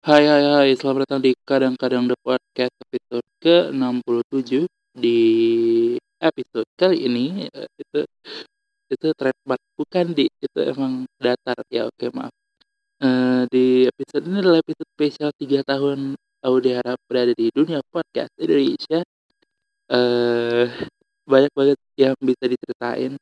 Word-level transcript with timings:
Hai 0.00 0.24
hai 0.24 0.42
hai, 0.48 0.68
selamat 0.80 1.04
datang 1.04 1.20
di 1.20 1.36
Kadang-Kadang 1.44 2.08
The 2.08 2.16
Podcast 2.24 2.72
episode 2.88 3.26
ke-67. 3.44 4.64
Di 4.96 5.18
episode 6.16 6.64
kali 6.80 7.04
ini 7.04 7.44
eh, 7.52 7.68
itu 7.76 8.00
itu 8.88 9.06
trademark 9.12 9.60
bukan 9.76 10.06
di 10.16 10.24
itu 10.40 10.58
emang 10.72 11.04
datar. 11.20 11.60
Ya 11.68 11.84
oke 11.84 12.08
maaf. 12.16 12.32
Eh, 13.04 13.44
di 13.52 13.64
episode 13.92 14.24
ini 14.24 14.36
adalah 14.40 14.64
episode 14.64 14.88
spesial 14.96 15.30
3 15.36 15.68
tahun 15.68 16.16
Audi 16.48 16.70
Harap 16.80 16.96
berada 17.04 17.32
di 17.36 17.52
dunia 17.52 17.84
podcast 17.92 18.32
Indonesia. 18.40 19.04
Eh 19.92 20.66
banyak 21.28 21.52
banget 21.52 21.78
yang 22.00 22.16
bisa 22.24 22.44
diceritain. 22.48 23.20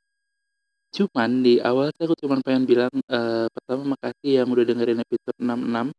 Cuman 0.95 1.31
di 1.43 1.59
awal 1.59 1.91
aku 1.91 2.15
cuma 2.23 2.39
pengen 2.47 2.65
bilang 2.71 2.95
eh, 3.11 3.47
pertama 3.51 3.99
makasih 3.99 4.31
yang 4.39 4.49
udah 4.55 4.63
dengerin 4.63 5.03
episode 5.03 5.39
66 5.43 5.91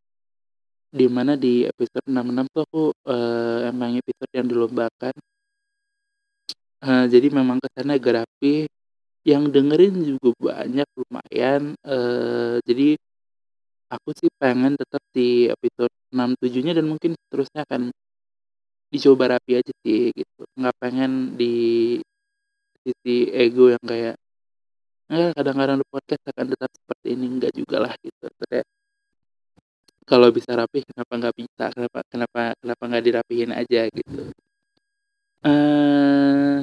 di 0.89 1.05
mana 1.15 1.33
di 1.37 1.65
episode 1.71 2.05
66 2.09 2.45
tuh 2.53 2.61
aku 2.65 2.83
eh, 3.13 3.69
emang 3.71 3.91
episode 4.01 4.31
yang 4.33 4.47
dilombakan. 4.49 5.15
Eh, 6.79 7.05
jadi 7.13 7.27
memang 7.37 7.57
kesannya 7.63 7.95
agak 7.99 8.13
rapi 8.23 8.67
yang 9.27 9.43
dengerin 9.53 9.95
juga 10.09 10.29
banyak 10.39 10.87
lumayan. 10.99 11.61
Eh, 11.83 12.55
jadi 12.67 12.87
aku 13.93 14.09
sih 14.19 14.29
pengen 14.41 14.73
tetap 14.79 15.01
di 15.15 15.49
episode 15.53 15.93
67 16.13 16.61
nya 16.65 16.73
dan 16.77 16.85
mungkin 16.91 17.11
seterusnya 17.17 17.61
akan 17.67 17.81
dicoba 18.93 19.23
rapi 19.37 19.51
aja 19.59 19.73
sih 19.83 20.09
gitu. 20.17 20.41
Nggak 20.59 20.75
pengen 20.81 21.11
di 21.39 21.53
sisi 22.83 23.29
ego 23.43 23.69
yang 23.73 23.83
kayak 23.91 24.15
eh, 25.13 25.29
kadang-kadang 25.37 25.77
di 25.81 25.85
podcast 25.93 26.23
akan 26.31 26.45
tetap 26.53 26.69
seperti 26.79 27.07
ini. 27.15 27.25
Enggak 27.33 27.51
juga 27.59 27.77
lah 27.85 27.93
gitu. 28.05 28.25
Kayak 28.49 28.65
kalau 30.09 30.29
bisa 30.37 30.51
rapi 30.59 30.79
kenapa 30.89 31.13
nggak 31.19 31.35
bisa? 31.41 31.63
Kenapa 31.75 31.99
kenapa 32.11 32.39
kenapa 32.61 32.83
nggak 32.89 33.03
dirapihin 33.07 33.51
aja 33.53 33.81
gitu. 33.93 34.21
Eh 35.45 36.57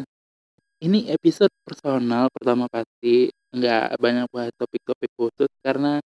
ini 0.84 0.98
episode 1.14 1.52
personal 1.66 2.28
pertama 2.34 2.64
pasti. 2.68 3.30
Nggak 3.56 3.96
banyak 4.04 4.26
bahas 4.34 4.52
topik-topik 4.60 5.10
khusus 5.16 5.50
karena 5.64 6.02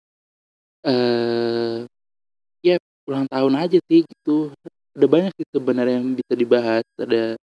eh 0.87 1.87
ya 2.67 2.75
ulang 3.09 3.25
tahun 3.31 3.53
aja 3.63 3.79
sih 3.89 4.01
gitu. 4.05 4.51
Ada 4.95 5.07
banyak 5.07 5.31
sih 5.39 5.47
sebenarnya 5.55 5.95
yang 6.03 6.09
bisa 6.19 6.33
dibahas. 6.35 6.85
Ada 6.99 7.39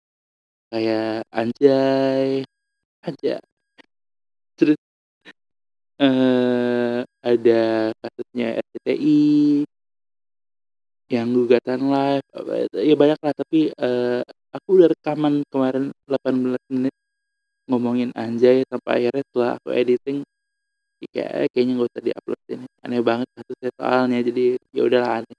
kayak 0.71 1.27
anjay 1.35 2.47
aja 3.03 3.35
terus 4.57 4.77
eh 6.01 6.99
ada 7.21 7.61
kasusnya 8.01 8.45
RCTI 8.65 9.17
yang 11.11 11.27
gugatan 11.35 11.79
live 11.93 12.27
ya 12.89 12.95
banyak 13.01 13.19
lah 13.25 13.33
tapi 13.35 13.59
eh, 13.75 14.21
aku 14.55 14.69
udah 14.79 14.87
rekaman 14.93 15.33
kemarin 15.51 15.91
18 16.07 16.63
menit 16.71 16.95
ngomongin 17.69 18.09
anjay 18.15 18.57
sampai 18.67 18.91
akhirnya 18.99 19.23
setelah 19.27 19.49
aku 19.59 19.69
editing 19.71 20.17
ya 21.01 21.07
kayak 21.15 21.31
kayaknya 21.53 21.73
gak 21.81 21.89
usah 21.91 22.03
diupload 22.07 22.41
ini. 22.53 22.67
Aneh 22.85 23.01
banget 23.01 23.27
kasusnya 23.35 23.69
soalnya 23.77 24.17
jadi 24.27 24.43
ya 24.75 24.81
udahlah 24.87 25.11
aneh. 25.23 25.37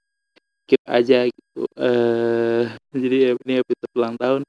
Keep 0.67 0.83
aja 0.87 1.17
gitu. 1.29 1.61
Eh 1.79 2.63
jadi 3.03 3.15
ya 3.25 3.31
ini 3.45 3.53
episode 3.63 3.93
ulang 3.97 4.15
tahun. 4.19 4.41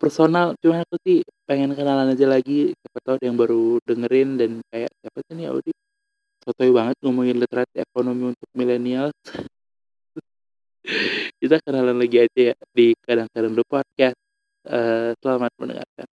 Personal 0.00 0.46
cuma 0.62 0.84
aku 0.84 0.96
sih 1.06 1.18
pengen 1.48 1.72
kenalan 1.78 2.12
aja 2.14 2.26
lagi. 2.28 2.74
Siapa 2.76 2.98
tahu 3.04 3.14
ada 3.18 3.26
yang 3.30 3.38
baru 3.40 3.80
dengerin 3.88 4.28
dan 4.40 4.50
kayak 4.72 4.90
siapa 5.00 5.18
sih 5.26 5.34
nih 5.38 5.46
Audi? 5.52 5.72
Sotoy 6.44 6.70
banget 6.76 6.96
ngomongin 7.00 7.36
literasi 7.40 7.76
ekonomi 7.80 8.36
untuk 8.36 8.48
milenial 8.52 9.08
kita 11.40 11.56
kenalan 11.64 11.96
lagi 11.96 12.28
aja 12.28 12.40
ya 12.52 12.54
di 12.72 12.92
kadang-kadang 13.00 13.56
the 13.56 13.64
podcast. 13.64 14.18
Eh, 14.64 15.12
selamat 15.20 15.52
mendengarkan 15.60 16.08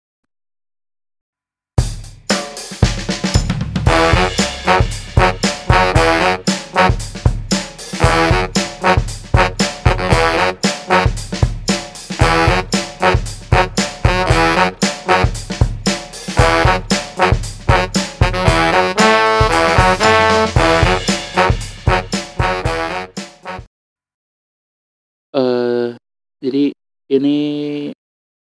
jadi 26.48 26.72
ini 27.12 27.38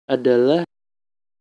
adalah 0.08 0.64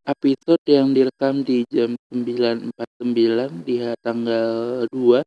episode 0.03 0.59
yang 0.67 0.91
direkam 0.91 1.47
di 1.47 1.63
jam 1.71 1.95
9.49 2.11 3.63
di 3.63 3.79
tanggal 4.03 4.83
2 4.91 5.23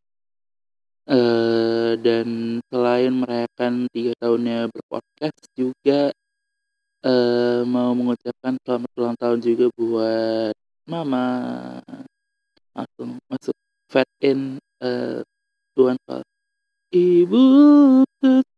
eh 1.05 1.93
dan 1.97 2.61
selain 2.69 3.13
merayakan 3.13 3.89
tiga 3.89 4.13
tahunnya 4.21 4.69
berpodcast 4.69 5.49
juga 5.57 6.13
eh 7.01 7.61
mau 7.65 7.97
mengucapkan 7.97 8.61
selamat 8.61 8.91
ulang 9.01 9.17
tahun 9.17 9.39
juga 9.41 9.67
buat 9.81 10.53
mama 10.85 11.25
langsung 12.77 13.17
masuk 13.33 13.57
fat 13.89 14.09
in 14.21 14.61
eh 14.85 15.25
Tuhan 15.73 15.97
Fals. 16.05 16.29
ibu 16.93 17.45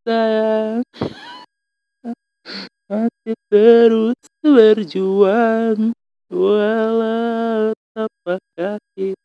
sayang 0.02 0.82
masih 2.86 3.36
terus 3.50 4.18
berjuang 4.42 5.90
walau 6.30 7.74
tapak 7.94 8.40
kaki. 8.54 9.16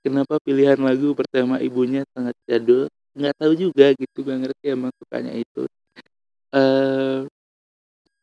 Kenapa 0.00 0.40
pilihan 0.40 0.80
lagu 0.80 1.12
pertama 1.12 1.60
ibunya 1.60 2.06
sangat 2.16 2.32
jadul? 2.48 2.88
Nggak 3.12 3.34
tahu 3.36 3.52
juga 3.58 3.92
gitu 3.98 4.24
gak 4.24 4.38
ngerti 4.46 4.64
emang 4.72 4.92
sukanya 4.96 5.32
itu. 5.36 5.68
Eh 6.54 7.26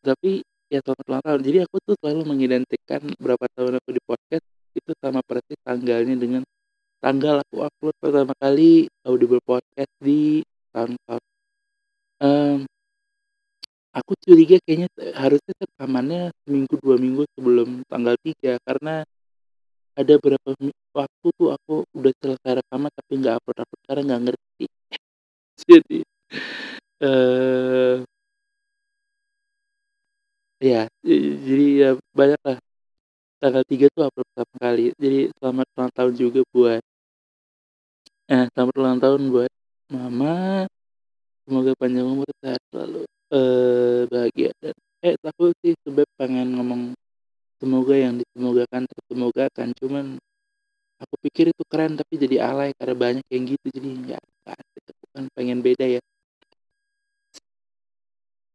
tapi 0.01 0.41
ya 0.71 0.79
selamat 0.83 1.05
ulang 1.07 1.23
tahun. 1.23 1.41
Jadi 1.43 1.57
aku 1.67 1.75
tuh 1.83 1.95
selalu 1.99 2.21
mengidentikan 2.27 3.01
berapa 3.19 3.45
tahun 3.55 3.79
aku 3.83 3.89
di 3.91 4.01
podcast 4.03 4.45
itu 4.75 4.91
sama 5.01 5.19
persis 5.25 5.59
tanggalnya 5.65 6.15
dengan 6.15 6.43
tanggal 7.01 7.41
aku 7.43 7.65
upload 7.65 7.95
pertama 7.99 8.33
kali 8.37 8.87
audible 9.05 9.41
podcast 9.43 9.91
di 10.01 10.41
SoundCloud. 10.73 11.23
Em, 12.23 12.65
aku 13.97 14.11
curiga 14.23 14.55
kayaknya 14.63 14.87
harusnya 15.17 15.53
rekamannya 15.63 16.21
seminggu 16.45 16.73
dua 16.83 16.95
minggu 17.03 17.23
sebelum 17.35 17.69
tanggal 17.91 18.15
3 18.25 18.51
karena 18.67 18.93
ada 19.99 20.13
beberapa 20.21 20.49
mi- 20.61 20.77
waktu 20.93 21.27
tuh 21.37 21.49
aku 21.55 21.73
udah 21.97 22.13
selesai 22.21 22.51
rekaman 22.61 22.91
tapi 22.93 23.11
nggak 23.21 23.35
upload 23.41 23.57
upload 23.65 23.81
karena 23.87 24.01
nggak 24.07 24.21
ngerti. 24.29 24.65
Jadi 25.69 25.99
eh 27.01 27.95
ya 30.57 30.89
jadi 31.49 31.65
ya 31.81 31.89
banyak 32.17 32.41
lah 32.47 32.57
tanggal 33.41 33.63
3 33.71 33.87
tuh 33.95 34.03
upload 34.07 34.27
pertama 34.33 34.55
kali. 34.65 34.83
Jadi 35.03 35.19
selamat 35.37 35.67
ulang 35.77 35.91
tahun 35.97 36.13
juga 36.17 36.41
buat 36.53 36.81
eh 38.33 38.45
selamat 38.53 38.75
ulang 38.81 38.97
tahun 39.03 39.21
buat 39.33 39.51
mama. 39.93 40.33
Semoga 41.47 41.71
panjang 41.79 42.07
umur 42.13 42.29
sehat 42.43 42.61
selalu 42.71 43.07
eh 43.35 43.99
bahagia. 44.11 44.49
Dan 44.61 44.75
eh 45.05 45.15
aku 45.29 45.43
sih 45.61 45.73
sebab 45.85 46.07
pengen 46.19 46.47
ngomong 46.57 46.81
semoga 47.61 47.95
yang 47.97 48.15
disemogakan 48.21 48.83
tersemogakan 48.91 49.69
cuman 49.79 50.05
aku 51.03 51.15
pikir 51.25 51.45
itu 51.53 51.63
keren 51.71 51.93
tapi 51.99 52.15
jadi 52.23 52.37
alay 52.49 52.69
karena 52.79 52.95
banyak 52.97 53.25
yang 53.33 53.43
gitu. 53.49 53.67
Jadi 53.75 53.89
nggak 54.05 54.23
aku 54.91 55.05
kan 55.15 55.25
pengen 55.35 55.59
beda 55.65 55.85
ya. 55.97 56.01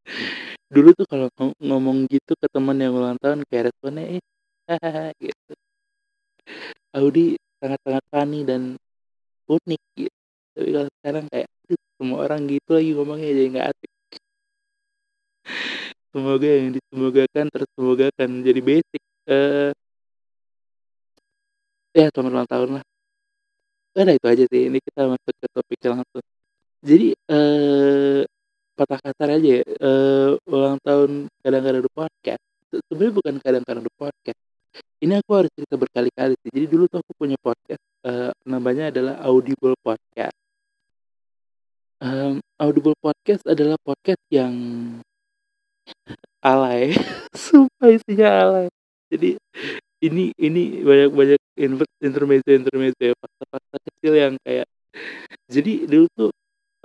Dulu 0.74 0.88
tuh 0.98 1.06
kalau 1.10 1.26
ngom- 1.36 1.58
ngomong 1.68 1.98
gitu 2.12 2.32
ke 2.40 2.46
teman 2.54 2.76
yang 2.82 2.92
ulang 2.98 3.16
tahun 3.22 3.40
kayak 3.48 3.64
responnya 3.72 4.04
eh 4.18 4.22
hahaha 4.68 5.12
gitu. 5.20 5.52
Audi 6.96 7.36
sangat-sangat 7.60 8.04
funny 8.12 8.40
dan 8.48 8.62
unik 9.48 9.82
gitu. 9.98 10.18
Tapi 10.56 10.68
kalau 10.74 10.88
sekarang 11.00 11.24
kayak 11.32 11.48
"Aduh, 11.68 11.80
semua 11.98 12.18
orang 12.26 12.42
gitu 12.50 12.70
lagi 12.76 12.90
ngomongnya 12.96 13.28
jadi 13.32 13.48
nggak 13.54 13.68
asik 13.72 13.91
semoga 16.12 16.48
yang 16.48 16.70
disemogakan 16.76 17.46
tersemogakan. 17.48 18.30
Jadi 18.46 18.60
basic 18.60 19.02
eh 19.28 19.72
ya 21.96 22.08
selamat 22.12 22.32
ulang 22.32 22.48
tahun 22.48 22.68
lah. 22.80 22.84
Udah 23.92 24.14
itu 24.16 24.26
aja 24.28 24.44
sih? 24.48 24.62
Ini 24.72 24.78
kita 24.80 25.00
masuk 25.12 25.34
ke 25.36 25.46
topik 25.52 25.80
langsung. 25.84 26.24
Jadi 26.84 27.06
eh 27.16 28.20
patah 28.76 29.00
kasar 29.04 29.28
aja 29.36 29.48
ya. 29.60 29.62
Eh 29.64 30.30
ulang 30.48 30.76
tahun 30.80 31.10
kadang-kadang 31.44 31.82
di 31.84 31.90
podcast. 31.92 32.42
Se- 32.72 32.82
sebenarnya 32.88 33.14
bukan 33.18 33.34
kadang-kadang 33.44 33.84
di 33.84 33.92
podcast. 33.96 34.40
Ini 35.02 35.12
aku 35.20 35.30
harus 35.36 35.50
cerita 35.52 35.74
berkali-kali 35.76 36.34
sih. 36.40 36.50
Jadi 36.54 36.66
dulu 36.72 36.84
tuh 36.88 36.98
aku 37.04 37.12
punya 37.16 37.36
podcast 37.40 37.82
eh 38.08 38.32
namanya 38.48 38.88
adalah 38.92 39.14
Audible 39.28 39.76
Podcast. 39.84 40.36
Um, 42.02 42.42
Audible 42.58 42.98
Podcast 42.98 43.46
adalah 43.46 43.78
podcast 43.78 44.18
yang 44.26 44.50
alay. 46.42 46.92
Sumpah 47.34 47.88
isinya 47.92 48.28
alay. 48.42 48.66
Jadi 49.12 49.36
ini 50.02 50.34
ini 50.36 50.82
banyak 50.82 51.10
banyak 51.14 51.40
intermezzo 52.02 52.50
intermezzo 52.50 53.02
ya 53.02 53.14
fakta-fakta 53.14 53.76
kecil 53.86 54.12
yang 54.18 54.34
kayak 54.42 54.66
jadi 55.46 55.72
dulu 55.86 56.06
tuh 56.16 56.30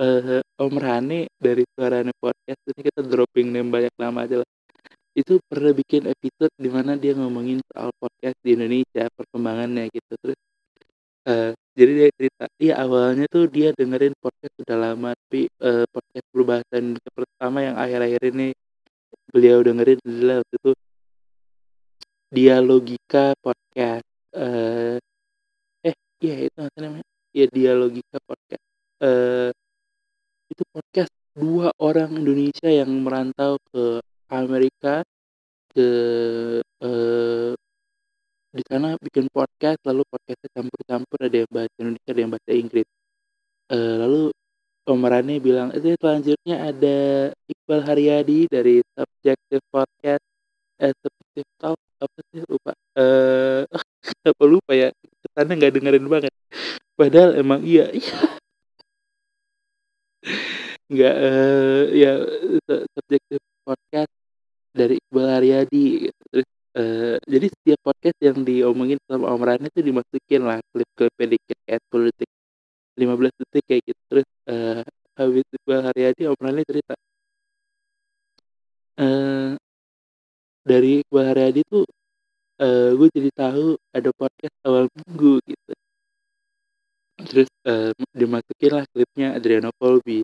uh, 0.02 0.42
Om 0.62 0.76
Rane 0.78 1.32
dari 1.40 1.64
Suarane 1.74 2.14
Podcast 2.14 2.62
ini 2.70 2.80
kita 2.86 3.02
dropping 3.02 3.48
name 3.50 3.70
banyak 3.74 3.94
nama 3.98 4.28
aja 4.28 4.44
lah. 4.44 4.50
Itu 5.18 5.42
pernah 5.50 5.74
bikin 5.74 6.06
episode 6.06 6.54
di 6.62 6.70
mana 6.70 6.94
dia 6.94 7.18
ngomongin 7.18 7.58
soal 7.74 7.90
podcast 7.98 8.38
di 8.46 8.54
Indonesia 8.54 9.10
perkembangannya 9.18 9.90
gitu 9.90 10.14
terus 10.22 10.40
uh, 11.26 11.52
jadi 11.78 11.92
dia 11.94 12.10
cerita 12.14 12.44
iya 12.62 12.74
awalnya 12.86 13.26
tuh 13.30 13.50
dia 13.50 13.74
dengerin 13.74 14.14
podcast 14.22 14.54
sudah 14.62 14.78
lama 14.78 15.18
tapi 15.26 15.50
uh, 15.62 15.90
podcast 15.90 16.28
berbahasa 16.30 16.74
Indonesia 16.78 17.12
pertama 17.14 17.58
yang 17.66 17.76
akhir-akhir 17.82 18.22
ini 18.34 18.48
beliau 19.32 19.60
dengerin 19.64 20.00
adalah 20.04 20.36
waktu 20.42 20.56
itu 20.56 20.72
dialogika 22.28 23.26
podcast 23.40 24.08
uh, 24.36 25.00
eh 25.84 25.96
iya 26.24 26.36
itu 26.48 26.60
namanya? 26.76 27.08
Ya 27.32 27.46
dialogika 27.52 28.18
podcast 28.24 28.66
uh, 29.04 29.52
itu 30.52 30.64
podcast 30.72 31.12
dua 31.38 31.70
orang 31.78 32.18
Indonesia 32.18 32.68
yang 32.72 32.90
merantau 33.04 33.60
ke 33.70 34.02
Amerika 34.32 35.06
ke 35.72 35.90
uh, 36.82 37.54
di 38.52 38.64
sana 38.66 38.98
bikin 38.98 39.30
podcast 39.30 39.78
lalu 39.86 40.02
podcastnya 40.10 40.50
campur-campur 40.56 41.20
ada 41.22 41.38
yang 41.46 41.52
bahasa 41.52 41.76
Indonesia 41.78 42.10
ada 42.10 42.22
yang 42.26 42.32
bahasa 42.34 42.52
Inggris. 42.56 42.88
Uh, 43.68 43.96
lalu 44.02 44.22
pemerannya 44.88 45.38
bilang 45.44 45.70
itu 45.76 45.94
selanjutnya 46.00 46.56
ada 46.72 46.98
Iqbal 47.68 47.84
Haryadi 47.84 48.48
dari 48.48 48.80
Subjective 48.96 49.60
Podcast 49.68 50.24
eh 50.80 50.96
Subjective 51.04 51.52
Talk 51.60 51.76
apa 52.00 52.20
sih? 52.32 52.40
Lupa. 52.48 52.72
Eh 52.96 53.68
apa 54.32 54.44
lupa 54.48 54.72
ya? 54.72 54.88
Kesannya 54.96 55.54
nggak 55.60 55.74
dengerin 55.76 56.08
banget. 56.08 56.32
Padahal 56.96 57.36
emang 57.36 57.68
iya. 57.68 57.92
Iya 57.92 58.16
nggak 60.96 61.16
uh, 61.20 61.84
ya 61.92 62.12
subjektif 62.96 63.44
podcast 63.68 64.16
dari 64.72 64.96
Iqbal 65.04 65.28
Haryadi. 65.28 66.08
Terus 66.08 66.48
uh, 66.72 67.20
jadi 67.20 67.52
setiap 67.52 67.80
podcast 67.84 68.20
yang 68.24 68.48
diomongin 68.48 68.96
sama 69.12 69.28
Om 69.28 69.44
Rani 69.44 69.68
itu 69.68 69.84
dimasukin 69.84 70.40
lah 70.48 70.64
klip-klip 70.72 71.12
dikit 71.20 71.60
kayak 71.68 71.84
10 71.92 72.16
detik 72.16 72.32
15 72.96 73.28
detik 73.44 73.64
kayak 73.68 73.82
gitu. 73.92 74.02
Terus 74.08 74.28
uh, 74.56 74.88
habis 75.20 75.44
Iqbal 75.52 75.84
Haryadi 75.92 76.32
Om 76.32 76.40
Rani 76.40 76.64
cerita 76.64 76.96
uh, 78.98 79.54
dari 80.68 81.02
Iqbal 81.02 81.26
Haryadi 81.32 81.62
tuh 81.64 81.86
uh, 82.60 82.90
gue 82.94 83.08
jadi 83.14 83.30
tahu 83.32 83.78
ada 83.94 84.10
podcast 84.14 84.56
awal 84.66 84.90
minggu 84.92 85.40
gitu. 85.48 85.74
Terus 87.18 87.50
uh, 87.66 87.92
dimasukin 88.14 88.72
lah 88.78 88.86
klipnya 88.94 89.34
Adriano 89.34 89.72
Colby. 89.78 90.22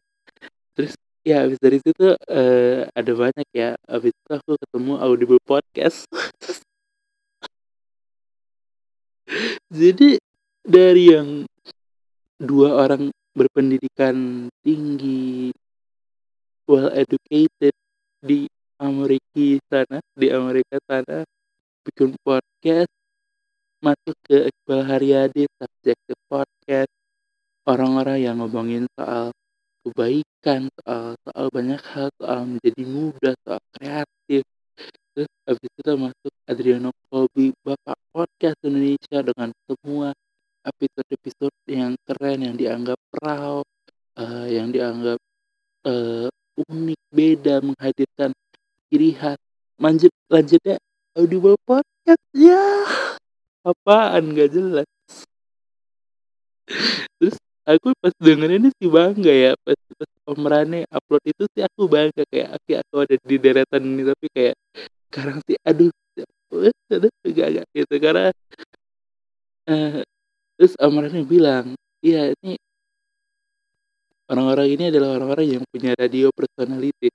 Terus 0.78 0.94
ya 1.24 1.48
habis 1.48 1.58
dari 1.58 1.80
situ 1.80 2.14
uh, 2.14 2.80
ada 2.92 3.12
banyak 3.16 3.48
ya. 3.54 3.74
Habis 3.90 4.14
itu 4.14 4.30
aku 4.30 4.60
ketemu 4.60 4.94
audible 5.02 5.42
podcast. 5.42 6.06
Jadi 9.74 10.22
dari 10.62 11.04
yang 11.10 11.50
dua 12.38 12.86
orang 12.86 13.10
berpendidikan 13.34 14.46
tinggi 14.62 15.50
well 16.70 16.94
educated 16.94 17.74
di 18.22 18.46
Amerika 18.84 19.64
sana 19.72 20.04
di 20.12 20.28
Amerika 20.28 20.76
sana 20.84 21.24
bikin 21.88 22.20
podcast 22.20 22.92
masuk 23.80 24.16
ke 24.28 24.52
Iqbal 24.52 24.84
Haryadi 24.84 25.48
ke 25.84 26.16
podcast. 26.28 26.92
Orang-orang 27.64 28.20
yang 28.20 28.44
ngomongin 28.44 28.92
soal 29.00 29.32
kebaikan 29.88 30.68
soal 30.84 31.16
soal 31.24 31.46
banyak 31.48 31.80
hal 31.96 32.12
soal 32.20 32.44
menjadi 32.44 32.84
muda 32.84 33.32
soal 33.48 33.64
kreatif. 33.72 34.44
Terus 35.16 35.32
habis 35.48 35.72
itu 35.80 35.92
masuk 35.96 36.34
Adriano 36.44 36.92
Colby 37.08 37.56
bapak 37.64 37.96
podcast 38.12 38.60
Indonesia 38.68 39.20
dengan 39.24 39.50
semua 39.64 40.12
episode-episode 40.68 41.56
yang 41.72 41.96
keren 42.04 42.40
yang 42.52 42.56
dianggap 42.60 43.00
raw 43.24 43.64
uh, 44.20 44.48
yang 44.52 44.76
dianggap 44.76 45.20
uh, 45.88 46.28
unik 46.68 47.02
beda 47.12 47.64
menghadirkan 47.64 48.32
ciri 48.94 49.18
khas 49.18 49.42
lanjut 49.82 50.14
lanjutnya 50.30 50.78
audible 51.18 51.58
podcast 51.66 52.22
ya. 52.30 52.62
Apaan 53.66 54.38
gak 54.38 54.54
jelas. 54.54 54.86
Terus 57.18 57.42
aku 57.66 57.90
pas 57.98 58.14
dengerin 58.22 58.62
ini 58.62 58.70
sih 58.78 58.86
bangga 58.86 59.34
ya 59.34 59.52
pas, 59.66 59.74
pas 59.98 60.12
Om 60.30 60.46
Rane 60.46 60.86
upload 60.94 61.26
itu 61.26 61.44
sih 61.58 61.66
aku 61.66 61.90
bangga 61.90 62.22
kayak 62.30 62.54
oke 62.54 62.74
aku 62.86 62.96
ada 63.02 63.16
di 63.18 63.36
deretan 63.42 63.82
ini 63.82 64.04
tapi 64.06 64.26
kayak 64.30 64.56
sekarang 65.10 65.38
sih 65.50 65.58
aduh 65.66 65.90
aduh 66.94 67.14
gak 67.34 67.50
gak 67.50 67.66
gitu. 67.74 67.94
Karena 67.98 68.30
uh, 69.74 70.06
terus 70.54 70.74
Om 70.78 70.96
Rane 71.02 71.22
bilang 71.26 71.74
iya 72.06 72.30
ini 72.30 72.62
orang-orang 74.30 74.68
ini 74.70 74.84
adalah 74.94 75.18
orang-orang 75.18 75.48
yang 75.58 75.64
punya 75.66 75.98
radio 75.98 76.30
personality 76.30 77.10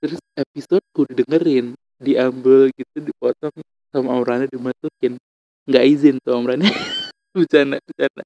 terus 0.00 0.20
episode 0.34 0.84
ku 0.96 1.04
didengerin 1.06 1.76
diambil 2.00 2.72
gitu 2.72 2.96
dipotong 2.98 3.54
sama 3.92 4.16
Om 4.16 4.24
Rane 4.24 4.46
dimasukin. 4.48 5.20
Nggak 5.68 5.84
izin 5.86 6.16
tuh 6.24 6.34
Om 6.40 6.44
Rane 6.48 6.66
bercanda 7.36 7.76
bercanda. 7.84 8.24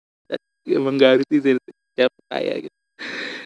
Emang 0.65 0.97
gak 0.97 1.21
harus 1.21 1.29
izin 1.29 1.61
siapa 1.93 2.19
saya 2.33 2.55
gitu. 2.65 2.79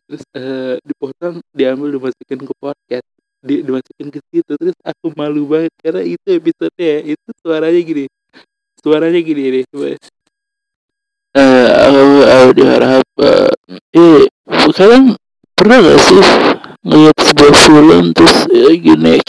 Terus 0.07 0.23
uh, 0.39 0.75
dipotong 0.87 1.43
diambil 1.51 1.89
dimasukin 1.99 2.39
ke 2.47 2.55
podcast. 2.63 3.09
Di, 3.43 3.67
dimasukin 3.67 4.09
ke 4.15 4.23
situ. 4.31 4.53
Terus 4.55 4.77
aku 4.87 5.11
malu 5.19 5.51
banget 5.51 5.75
karena 5.83 6.03
itu 6.07 6.29
episode 6.31 6.77
ya. 6.79 7.03
Itu 7.03 7.29
suaranya 7.43 7.81
gini. 7.83 8.05
Suaranya 8.79 9.19
gini 9.19 9.43
nih 9.51 9.65
mas 9.75 9.99
uh, 11.39 11.69
aku 11.85 12.51
uh, 13.23 13.51
eh 13.93 14.23
sekarang 14.73 15.15
pernah 15.55 15.77
gak 15.83 15.99
sih 16.03 16.21
ngeliat 16.89 17.19
sebuah 17.21 17.55
film 17.69 18.05
terus 18.17 18.37
ya 18.49 18.73
gini 18.73 19.21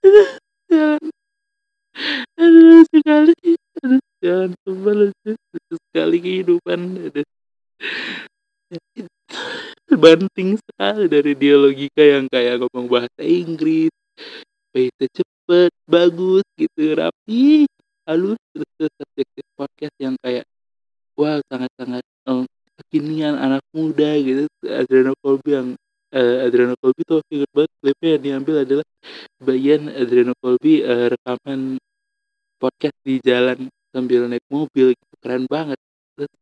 aduh 2.40 2.82
sekali. 2.88 3.34
Aduh 3.84 4.02
jangan 4.20 4.50
sebel 4.64 5.00
sekali 5.68 6.16
kehidupan. 6.20 6.80
Aduh. 7.10 7.26
Banting 9.90 10.56
sekali 10.56 11.04
dari 11.10 11.32
dialogika 11.34 12.00
yang 12.00 12.24
kayak 12.30 12.62
ngomong 12.64 12.86
bahasa 12.88 13.22
Inggris. 13.22 13.92
Bahasa 14.70 15.04
cepet 15.10 15.72
bagus 15.84 16.46
gitu 16.56 16.94
rapi 16.96 17.66
halus. 18.06 18.40
Terus 18.54 18.92
subjektif 18.96 19.44
podcast 19.58 19.96
yang 19.98 20.16
kayak 20.22 20.46
wah 21.18 21.42
sangat-sangat 21.50 22.00
um, 22.00 22.09
kekinian 22.90 23.38
anak 23.38 23.62
muda 23.70 24.18
gitu. 24.18 24.50
Adriano 24.66 25.14
Colby 25.22 25.50
yang 25.54 25.68
uh, 26.10 26.36
Adriano 26.42 26.74
Colby 26.82 27.02
tuh 27.06 27.22
inget 27.30 27.50
banget 27.54 27.72
klipnya 27.78 28.08
yang 28.10 28.22
diambil 28.26 28.56
adalah 28.66 28.86
bagian 29.38 29.82
Adriano 29.94 30.34
Colby 30.42 30.82
uh, 30.82 31.06
rekaman 31.14 31.78
podcast 32.58 32.98
di 33.06 33.22
jalan 33.22 33.70
sambil 33.94 34.26
naik 34.26 34.42
mobil 34.50 34.92
gitu. 34.98 35.14
Keren 35.22 35.46
banget. 35.46 35.78
Terus 36.18 36.32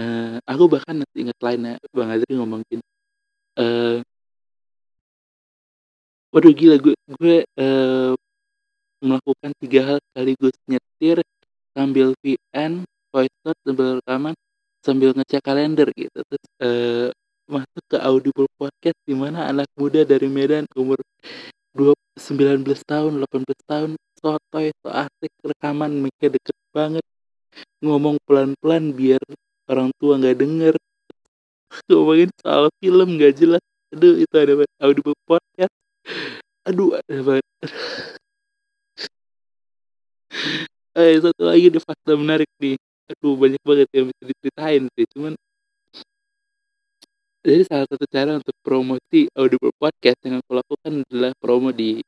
uh, 0.00 0.40
aku 0.48 0.64
bahkan 0.72 0.96
nanti 1.04 1.16
inget 1.28 1.38
lainnya 1.44 1.76
bang 1.92 2.08
Adri 2.08 2.32
ngomong 2.32 2.64
gini 2.68 2.84
uh, 3.60 4.00
waduh 6.32 6.52
gila 6.52 6.76
gue 6.76 6.94
gue 7.16 7.36
uh, 7.56 8.12
melakukan 9.00 9.50
tiga 9.60 9.80
hal 9.84 9.98
sekaligus 10.00 10.56
nyetir 10.68 11.18
sambil 11.76 12.12
VN 12.24 12.84
voice 13.12 13.36
note 13.44 13.60
sambil 13.64 14.00
rekaman 14.00 14.34
sambil 14.86 15.10
ngecek 15.10 15.42
kalender 15.42 15.90
gitu. 15.98 16.18
Terus 16.30 16.44
uh, 16.62 17.08
masuk 17.50 17.84
ke 17.90 17.98
audible 17.98 18.46
podcast 18.54 18.98
di 19.02 19.14
mana 19.18 19.50
anak 19.50 19.66
muda 19.74 20.06
dari 20.06 20.30
Medan 20.30 20.66
umur 20.78 21.02
19 21.74 22.64
tahun 22.86 23.12
18 23.26 23.70
tahun 23.70 23.90
sotoy 24.16 24.72
so 24.80 24.88
asik 24.88 25.32
rekaman 25.44 25.92
mikir 26.00 26.32
deket 26.32 26.56
banget 26.72 27.04
ngomong 27.84 28.16
pelan-pelan 28.24 28.96
biar 28.96 29.20
orang 29.68 29.90
tua 29.98 30.16
nggak 30.16 30.38
denger. 30.38 30.74
Ngomongin 31.90 32.30
soal 32.40 32.70
film 32.80 33.08
nggak 33.18 33.34
jelas. 33.36 33.64
Aduh 33.92 34.16
itu 34.22 34.34
ada 34.38 34.52
banget. 34.54 34.72
Audio 34.80 35.10
podcast. 35.26 35.74
Aduh 36.68 36.90
ada 36.96 37.16
banget. 37.26 37.46
Eh 40.96 41.20
satu 41.20 41.44
lagi 41.44 41.68
di 41.68 41.76
fakta 41.76 42.16
menarik 42.16 42.48
nih 42.56 42.80
aduh 43.06 43.34
banyak 43.38 43.62
banget 43.62 43.88
yang 43.94 44.06
bisa 44.10 44.22
diceritain 44.26 44.82
sih 44.94 45.06
cuman 45.14 45.32
jadi 47.46 47.62
salah 47.62 47.86
satu 47.86 48.06
cara 48.10 48.42
untuk 48.42 48.56
promosi 48.58 49.30
audio 49.38 49.70
podcast 49.78 50.18
yang 50.26 50.42
aku 50.42 50.50
lakukan 50.58 51.06
adalah 51.06 51.30
promo 51.38 51.70
di 51.70 52.02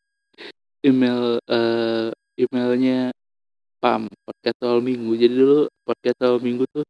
email 0.82 1.38
uh, 1.46 2.10
emailnya 2.34 3.14
PAM 3.78 4.10
podcast 4.26 4.58
awal 4.66 4.82
minggu. 4.82 5.14
Jadi 5.14 5.34
dulu 5.38 5.70
podcast 5.86 6.18
awal 6.26 6.42
minggu 6.42 6.66
tuh 6.74 6.82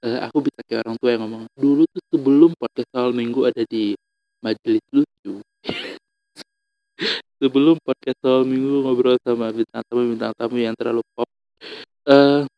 uh, 0.00 0.18
aku 0.24 0.48
bisa 0.48 0.64
kayak 0.64 0.88
orang 0.88 0.96
tua 0.96 1.10
yang 1.12 1.22
ngomong 1.28 1.44
dulu 1.52 1.84
tuh 1.92 2.02
sebelum 2.08 2.50
podcast 2.56 2.92
awal 2.96 3.12
minggu 3.12 3.40
ada 3.44 3.62
di 3.68 3.92
majelis 4.40 4.84
lucu. 4.88 5.44
Sebelum 7.44 7.76
podcast 7.84 8.20
awal 8.24 8.48
minggu 8.48 8.80
ngobrol 8.80 9.20
sama 9.20 9.52
bintang 9.52 9.84
tamu 9.84 10.08
bintang 10.08 10.32
tamu 10.32 10.56
yang 10.56 10.72
terlalu 10.72 11.04
pop 11.12 11.28
uh, 12.08 12.48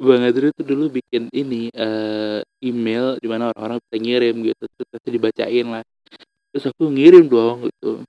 Bang 0.00 0.24
Adri 0.24 0.48
tuh 0.56 0.64
dulu 0.64 0.88
bikin 0.96 1.28
ini 1.28 1.68
uh, 1.76 2.40
email 2.64 3.20
di 3.20 3.28
mana 3.28 3.52
orang-orang 3.52 3.78
bisa 3.84 3.96
ngirim 4.00 4.34
gitu 4.48 4.64
terus 4.80 5.04
dibacain 5.04 5.66
lah. 5.68 5.84
Terus 6.50 6.64
aku 6.72 6.88
ngirim 6.88 7.28
dong 7.28 7.68
gitu. 7.68 8.00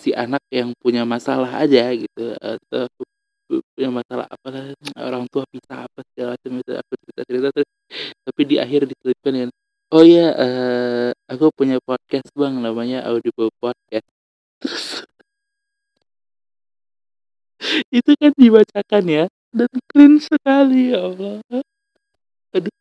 Si 0.00 0.16
anak 0.16 0.40
yang 0.48 0.72
punya 0.80 1.04
masalah 1.04 1.52
aja 1.60 1.92
gitu 1.92 2.32
atau 2.40 2.88
aku 2.88 3.02
punya 3.76 3.90
masalah 3.92 4.24
apa 4.24 4.48
lah 4.48 4.64
orang 5.04 5.24
tua 5.28 5.44
bisa 5.52 5.84
apa 5.84 6.00
segala 6.10 6.34
macam 6.34 6.52
itu 6.64 6.72
aku 6.72 6.92
cerita 7.04 7.22
cerita 7.28 7.48
terus. 7.52 7.70
Tapi 8.24 8.42
di 8.48 8.56
akhir 8.56 8.80
diselipkan 8.88 9.32
ya 9.36 9.46
oh 9.92 10.04
ya 10.04 10.26
uh, 10.32 11.10
aku 11.28 11.52
punya 11.52 11.76
podcast 11.84 12.32
bang 12.32 12.56
namanya 12.56 13.04
audible 13.04 13.52
podcast. 13.60 14.08
Terus 14.64 15.04
itu 18.00 18.10
kan 18.16 18.32
dibacakan 18.32 19.04
ya 19.04 19.24
dan 19.56 19.72
clean 19.88 20.14
sekali 20.20 20.92
ya 20.92 21.00
Allah. 21.08 21.40
Aduh. 22.52 22.74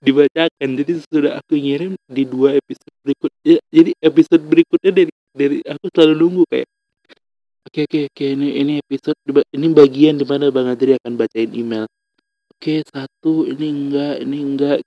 Dibacakan 0.00 0.68
jadi 0.80 0.92
sudah 1.04 1.32
aku 1.36 1.60
ngirim 1.60 1.92
di 2.08 2.24
dua 2.24 2.56
episode 2.56 2.96
berikutnya 3.04 3.60
jadi 3.68 3.90
episode 4.00 4.42
berikutnya 4.48 4.90
dari 4.96 5.12
dari 5.36 5.56
aku 5.68 5.92
selalu 5.92 6.14
nunggu 6.16 6.42
kayak 6.48 6.68
oke 7.68 7.80
oke 7.84 8.00
oke 8.08 8.24
ini 8.24 8.48
ini 8.56 8.72
episode 8.80 9.20
ini 9.52 9.66
bagian 9.76 10.16
di 10.16 10.24
mana 10.24 10.48
bang 10.48 10.72
Adri 10.72 10.96
akan 10.96 11.12
bacain 11.20 11.52
email. 11.52 11.84
Oke 12.56 12.80
satu 12.88 13.44
ini 13.44 13.66
enggak 13.68 14.14
ini 14.24 14.38
enggak. 14.40 14.78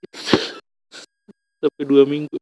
Sampai 1.62 1.84
dua 1.86 2.10
minggu. 2.10 2.38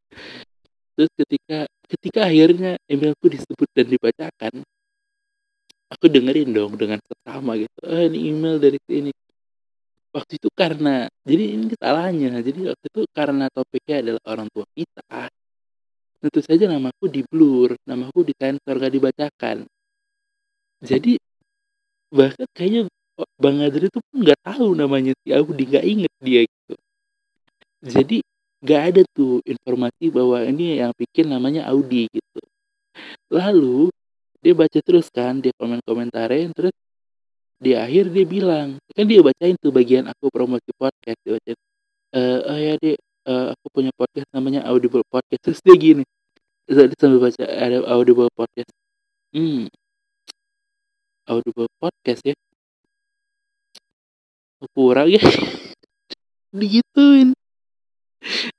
Terus 0.96 1.10
ketika 1.20 1.58
ketika 1.92 2.20
akhirnya 2.24 2.80
emailku 2.88 3.28
disebut 3.28 3.68
dan 3.76 3.86
dibacakan 3.92 4.64
aku 5.90 6.06
dengerin 6.08 6.50
dong 6.54 6.72
dengan 6.78 6.98
seksama 7.02 7.58
gitu. 7.60 7.78
Ah 7.84 8.04
ini 8.06 8.30
email 8.32 8.56
dari 8.60 8.78
sini. 8.84 9.10
Waktu 10.14 10.32
itu 10.38 10.48
karena 10.54 11.10
jadi 11.26 11.44
ini 11.58 11.64
kesalahannya. 11.74 12.30
Jadi 12.40 12.60
waktu 12.70 12.86
itu 12.86 13.00
karena 13.10 13.44
topiknya 13.50 13.96
adalah 14.00 14.22
orang 14.30 14.48
tua 14.54 14.66
kita. 14.72 15.28
Tentu 16.22 16.40
saja 16.40 16.64
namaku 16.70 17.04
di 17.10 17.20
blur 17.26 17.76
namaku 17.84 18.24
di 18.24 18.32
sensor 18.38 18.74
gak 18.78 18.94
dibacakan. 18.94 19.56
Jadi 20.84 21.18
bahkan 22.14 22.46
kayaknya 22.54 22.86
Bang 23.38 23.62
Adri 23.62 23.86
itu 23.86 24.00
pun 24.02 24.26
nggak 24.26 24.40
tahu 24.42 24.74
namanya 24.74 25.14
si 25.22 25.30
Audi 25.30 25.64
nggak 25.70 25.86
inget 25.86 26.12
dia 26.18 26.42
gitu. 26.42 26.74
Jadi 27.84 28.18
nggak 28.64 28.82
ada 28.90 29.02
tuh 29.14 29.38
informasi 29.46 30.10
bahwa 30.10 30.42
ini 30.42 30.82
yang 30.82 30.90
bikin 30.96 31.30
namanya 31.30 31.68
Audi 31.70 32.10
gitu. 32.10 32.42
Lalu 33.30 33.92
dia 34.44 34.52
baca 34.52 34.78
terus 34.84 35.08
kan 35.08 35.40
dia 35.40 35.56
komen 35.56 35.80
komentarin 35.88 36.52
terus 36.52 36.74
di 37.56 37.72
akhir 37.72 38.12
dia 38.12 38.26
bilang 38.28 38.76
kan 38.92 39.04
dia 39.08 39.24
bacain 39.24 39.56
tuh 39.56 39.72
bagian 39.72 40.04
aku 40.04 40.28
promosi 40.28 40.68
podcast 40.76 41.16
dia 41.24 41.32
bacain 41.40 41.58
e, 42.12 42.20
oh 42.44 42.58
ya 42.60 42.74
dia 42.76 42.94
uh, 43.28 43.56
aku 43.56 43.66
punya 43.72 43.90
podcast 43.96 44.28
namanya 44.32 44.64
Audible 44.68 45.04
Podcast. 45.08 45.42
Terus 45.42 45.60
dia 45.64 45.76
gini 45.76 46.04
dia 46.64 46.88
sambil 46.96 47.20
baca 47.20 47.44
ada 47.44 47.84
Audible 47.92 48.32
Podcast. 48.32 48.72
Hmm. 49.34 49.68
Audible 51.28 51.68
Podcast 51.80 52.22
ya? 52.24 52.36
Kurang 54.72 55.12
ya? 55.12 55.20
Digituin. 56.58 57.36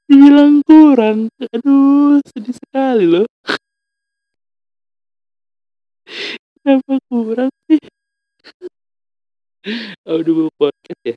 Dibilang 0.05 0.61
kurang. 0.61 1.33
Aduh 1.41 2.21
sedih 2.29 2.53
sekali 2.53 3.05
loh 3.09 3.25
Kenapa 6.65 6.97
kurang 7.13 7.53
sih? 7.69 7.77
Audible 10.01 10.49
podcast 10.57 11.01
ya? 11.05 11.13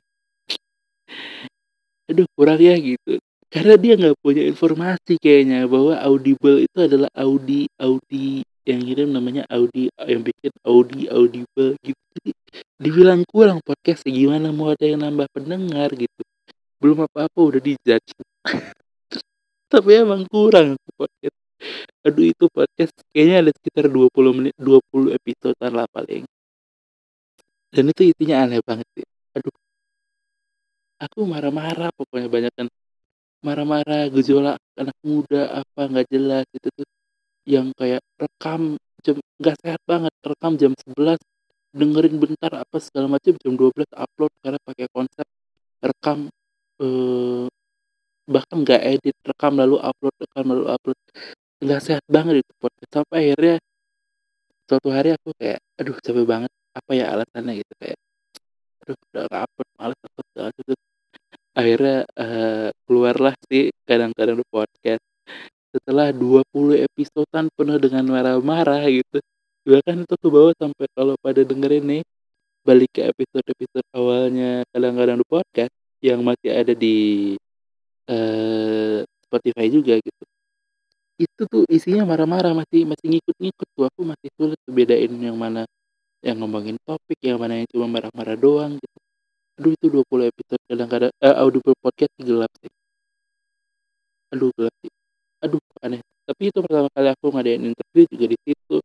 Aduh 2.05 2.29
kurang 2.37 2.61
ya 2.61 2.77
gitu. 2.77 3.17
Karena 3.49 3.73
dia 3.81 3.97
nggak 3.97 4.21
punya 4.21 4.45
informasi 4.45 5.17
kayaknya 5.17 5.65
bahwa 5.65 5.97
Audible 6.05 6.69
itu 6.69 6.77
adalah 6.77 7.09
Audi 7.17 7.65
Audi 7.81 8.45
yang 8.61 8.85
kirim 8.85 9.09
namanya 9.09 9.49
Audi 9.49 9.89
yang 9.97 10.21
bikin 10.21 10.53
Audi 10.61 11.09
Audible 11.09 11.73
gitu. 11.81 12.29
Dibilang 12.77 13.25
kurang 13.25 13.57
podcast 13.65 14.05
gimana 14.05 14.53
mau 14.53 14.69
ada 14.69 14.85
yang 14.85 15.01
nambah 15.01 15.33
pendengar 15.33 15.89
gitu. 15.97 16.21
Belum 16.77 17.09
apa-apa 17.09 17.39
udah 17.41 17.57
dijudge. 17.57 18.13
Tapi 19.73 19.89
emang 19.97 20.29
kurang 20.29 20.77
podcast 20.93 21.38
aduh 22.05 22.25
itu 22.31 22.45
podcast 22.51 22.93
kayaknya 23.11 23.35
ada 23.43 23.51
sekitar 23.57 23.85
20 23.91 24.37
menit 24.37 24.55
20 24.57 25.15
episode 25.17 25.57
lah 25.59 25.87
paling. 25.91 26.23
Dan 27.69 27.83
itu 27.91 28.01
isinya 28.11 28.35
aneh 28.43 28.61
banget 28.65 28.87
sih. 28.97 29.05
Aduh. 29.37 29.53
Aku 31.05 31.23
marah-marah 31.23 31.89
pokoknya 31.95 32.27
banyak 32.27 32.53
kan. 32.57 32.67
Marah-marah 33.45 34.11
gejolak 34.11 34.57
anak 34.75 34.97
muda 35.05 35.63
apa 35.63 35.81
nggak 35.87 36.07
jelas 36.11 36.45
itu 36.51 36.67
tuh 36.75 36.87
yang 37.47 37.71
kayak 37.79 38.03
rekam 38.19 38.75
jam 39.05 39.15
nggak 39.39 39.55
sehat 39.63 39.81
banget 39.87 40.13
rekam 40.27 40.53
jam 40.59 40.71
11 40.75 41.17
dengerin 41.71 42.15
bentar 42.19 42.51
apa 42.51 42.77
segala 42.83 43.07
macam 43.15 43.33
jam 43.39 43.53
12 43.55 43.87
upload 43.95 44.31
karena 44.43 44.59
pakai 44.67 44.87
konsep 44.91 45.27
rekam 45.79 46.27
eh, 46.83 47.45
bahkan 48.29 48.57
nggak 48.61 48.81
edit 48.93 49.15
rekam 49.25 49.53
lalu 49.57 49.77
upload 49.81 50.15
rekam 50.19 50.45
lalu 50.51 50.65
upload 50.69 50.99
nggak 51.63 51.81
sehat 51.85 52.05
banget 52.07 52.35
itu 52.43 52.51
podcast 52.61 52.91
sampai 52.95 53.17
akhirnya 53.23 53.55
suatu 54.67 54.89
hari 54.95 55.09
aku 55.17 55.29
kayak 55.39 55.59
aduh 55.79 55.97
capek 56.05 56.25
banget. 56.27 56.51
Apa 56.79 56.91
ya 56.95 57.05
alasannya? 57.13 57.53
Gitu 57.59 57.73
kayak 57.81 57.99
aduh 58.85 58.97
udah 59.11 59.25
rapet 59.33 59.67
malas 59.79 59.99
apa 60.07 60.19
segala 60.31 60.49
itu 60.55 60.73
akhirnya 61.59 61.97
uh, 62.15 62.69
keluarlah 62.85 63.35
sih 63.49 63.63
kadang-kadang 63.89 64.37
di 64.41 64.45
podcast. 64.47 65.03
Setelah 65.69 66.09
20 66.15 66.87
episodean 66.87 67.45
penuh 67.53 67.77
dengan 67.77 68.03
marah-marah 68.09 68.83
gitu 68.89 69.19
bahkan 69.69 70.01
itu 70.01 70.15
ke 70.17 70.27
bawah 70.33 70.53
sampai 70.57 70.87
kalau 70.97 71.13
pada 71.21 71.41
dengerin 71.45 71.83
nih 71.85 72.03
balik 72.65 72.89
ke 72.89 73.01
episode-episode 73.05 73.87
awalnya 73.93 74.65
kadang-kadang 74.73 75.21
di 75.21 75.27
podcast 75.29 75.73
yang 76.01 76.19
masih 76.25 76.49
ada 76.49 76.73
di 76.73 76.97
uh, 78.09 79.05
Spotify 79.29 79.69
juga 79.69 80.01
gitu 80.01 80.23
itu 81.19 81.41
tuh 81.51 81.63
isinya 81.67 82.07
marah-marah 82.07 82.55
masih 82.55 82.87
masih 82.87 83.07
ngikut-ngikut 83.11 83.67
tuh. 83.75 83.83
Aku 83.91 84.01
masih 84.07 84.29
sulit 84.39 84.59
bedain 84.71 85.11
yang 85.19 85.35
mana 85.35 85.67
yang 86.23 86.39
ngomongin 86.39 86.79
topik 86.87 87.19
yang 87.19 87.39
mana 87.39 87.59
yang 87.59 87.67
cuma 87.67 87.91
marah-marah 87.91 88.39
doang 88.39 88.79
gitu. 88.79 88.97
Aduh 89.59 89.75
itu 89.75 89.87
20 89.91 90.31
episode 90.31 90.61
kadang-kadang 90.71 91.11
uh, 91.19 91.35
audio 91.43 91.59
podcast 91.83 92.15
gelap 92.23 92.51
sih. 92.63 92.71
Aduh 94.31 94.49
gelap 94.55 94.75
sih. 94.79 94.91
Aduh 95.43 95.59
aneh. 95.83 95.99
Tapi 96.23 96.41
itu 96.47 96.59
pertama 96.63 96.87
kali 96.95 97.09
aku 97.11 97.27
ngadain 97.35 97.63
interview 97.67 98.05
juga 98.07 98.25
di 98.31 98.37
situ. 98.47 98.77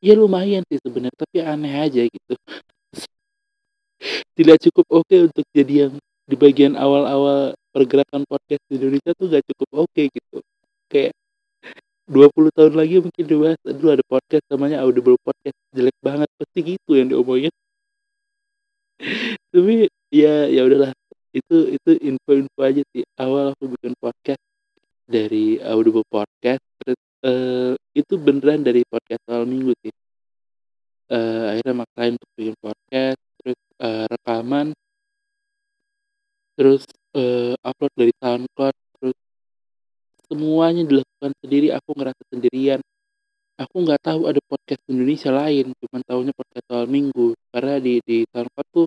Ya 0.00 0.14
lumayan 0.14 0.62
sih 0.70 0.78
sebenarnya 0.78 1.18
tapi 1.18 1.38
aneh 1.42 1.74
aja 1.74 2.02
gitu. 2.06 2.34
Tidak 4.38 4.56
cukup 4.70 4.86
oke 4.90 5.06
okay 5.10 5.18
untuk 5.26 5.46
jadi 5.50 5.74
yang 5.86 5.92
di 6.30 6.36
bagian 6.38 6.78
awal-awal 6.78 7.58
pergerakan 7.74 8.22
podcast 8.30 8.62
di 8.70 8.78
Indonesia 8.78 9.10
tuh 9.18 9.26
gak 9.26 9.42
cukup 9.50 9.68
oke 9.86 9.90
okay 9.90 10.06
gitu. 10.14 10.38
Kayak 10.86 11.12
20 12.10 12.50
tahun 12.50 12.74
lagi 12.74 12.98
mungkin 12.98 13.24
dibahas. 13.24 13.58
Dulu 13.62 13.88
ada 13.94 14.02
podcast 14.02 14.42
namanya 14.50 14.82
Audible 14.82 15.14
Podcast. 15.22 15.54
Jelek 15.70 15.94
banget 16.02 16.26
pasti 16.34 16.58
gitu 16.74 16.98
yang 16.98 17.06
diomongin. 17.14 17.54
Tapi 19.54 19.86
ya 20.10 20.50
ya 20.50 20.66
udahlah. 20.66 20.90
Itu 21.30 21.70
itu 21.70 21.90
info-info 22.02 22.60
aja 22.66 22.82
sih. 22.90 23.06
Awal 23.14 23.54
aku 23.54 23.78
bikin 23.78 23.94
podcast 24.02 24.42
dari 25.06 25.62
Audible 25.62 26.02
Podcast. 26.10 26.58
Terus 26.82 26.98
uh, 27.22 27.78
itu 27.94 28.14
beneran 28.18 28.66
dari 28.66 28.82
podcast 28.90 29.22
awal 29.30 29.46
minggu 29.46 29.70
sih. 29.78 29.94
Uh, 31.10 31.54
akhirnya 31.54 31.86
maksain 31.86 32.18
untuk 32.18 32.30
bikin 32.34 32.56
podcast 32.58 33.20
terus 33.38 33.60
uh, 33.78 34.04
rekaman. 34.10 34.74
Terus 36.58 36.82
uh, 37.14 37.54
upload 37.62 37.94
dari 37.94 38.12
SoundCloud 38.18 38.89
semuanya 40.30 40.82
dilakukan 40.86 41.32
sendiri 41.42 41.74
aku 41.74 41.90
ngerasa 41.98 42.22
sendirian. 42.30 42.80
Aku 43.58 43.76
nggak 43.84 44.00
tahu 44.00 44.30
ada 44.30 44.40
podcast 44.46 44.80
Indonesia 44.88 45.28
lain 45.34 45.74
cuman 45.76 46.00
tahunya 46.06 46.32
podcast 46.32 46.66
awal 46.70 46.86
minggu. 46.88 47.34
Karena 47.50 47.74
di 47.82 47.98
di 48.06 48.24
SoundCloud 48.30 48.68
tuh 48.72 48.86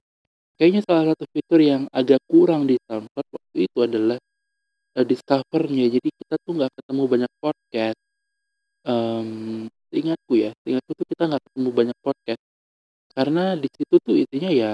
kayaknya 0.58 0.82
salah 0.88 1.04
satu 1.14 1.26
fitur 1.30 1.60
yang 1.62 1.84
agak 1.92 2.24
kurang 2.26 2.66
di 2.66 2.80
SoundCloud 2.88 3.28
waktu 3.36 3.58
itu 3.68 3.78
adalah 3.84 4.18
uh, 4.98 5.06
discovernya. 5.06 5.86
Jadi 5.94 6.10
kita 6.10 6.36
tuh 6.42 6.52
nggak 6.58 6.72
ketemu 6.80 7.04
banyak 7.06 7.32
podcast. 7.44 8.00
Um, 8.84 9.70
ingatku 9.94 10.34
ya 10.36 10.52
ingatku 10.68 10.92
tuh 10.98 11.08
kita 11.12 11.24
nggak 11.30 11.44
ketemu 11.52 11.70
banyak 11.70 11.98
podcast. 12.02 12.44
Karena 13.14 13.54
di 13.60 13.70
situ 13.70 13.96
tuh 14.02 14.16
intinya 14.18 14.50
ya 14.50 14.74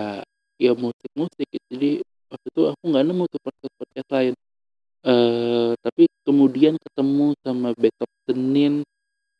ya 0.61 0.71
musik-musik. 0.77 1.47
Gitu. 1.49 1.65
jadi 1.75 1.91
waktu 2.29 2.47
itu 2.53 2.61
aku 2.71 2.83
nggak 2.87 3.03
nemu 3.09 3.23
tuh 3.27 3.41
podcast 3.41 3.73
podcast 3.75 4.09
lain 4.15 4.33
uh, 5.05 5.71
tapi 5.79 6.09
kemudian 6.25 6.75
ketemu 6.79 7.35
sama 7.43 7.71
Besok 7.77 8.09
Senin 8.27 8.83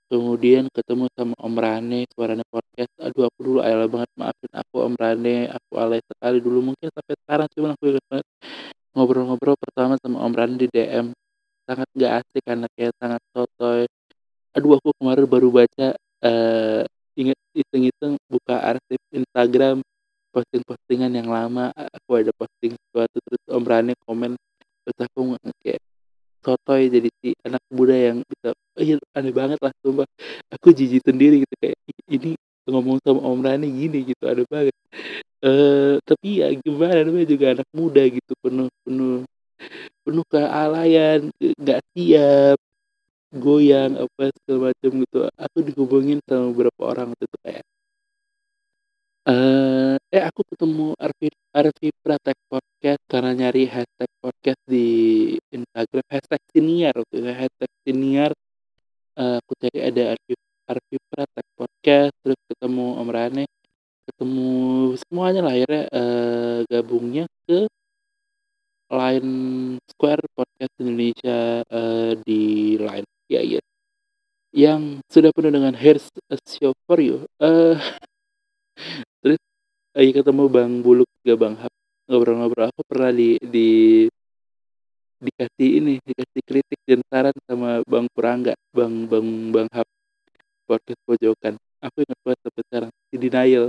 kemudian 0.10 0.66
ketemu 0.74 1.06
sama 1.14 1.38
Om 1.38 1.56
Rane 1.56 2.10
suaranya 2.10 2.44
podcast. 2.50 2.90
Aduh 2.98 3.30
aku 3.30 3.40
dulu 3.46 3.60
ayah 3.62 3.86
banget 3.86 4.10
maafin 4.18 4.52
aku 4.58 4.76
Om 4.82 4.94
Rane. 4.98 5.54
Aku 5.54 5.72
alay 5.78 6.02
sekali 6.02 6.42
dulu 6.42 6.74
mungkin 6.74 6.90
sampai 6.90 7.16
sekarang 7.24 7.48
cuma 7.54 7.78
aku 7.78 7.84
ingat 7.94 8.06
banget. 8.10 8.28
Ngobrol-ngobrol 8.98 9.56
pertama 9.62 9.94
sama 10.02 10.18
Om 10.26 10.34
Rane 10.34 10.56
di 10.58 10.68
DM 10.68 11.14
sangat 11.70 11.88
gak 11.94 12.14
asik 12.26 12.44
anaknya 12.50 12.90
sangat 12.98 13.22
sotoy. 13.30 13.86
Aduh 14.58 14.82
aku 14.82 14.90
kemarin 14.98 15.30
baru 15.30 15.50
baca 15.54 15.88
uh, 16.26 16.82
inget 17.14 17.38
iseng-iseng 17.54 18.18
buka 18.26 18.58
arsip 18.66 18.98
Instagram 19.14 19.86
posting-postingan 20.34 21.14
yang 21.14 21.30
lama. 21.30 21.70
Aku 22.02 22.18
ada 22.18 22.34
posting 22.34 22.74
sesuatu 22.74 23.18
terus 23.22 23.44
Om 23.46 23.62
Rane 23.62 23.94
komen 24.10 24.34
terus 24.90 25.06
aku 25.06 25.38
kayak 25.62 25.82
sotoy 26.42 26.90
jadi 26.90 27.10
si 27.22 27.30
anak 27.46 27.62
muda 27.70 27.94
yang 27.94 28.18
bisa 28.26 28.56
oh 28.56 28.82
iya 28.82 28.96
aneh 29.14 29.34
banget 29.36 29.60
lah 29.62 29.70
sumpah. 29.86 30.08
Aku 30.56 30.74
jijik 30.74 31.06
sendiri 31.06 31.46
gitu 31.46 31.56
kayak 31.62 31.78
ini 32.10 32.34
ngomong 32.66 32.98
sama 33.06 33.22
Om 33.22 33.40
Rani 33.46 33.68
gini 33.70 34.00
gitu 34.10 34.24
aneh 34.26 34.48
banget. 34.50 34.74
Uh, 35.46 36.02
tapi 36.04 36.42
ya 36.42 36.52
gimana 36.58 37.06
namanya 37.06 37.28
juga 37.30 37.46
anak 37.56 37.70
muda 37.72 38.04
gitu 38.04 38.34
penuh 38.44 38.68
penuh 38.84 39.24
penuh 40.04 40.26
kealayan 40.28 41.32
nggak 41.38 41.80
siap 41.96 42.58
goyang 43.30 43.94
apa 44.00 44.34
segala 44.42 44.74
macam 44.74 44.92
gitu. 45.06 45.18
Aku 45.38 45.58
dihubungin 45.62 46.20
sama 46.26 46.50
beberapa 46.50 46.82
orang 46.82 47.14
itu 47.14 47.38
kayak 47.46 47.64
uh, 49.30 49.96
eh 50.10 50.24
aku 50.26 50.42
ketemu 50.50 50.98
Arfi 50.98 51.30
Arfi 51.54 51.88
Pratek 52.02 52.38
podcast 52.50 53.02
karena 53.06 53.32
nyari 53.38 53.70
hashtag 53.70 54.10
podcast 54.18 54.62
di 54.66 54.88
Instagram. 55.54 56.06
Hashtag 56.10 56.42
senior 56.50 56.94
waktu 56.98 57.16
itu. 57.22 57.30
Hashtag 57.30 57.72
senior. 57.86 58.32
Uh, 59.20 59.38
aku 59.44 59.52
cari 59.62 59.80
ada 59.86 60.04
Arfi 60.18 60.34
Arfi 60.66 60.96
Pratek 61.12 61.48
podcast 61.54 62.14
terus 62.26 62.40
ketemu 62.50 62.86
Om 62.98 63.10
Rane. 63.14 63.46
Ketemu 64.10 64.50
semuanya 65.06 65.42
lah 65.46 65.54
akhirnya 65.54 65.84
uh, 65.94 66.60
gabungnya 66.66 67.26
ke 67.46 67.70
Line 68.90 69.34
Square 69.86 70.26
Podcast 70.34 70.74
Indonesia 70.82 71.62
uh, 71.70 72.18
di 72.26 72.74
Line. 72.82 73.06
Ya 73.30 73.46
iya 73.46 73.62
yang 74.50 75.06
sudah 75.06 75.30
penuh 75.30 75.54
dengan 75.54 75.78
Here's 75.78 76.10
a 76.34 76.38
Show 76.42 76.74
for 76.90 76.98
You. 76.98 77.30
Uh, 77.38 77.78
lagi 80.00 80.16
ketemu 80.16 80.48
Bang 80.48 80.80
Buluk 80.80 81.12
juga 81.20 81.36
Bang 81.36 81.60
Hap. 81.60 81.74
Ngobrol-ngobrol 82.08 82.72
aku 82.72 82.88
pernah 82.88 83.12
di 83.12 83.36
di 83.44 84.08
dikasih 85.20 85.70
ini 85.76 86.00
dikasih 86.00 86.42
kritik 86.48 86.80
dan 86.88 87.04
saran 87.12 87.36
sama 87.44 87.84
Bang 87.84 88.08
Purangga 88.08 88.56
Bang 88.72 89.12
Bang 89.12 89.52
Bang 89.52 89.68
Hap. 89.76 89.84
Podcast 90.64 91.04
pojokan. 91.04 91.60
Aku 91.84 92.08
ingat 92.08 92.20
banget 92.24 92.40
sampai 92.48 92.64
sekarang 92.72 92.92
di 93.12 93.18
denial. 93.20 93.66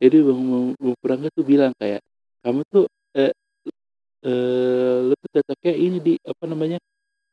Jadi 0.00 0.16
Bang, 0.24 0.40
Bang 0.80 0.96
Purangga 0.96 1.28
tuh 1.36 1.44
bilang 1.44 1.76
kayak 1.76 2.00
kamu 2.40 2.60
tuh 2.72 2.88
eh, 3.12 3.36
eh, 4.24 4.96
lu 5.04 5.12
tuh 5.12 5.28
cocoknya 5.28 5.74
ini 5.76 5.98
di 6.00 6.14
apa 6.24 6.44
namanya 6.48 6.80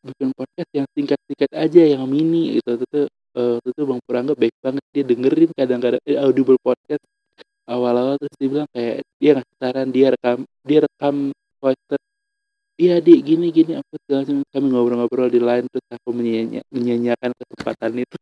bikin 0.04 0.36
podcast 0.36 0.68
yang 0.76 0.88
singkat-singkat 0.92 1.52
aja 1.56 1.96
yang 1.96 2.04
mini 2.12 2.60
gitu. 2.60 2.76
Itu 2.76 3.08
uh, 3.39 3.58
itu 3.63 3.82
bang 3.88 4.02
Purangga 4.04 4.36
baik 4.36 4.56
banget 4.60 4.84
dia 4.91 5.04
dengerin 5.08 5.52
kadang-kadang 5.56 6.04
eh, 6.04 6.20
audible 6.20 6.60
podcast 6.60 7.04
awal-awal 7.67 8.15
terus 8.19 8.36
dia 8.39 8.49
bilang 8.52 8.69
kayak 8.76 8.97
dia 9.21 9.32
ngasih 9.38 9.56
saran 9.60 9.88
dia 9.89 10.08
rekam 10.13 10.38
dia 10.67 10.80
rekam 10.84 11.15
voice 11.63 11.95
iya 12.82 12.97
di 12.99 13.13
gini 13.21 13.47
gini 13.54 13.78
apa 13.80 13.93
segala 14.04 14.23
kami 14.28 14.67
ngobrol-ngobrol 14.73 15.30
di 15.30 15.39
lain 15.39 15.69
terus 15.69 15.88
aku 15.93 16.10
menyanyi 16.12 16.60
menyanyikan 16.73 17.32
kesempatan 17.38 18.04
itu. 18.04 18.17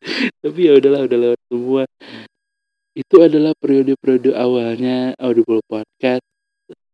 Tapi 0.42 0.58
ya 0.68 0.72
udahlah 0.76 1.00
udah 1.08 1.18
lewat 1.18 1.40
semua. 1.48 1.82
Itu 2.92 3.16
adalah 3.22 3.52
periode-periode 3.56 4.34
awalnya 4.36 5.14
audible 5.20 5.62
podcast. 5.64 6.24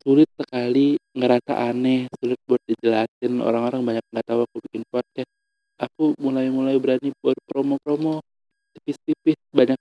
Sulit 0.07 0.31
sekali 0.39 0.95
ngerasa 1.19 1.53
aneh 1.67 2.07
sulit 2.23 2.39
buat 2.47 2.63
dijelasin. 2.63 3.33
Orang-orang 3.43 3.83
banyak 3.83 4.05
nggak 4.13 4.27
tahu 4.27 4.41
aku 4.47 4.57
bikin 4.71 4.83
podcast. 4.87 5.31
Aku 5.77 6.15
mulai-mulai 6.23 6.79
berani 6.79 7.11
buat 7.21 7.37
promo-promo 7.45 8.23
tipis-tipis 8.77 9.37
banyak 9.53 9.77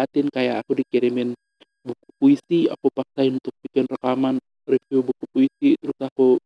manfaatin 0.00 0.32
kayak 0.32 0.64
aku 0.64 0.80
dikirimin 0.80 1.36
buku 1.84 2.08
puisi 2.16 2.64
aku 2.72 2.88
paksain 2.88 3.36
untuk 3.36 3.52
bikin 3.60 3.84
rekaman 3.84 4.40
review 4.64 5.04
buku 5.04 5.24
puisi 5.28 5.76
terus 5.76 6.00
aku 6.00 6.40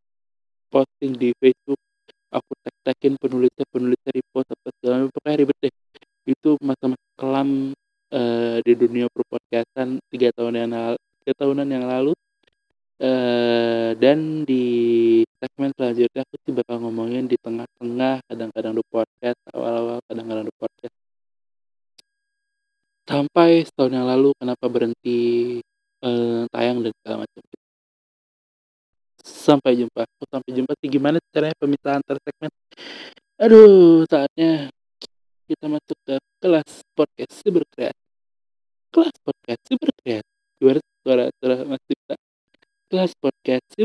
posting 0.67 1.15
di 1.15 1.31
Facebook 1.39 1.64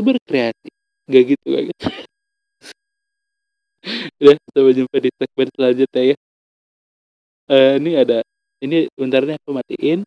podcast 0.01 0.17
berkreasi 0.25 0.69
gak 1.09 1.23
gitu 1.29 1.45
gak 1.45 1.63
gitu. 1.69 1.85
Udah 4.21 4.35
sampai 4.53 4.73
jumpa 4.77 4.97
di 5.01 5.09
segmen 5.17 5.47
selanjutnya 5.57 6.03
ya. 6.13 6.17
Uh, 7.51 7.73
ini 7.81 7.91
ada 7.97 8.17
ini 8.61 8.77
bentar 8.93 9.21
nih 9.25 9.35
aku 9.41 9.49
matiin. 9.53 9.99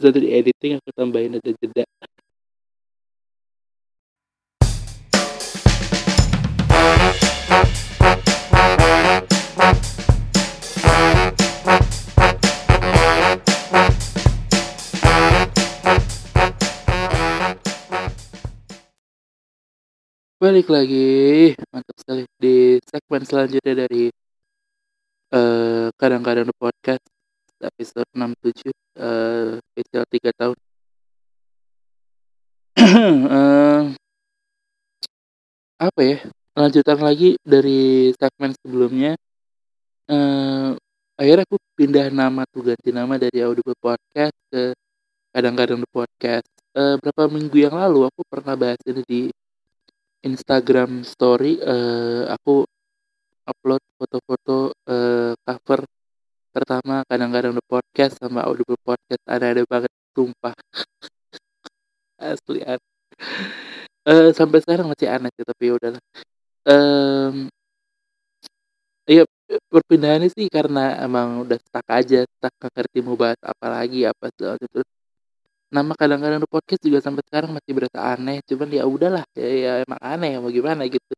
Terus 0.00 0.16
di 0.16 0.32
editing 0.32 0.80
aku 0.80 0.88
tambahin 0.96 1.36
ada 1.36 1.50
jeda 1.52 1.84
balik 20.40 20.72
lagi. 20.72 21.52
Mantap 21.68 21.96
sekali. 22.00 22.24
Di 22.40 22.80
segmen 22.88 23.22
selanjutnya 23.28 23.84
dari 23.84 24.08
uh, 25.36 25.92
kadang-kadang 26.00 26.48
the 26.48 26.56
podcast 26.56 27.04
episode 27.60 28.08
67 28.16 28.72
uh, 28.96 29.60
spesial 29.60 30.04
3 30.08 30.40
tahun. 30.40 30.56
Uh, 32.80 33.92
apa 35.86 36.00
ya? 36.00 36.16
Lanjutan 36.56 36.98
lagi 37.04 37.36
dari 37.44 38.08
segmen 38.16 38.56
sebelumnya. 38.64 39.20
Uh, 40.08 40.72
akhirnya 41.20 41.44
aku 41.44 41.60
pindah 41.76 42.08
nama 42.08 42.48
tuh 42.48 42.64
ganti 42.72 42.88
nama 42.96 43.20
dari 43.20 43.44
Audible 43.44 43.76
Podcast 43.76 44.34
ke 44.48 44.72
kadang-kadang 45.36 45.84
the 45.84 45.90
podcast. 45.92 46.48
Uh, 46.72 46.96
berapa 46.96 47.28
minggu 47.28 47.60
yang 47.60 47.76
lalu 47.76 48.08
aku 48.08 48.24
pernah 48.24 48.56
bahas 48.56 48.80
ini 48.88 49.04
di 49.04 49.20
Instagram 50.20 51.02
story 51.02 51.56
uh, 51.64 52.28
aku 52.34 52.64
upload 53.48 53.82
foto-foto 53.96 54.76
uh, 54.86 55.32
cover 55.42 55.80
pertama 56.50 57.06
kadang-kadang 57.06 57.54
the 57.56 57.64
podcast 57.64 58.18
sama 58.18 58.44
audible 58.44 58.78
podcast. 58.82 59.22
Ada-ada 59.24 59.62
banget 59.64 59.92
sumpah. 60.12 60.54
Asli 62.20 62.60
aneh 62.60 62.90
uh, 64.08 64.30
sampai 64.34 64.58
sekarang 64.64 64.86
masih 64.92 65.08
aneh 65.08 65.30
sih 65.36 65.44
tapi 65.44 65.62
ya 65.70 65.72
udahlah. 65.76 66.02
Um, 66.68 67.48
iya 69.08 69.22
perpindahannya 69.72 70.28
sih 70.30 70.46
karena 70.52 71.00
emang 71.02 71.42
udah 71.44 71.58
stuck 71.58 71.86
aja 71.90 72.22
stuck 72.28 72.54
ngerti 72.60 72.98
mau 73.02 73.16
bahas 73.18 73.40
apa 73.42 73.66
lagi 73.66 74.06
apa 74.06 74.30
segala 74.36 74.56
terus 74.60 74.88
nama 75.70 75.92
kadang-kadang 75.94 76.42
podcast 76.50 76.82
juga 76.82 76.98
sampai 76.98 77.22
sekarang 77.30 77.54
masih 77.54 77.72
berasa 77.78 77.98
aneh 78.02 78.42
cuman 78.42 78.68
ya 78.74 78.82
udahlah 78.90 79.22
ya, 79.38 79.46
ya 79.46 79.72
emang 79.86 80.00
aneh 80.02 80.30
mau 80.42 80.50
gimana 80.50 80.82
gitu. 80.90 81.14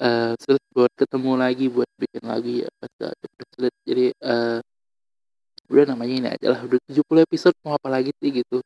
Uh, 0.00 0.34
terus 0.40 0.58
buat 0.74 0.90
ketemu 0.96 1.32
lagi 1.38 1.66
buat 1.70 1.86
bikin 2.00 2.24
lagi 2.26 2.66
apa 2.66 2.84
segala 2.90 3.12
macam 3.14 3.70
jadi 3.86 4.06
uh, 4.24 4.58
udah 5.70 5.84
namanya 5.94 6.14
ini 6.18 6.28
aja 6.32 6.46
lah 6.50 6.60
udah 6.66 6.78
70 6.90 7.26
episode 7.28 7.56
mau 7.62 7.76
apa 7.76 7.88
lagi 7.92 8.10
sih 8.18 8.30
gitu. 8.40 8.58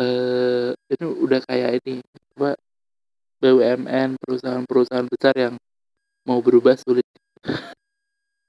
Eh 0.00 0.04
uh, 0.04 0.70
ini 0.96 1.04
udah 1.04 1.40
kayak 1.44 1.70
ini 1.84 2.00
coba 2.32 2.56
BUMN 3.38 4.18
perusahaan-perusahaan 4.18 5.06
besar 5.12 5.34
yang 5.36 5.54
mau 6.26 6.40
berubah 6.42 6.74
sulit. 6.80 7.06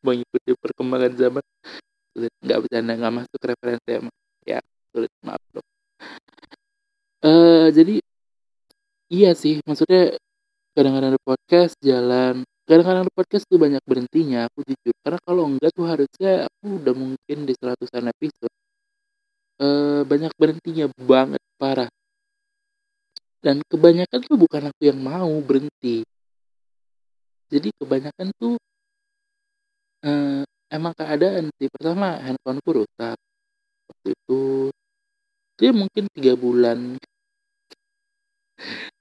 Mengikuti 0.05 0.55
perkembangan 0.55 1.13
zaman 1.19 1.45
sulit. 2.15 2.33
Nggak 2.41 2.59
bercanda 2.65 2.93
nggak 2.95 3.13
masuk 3.19 3.41
referensi 3.43 3.89
emang. 3.91 4.15
Ya 4.47 4.59
sulit 4.95 5.11
maaf 5.21 5.43
dong 5.53 5.67
uh, 7.25 7.67
jadi 7.73 7.99
iya 9.09 9.31
sih 9.33 9.59
maksudnya 9.65 10.19
kadang-kadang 10.79 11.11
ada 11.17 11.21
podcast 11.21 11.75
jalan. 11.83 12.45
Kadang-kadang 12.63 13.03
ada 13.09 13.13
podcast 13.13 13.43
tuh 13.49 13.59
banyak 13.59 13.81
berhentinya 13.83 14.47
aku 14.47 14.61
jujur. 14.63 14.95
Karena 15.01 15.19
kalau 15.25 15.43
enggak 15.49 15.71
tuh 15.73 15.85
harusnya 15.89 16.45
aku 16.47 16.65
udah 16.79 16.93
mungkin 16.95 17.37
di 17.43 17.53
seratusan 17.57 18.03
episode 18.13 18.53
uh, 19.59 20.01
banyak 20.05 20.31
berhentinya 20.39 20.85
banget 20.95 21.41
parah. 21.59 21.89
Dan 23.39 23.63
kebanyakan 23.67 24.19
tuh 24.23 24.37
bukan 24.39 24.71
aku 24.71 24.81
yang 24.87 24.99
mau 24.99 25.31
berhenti. 25.43 26.03
Jadi 27.49 27.73
kebanyakan 27.81 28.27
tuh 28.37 28.55
uh, 30.05 30.43
emang 30.69 30.93
keadaan 30.93 31.49
sih. 31.57 31.67
Pertama 31.67 32.21
handphoneku 32.23 32.85
rusak 32.85 33.17
waktu 33.89 34.07
itu 34.13 34.69
dia 35.59 35.71
mungkin 35.75 36.07
tiga 36.15 36.33
bulan. 36.39 36.95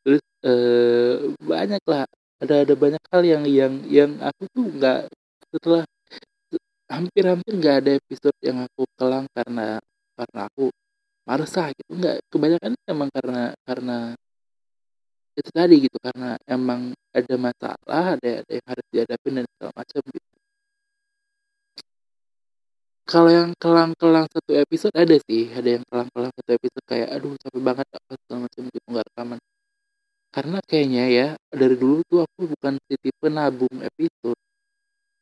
Terus 0.02 0.22
uh, 0.42 1.30
banyak 1.38 1.82
lah 1.86 2.02
ada 2.42 2.54
ada 2.66 2.74
banyak 2.74 3.02
hal 3.10 3.22
yang 3.22 3.44
yang 3.46 3.74
yang 3.86 4.10
aku 4.18 4.42
tuh 4.50 4.66
nggak 4.66 5.00
setelah 5.54 5.82
hampir-hampir 6.90 7.52
nggak 7.58 7.76
ada 7.84 7.90
episode 8.02 8.38
yang 8.42 8.58
aku 8.66 8.82
kelang 8.98 9.26
karena 9.30 9.78
karena 10.18 10.40
aku 10.50 10.64
marah 11.26 11.48
gitu. 11.78 11.90
Nggak 11.94 12.16
kebanyakan 12.32 12.72
emang 12.90 13.08
karena 13.14 13.42
karena 13.62 13.96
itu 15.38 15.50
tadi 15.54 15.74
gitu. 15.86 15.96
Karena 16.02 16.34
emang 16.50 16.80
ada 17.14 17.34
masalah 17.38 18.04
ada 18.18 18.30
ada 18.42 18.50
yang 18.50 18.66
harus 18.66 18.86
dihadapi 18.90 19.28
dan 19.30 19.44
segala 19.46 19.72
macam 19.78 20.02
gitu 20.10 20.37
kalau 23.08 23.30
yang 23.32 23.50
kelang-kelang 23.56 24.26
satu 24.28 24.52
episode 24.52 24.92
ada 24.92 25.16
sih 25.24 25.48
ada 25.58 25.68
yang 25.80 25.84
kelang-kelang 25.88 26.32
satu 26.36 26.50
episode 26.58 26.84
kayak 26.84 27.08
aduh 27.16 27.32
capek 27.40 27.62
banget 27.64 27.86
apa 27.96 28.12
segala 28.20 28.38
macam 28.44 28.62
gitu 28.68 28.86
nggak 28.92 29.06
rekaman. 29.08 29.38
Karena 30.34 30.58
kayaknya 30.68 31.04
ya 31.08 31.28
dari 31.48 31.76
dulu 31.80 32.04
tuh 32.04 32.20
aku 32.24 32.40
bukan 32.52 32.74
tipe 32.84 33.28
nabung 33.32 33.76
episode. 33.80 34.40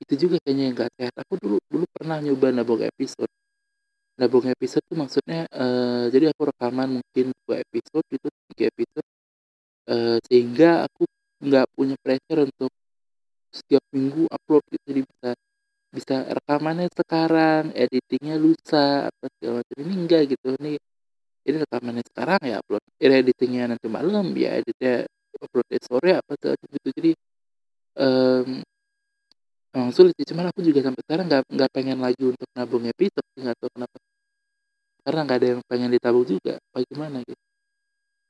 Itu 0.03 0.15
juga 0.19 0.37
kayaknya 0.43 0.65
yang 0.69 0.77
gak 0.77 0.93
sehat. 0.99 1.15
Aku 1.25 1.35
dulu 1.41 1.57
dulu 1.73 1.85
pernah 1.95 2.19
nyoba 2.21 2.51
nabung 2.53 2.83
episode. 2.83 3.31
Nabung 4.19 4.47
episode 4.51 4.85
tuh 4.91 4.99
maksudnya 4.99 5.47
uh, 5.55 6.11
jadi 6.11 6.35
aku 6.35 6.43
rekaman 6.51 6.89
mungkin 7.01 7.27
dua 7.47 7.57
episode 7.63 8.07
itu 8.11 8.29
tiga 8.51 8.65
episode 8.73 9.09
uh, 9.93 10.19
sehingga 10.27 10.71
aku 10.89 11.05
nggak 11.45 11.67
punya 11.77 11.97
pressure 12.01 12.49
untuk 12.49 12.73
setiap 13.53 13.85
minggu 13.93 14.25
upload 14.29 14.65
gitu 14.73 14.85
jadi 14.89 15.01
bisa 15.05 15.31
bisa 15.95 16.27
rekamannya 16.29 16.89
sekarang 16.93 17.73
editingnya 17.73 18.37
lusa 18.37 19.09
apa 19.09 19.25
segala 19.39 19.63
macam. 19.63 19.77
Ini 19.81 19.95
enggak 19.97 20.23
gitu. 20.35 20.49
Ini 20.61 20.73
ini 21.47 21.57
rekamannya 21.63 22.05
sekarang 22.11 22.41
ya 22.43 22.57
upload 22.59 22.83
ini 22.99 23.15
editingnya 23.23 23.65
nanti 23.71 23.87
malam 23.87 24.35
ya 24.35 24.59
editnya 24.59 25.07
upload 25.39 25.69
sore 25.83 26.11
apa 26.19 26.33
segala 26.37 26.55
gitu. 26.59 26.89
Jadi 26.91 27.11
um, 28.03 28.49
emang 29.75 29.91
sulit 29.95 30.15
sih. 30.19 30.27
Cuman 30.29 30.51
aku 30.51 30.61
juga 30.65 30.81
sampai 30.85 31.03
sekarang 31.07 31.27
nggak 31.31 31.43
nggak 31.53 31.71
pengen 31.73 31.99
lagi 32.03 32.23
untuk 32.25 32.49
nabung 32.57 32.85
episode 32.89 33.27
nggak 33.39 33.57
tahu 33.61 33.71
kenapa. 33.75 33.97
Karena 35.07 35.21
nggak 35.23 35.39
ada 35.39 35.49
yang 35.55 35.61
pengen 35.71 35.91
ditabung 35.95 36.27
juga 36.27 36.55
bagaimana 36.75 37.19
gitu. 37.23 37.45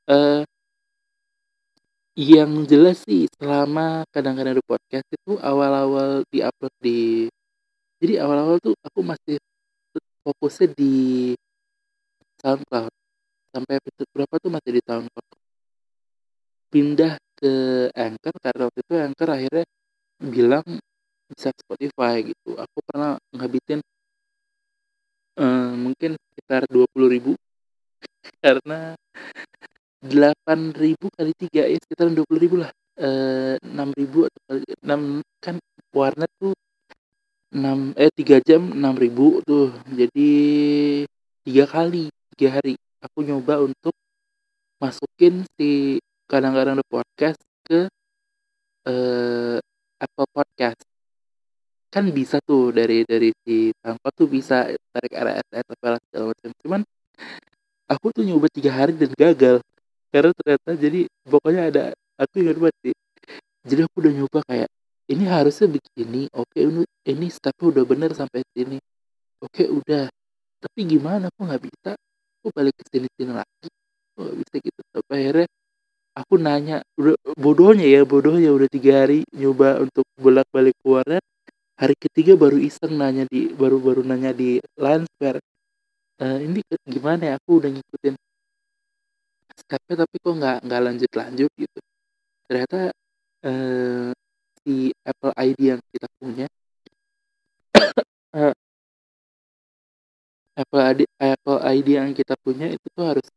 Uh, 0.07 0.43
yang 2.17 2.65
jelas 2.65 3.05
sih 3.05 3.29
selama 3.37 4.01
kadang-kadang 4.09 4.57
ada 4.57 4.63
podcast 4.65 5.05
itu 5.13 5.37
awal-awal 5.37 6.25
diupload 6.33 6.73
di 6.81 7.29
jadi 7.97 8.13
awal-awal 8.21 8.61
tuh 8.61 8.77
aku 8.85 9.01
masih 9.01 9.41
fokusnya 10.21 10.67
di 10.77 10.93
SoundCloud. 12.37 12.93
Sampai 13.49 13.73
episode 13.81 14.09
berapa 14.13 14.35
tuh 14.37 14.51
masih 14.53 14.71
di 14.77 14.81
SoundCloud. 14.85 15.33
Pindah 16.67 17.17
ke 17.37 17.53
Anchor 17.95 18.35
karena 18.43 18.63
waktu 18.69 18.79
itu 18.85 18.93
Anchor 18.99 19.29
akhirnya 19.33 19.65
bilang 20.21 20.65
bisa 21.25 21.49
Spotify 21.57 22.21
gitu. 22.21 22.53
Aku 22.59 22.77
pernah 22.85 23.17
ngabisin 23.33 23.81
uh, 25.41 25.73
mungkin 25.73 26.19
sekitar 26.19 26.69
dua 26.69 26.85
puluh 26.93 27.09
ribu. 27.09 27.31
Karena 28.43 28.93
delapan 29.97 30.69
ribu 30.77 31.09
kali 31.17 31.33
tiga 31.33 31.65
ya 31.65 31.77
sekitar 31.81 32.13
dua 32.13 32.25
puluh 32.29 32.41
ribu 32.41 32.55
lah. 32.61 32.69
Eh, 32.97 33.61
enam 33.61 33.93
ribu 33.93 34.25
atau 34.25 34.57
enam 34.81 35.21
kan 35.37 35.61
warnet 35.93 36.29
tuh 36.41 36.53
6 37.51 37.95
eh 37.95 38.11
3 38.11 38.43
jam 38.47 38.61
6.000 38.75 39.47
tuh. 39.47 39.71
Jadi 39.93 40.29
tiga 41.47 41.65
kali, 41.67 42.11
tiga 42.35 42.59
hari 42.59 42.73
aku 42.99 43.19
nyoba 43.23 43.63
untuk 43.63 43.95
masukin 44.81 45.47
si 45.55 45.97
kadang-kadang 46.27 46.77
ada 46.77 46.85
podcast 46.87 47.39
ke 47.63 47.87
eh, 48.87 49.57
Apple 50.03 50.29
Podcast. 50.31 50.81
Kan 51.87 52.11
bisa 52.11 52.43
tuh 52.43 52.75
dari 52.75 53.07
dari 53.07 53.31
si 53.43 53.71
SoundCloud 53.79 54.13
tuh 54.13 54.27
bisa 54.27 54.67
tarik 54.91 55.13
RSS 55.15 55.63
atau 55.63 55.95
segala 56.11 56.25
macam. 56.35 56.49
Cuman 56.61 56.81
aku 57.87 58.05
tuh 58.11 58.23
nyoba 58.27 58.51
tiga 58.51 58.71
hari 58.75 58.93
dan 58.99 59.11
gagal 59.15 59.63
karena 60.11 60.31
ternyata 60.35 60.69
jadi 60.75 60.99
pokoknya 61.27 61.61
ada 61.71 61.83
aku 62.19 62.43
ingat 62.43 62.57
banget 62.59 62.75
sih 62.83 62.95
jadi 63.67 63.81
aku 63.87 63.95
udah 64.03 64.13
nyoba 64.13 64.39
kayak 64.47 64.69
ini 65.07 65.23
harusnya 65.23 65.67
begini 65.71 66.27
oke 66.35 66.57
ini 66.59 66.83
ini 67.07 67.27
stepnya 67.31 67.65
udah 67.71 67.83
bener 67.87 68.11
sampai 68.11 68.43
sini. 68.51 68.77
Oke 69.39 69.63
udah. 69.71 70.11
Tapi 70.59 70.79
gimana? 70.83 71.31
Aku 71.31 71.47
nggak 71.47 71.63
bisa. 71.63 71.91
Aku 72.41 72.47
balik 72.51 72.75
ke 72.75 72.83
sini 72.91 73.07
sini 73.15 73.31
lagi. 73.31 73.67
Aku 74.13 74.17
gak 74.27 74.37
bisa 74.43 74.55
gitu. 74.59 74.81
Sampai 74.91 75.15
akhirnya 75.23 75.47
aku 76.17 76.33
nanya 76.41 76.77
udah 76.99 77.15
bodohnya 77.39 77.87
ya 77.87 78.01
bodohnya. 78.03 78.49
Udah 78.51 78.67
tiga 78.67 79.05
hari 79.05 79.23
nyoba 79.31 79.79
untuk 79.79 80.03
bolak 80.19 80.47
balik 80.51 80.75
keluarnya. 80.83 81.21
Hari 81.77 81.95
ketiga 81.95 82.33
baru 82.33 82.57
iseng 82.57 82.97
nanya 82.97 83.23
di 83.29 83.53
baru 83.53 83.77
baru 83.77 84.01
nanya 84.01 84.33
di 84.33 84.57
Landsper 84.81 85.37
e, 86.17 86.25
ini 86.41 86.59
gimana 86.89 87.21
ya? 87.29 87.33
Aku 87.37 87.61
udah 87.61 87.69
ngikutin 87.69 88.15
stepnya 89.57 89.95
tapi 90.05 90.15
kok 90.17 90.33
nggak 90.41 90.57
nggak 90.65 90.81
lanjut 90.81 91.11
lanjut 91.13 91.51
gitu. 91.53 91.79
Ternyata 92.49 92.77
eh, 93.45 94.09
si 94.67 94.91
Apple 95.07 95.31
ID 95.31 95.59
yang 95.71 95.81
kita 95.87 96.07
punya. 96.19 96.45
Uh, 98.35 98.51
Apple 100.61 100.83
ID 100.83 101.01
Apple 101.21 101.59
ID 101.63 101.87
yang 101.95 102.11
kita 102.11 102.35
punya 102.35 102.67
itu 102.67 102.83
tuh 102.91 103.15
harus 103.15 103.27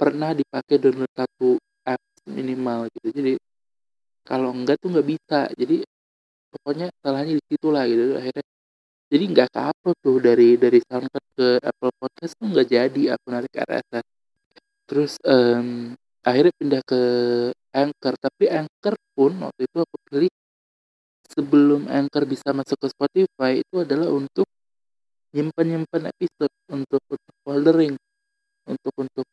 pernah 0.00 0.32
dipakai 0.32 0.80
download 0.80 1.12
satu 1.12 1.60
apps 1.84 2.24
minimal 2.24 2.88
gitu. 2.96 3.08
Jadi 3.12 3.32
kalau 4.24 4.56
enggak 4.56 4.80
tuh 4.80 4.88
nggak 4.96 5.08
bisa. 5.10 5.52
Jadi 5.52 5.84
pokoknya 6.48 6.88
salahnya 7.04 7.36
di 7.36 7.44
situ 7.44 7.68
lah 7.68 7.84
gitu. 7.84 8.16
Akhirnya 8.16 8.44
jadi 9.10 9.24
nggak 9.26 9.48
ke 9.50 9.90
tuh 10.00 10.16
dari 10.22 10.54
dari 10.54 10.78
SoundCloud 10.86 11.26
ke 11.34 11.48
Apple 11.66 11.92
Podcast 11.98 12.32
tuh 12.38 12.46
nggak 12.46 12.68
jadi 12.70 13.02
aku 13.18 13.26
narik 13.34 13.52
RSS 13.58 14.06
terus 14.86 15.12
um, 15.22 15.94
akhirnya 16.26 16.50
pindah 16.58 16.82
ke 16.82 17.02
Anchor. 17.74 18.14
Tapi 18.18 18.44
Anchor 18.50 18.94
pun 19.14 19.32
waktu 19.46 19.60
itu 19.66 19.78
aku 19.80 19.96
pilih 20.08 20.32
sebelum 21.30 21.86
Anchor 21.86 22.26
bisa 22.26 22.50
masuk 22.50 22.76
ke 22.76 22.86
Spotify 22.90 23.62
itu 23.62 23.82
adalah 23.82 24.10
untuk 24.10 24.46
nyimpan-nyimpan 25.30 26.10
episode 26.10 26.54
untuk 26.74 27.02
untuk 27.06 27.34
foldering 27.46 27.94
untuk 28.66 28.94
untuk 28.98 29.26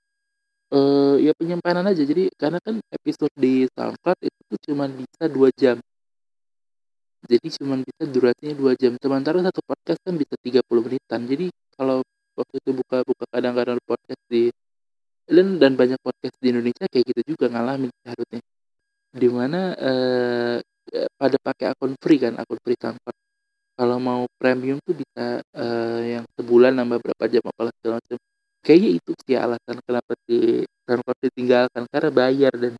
uh, 0.73 1.15
ya 1.17 1.33
penyimpanan 1.37 1.89
aja. 1.89 2.03
Jadi 2.05 2.29
karena 2.37 2.61
kan 2.61 2.77
episode 2.93 3.33
di 3.33 3.65
SoundCloud 3.73 4.19
itu 4.21 4.39
tuh 4.45 4.59
cuma 4.71 4.85
bisa 4.89 5.23
dua 5.29 5.49
jam. 5.57 5.77
Jadi 7.27 7.47
cuma 7.59 7.75
bisa 7.81 8.03
durasinya 8.07 8.55
dua 8.55 8.73
jam. 8.77 8.93
Sementara 9.01 9.41
satu 9.41 9.59
podcast 9.65 9.99
kan 10.05 10.15
bisa 10.15 10.37
30 10.39 10.63
menitan. 10.85 11.25
Jadi 11.27 11.49
kalau 11.75 12.05
waktu 12.37 12.55
itu 12.61 12.71
buka 12.77 13.01
buka 13.03 13.25
kadang-kadang 13.33 13.81
podcast 13.83 14.21
di 14.29 14.53
dan 15.27 15.59
dan 15.59 15.71
banyak 15.75 15.99
podcast 15.99 16.35
di 16.39 16.47
Indonesia 16.55 16.85
kayak 16.87 17.05
gitu 17.11 17.21
juga 17.35 17.51
ngalamin 17.51 17.91
harusnya. 18.07 18.41
Di 19.11 19.27
mana 19.31 19.75
uh, 19.75 20.57
pada 21.19 21.37
pakai 21.41 21.65
akun 21.75 21.93
free 21.99 22.19
kan 22.19 22.33
akun 22.39 22.59
free 22.63 22.79
SoundCloud 22.79 23.17
kalau 23.77 23.97
mau 24.01 24.25
premium 24.41 24.81
tuh 24.81 24.95
bisa 24.97 25.43
uh, 25.53 26.01
yang 26.01 26.25
sebulan 26.33 26.73
nambah 26.73 26.97
berapa 27.03 27.23
jam 27.29 27.43
apalah 27.45 27.73
segala 27.77 28.01
macam. 28.01 28.17
Kayaknya 28.65 28.89
itu 28.99 29.11
sih 29.23 29.37
alasan 29.37 29.77
kenapa 29.85 30.11
di 30.25 30.63
SoundCloud 30.87 31.19
ditinggalkan 31.21 31.83
karena 31.91 32.09
bayar 32.11 32.53
dan 32.55 32.73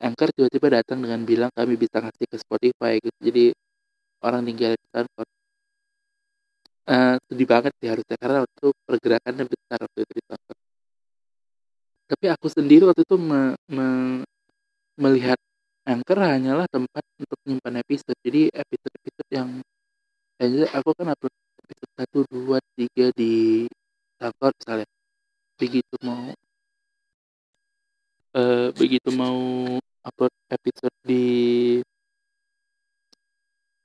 Anchor 0.00 0.32
tiba-tiba 0.32 0.80
datang 0.80 0.98
dengan 1.04 1.20
bilang 1.28 1.50
kami 1.52 1.76
bisa 1.76 2.00
ngasih 2.00 2.26
ke 2.30 2.36
Spotify 2.40 2.96
gitu. 3.02 3.18
Jadi 3.20 3.44
orang 4.24 4.42
tinggal 4.48 4.72
di 4.76 4.86
SoundCloud 4.92 5.30
uh, 6.90 7.16
sedih 7.26 7.48
banget 7.48 7.72
sih 7.80 7.88
harusnya 7.92 8.16
karena 8.20 8.38
waktu 8.44 8.66
pergerakannya 8.88 9.44
besar 9.48 9.78
waktu 9.84 9.98
itu 10.04 10.12
di 10.18 10.22
SoundCloud 10.28 10.69
tapi 12.10 12.26
aku 12.26 12.50
sendiri 12.50 12.82
waktu 12.90 13.06
itu 13.06 13.14
me, 13.14 13.54
me, 13.70 13.86
melihat 14.98 15.38
Anchor 15.86 16.18
hanyalah 16.18 16.66
tempat 16.66 17.04
untuk 17.22 17.38
menyimpan 17.46 17.74
episode. 17.86 18.18
Jadi 18.26 18.50
episode-episode 18.50 19.30
yang 19.30 19.48
aku 20.74 20.90
kan 20.98 21.06
upload 21.14 21.34
episode 21.62 21.92
satu 21.94 22.18
dua 22.26 22.58
tiga 22.74 23.14
di 23.14 23.64
SoundCloud 24.18 24.54
misalnya. 24.58 24.88
Begitu 25.54 25.94
mau 26.02 26.22
uh, 28.34 28.68
begitu 28.74 29.08
mau 29.14 29.38
upload 30.02 30.32
episode 30.50 30.96
di 31.06 31.24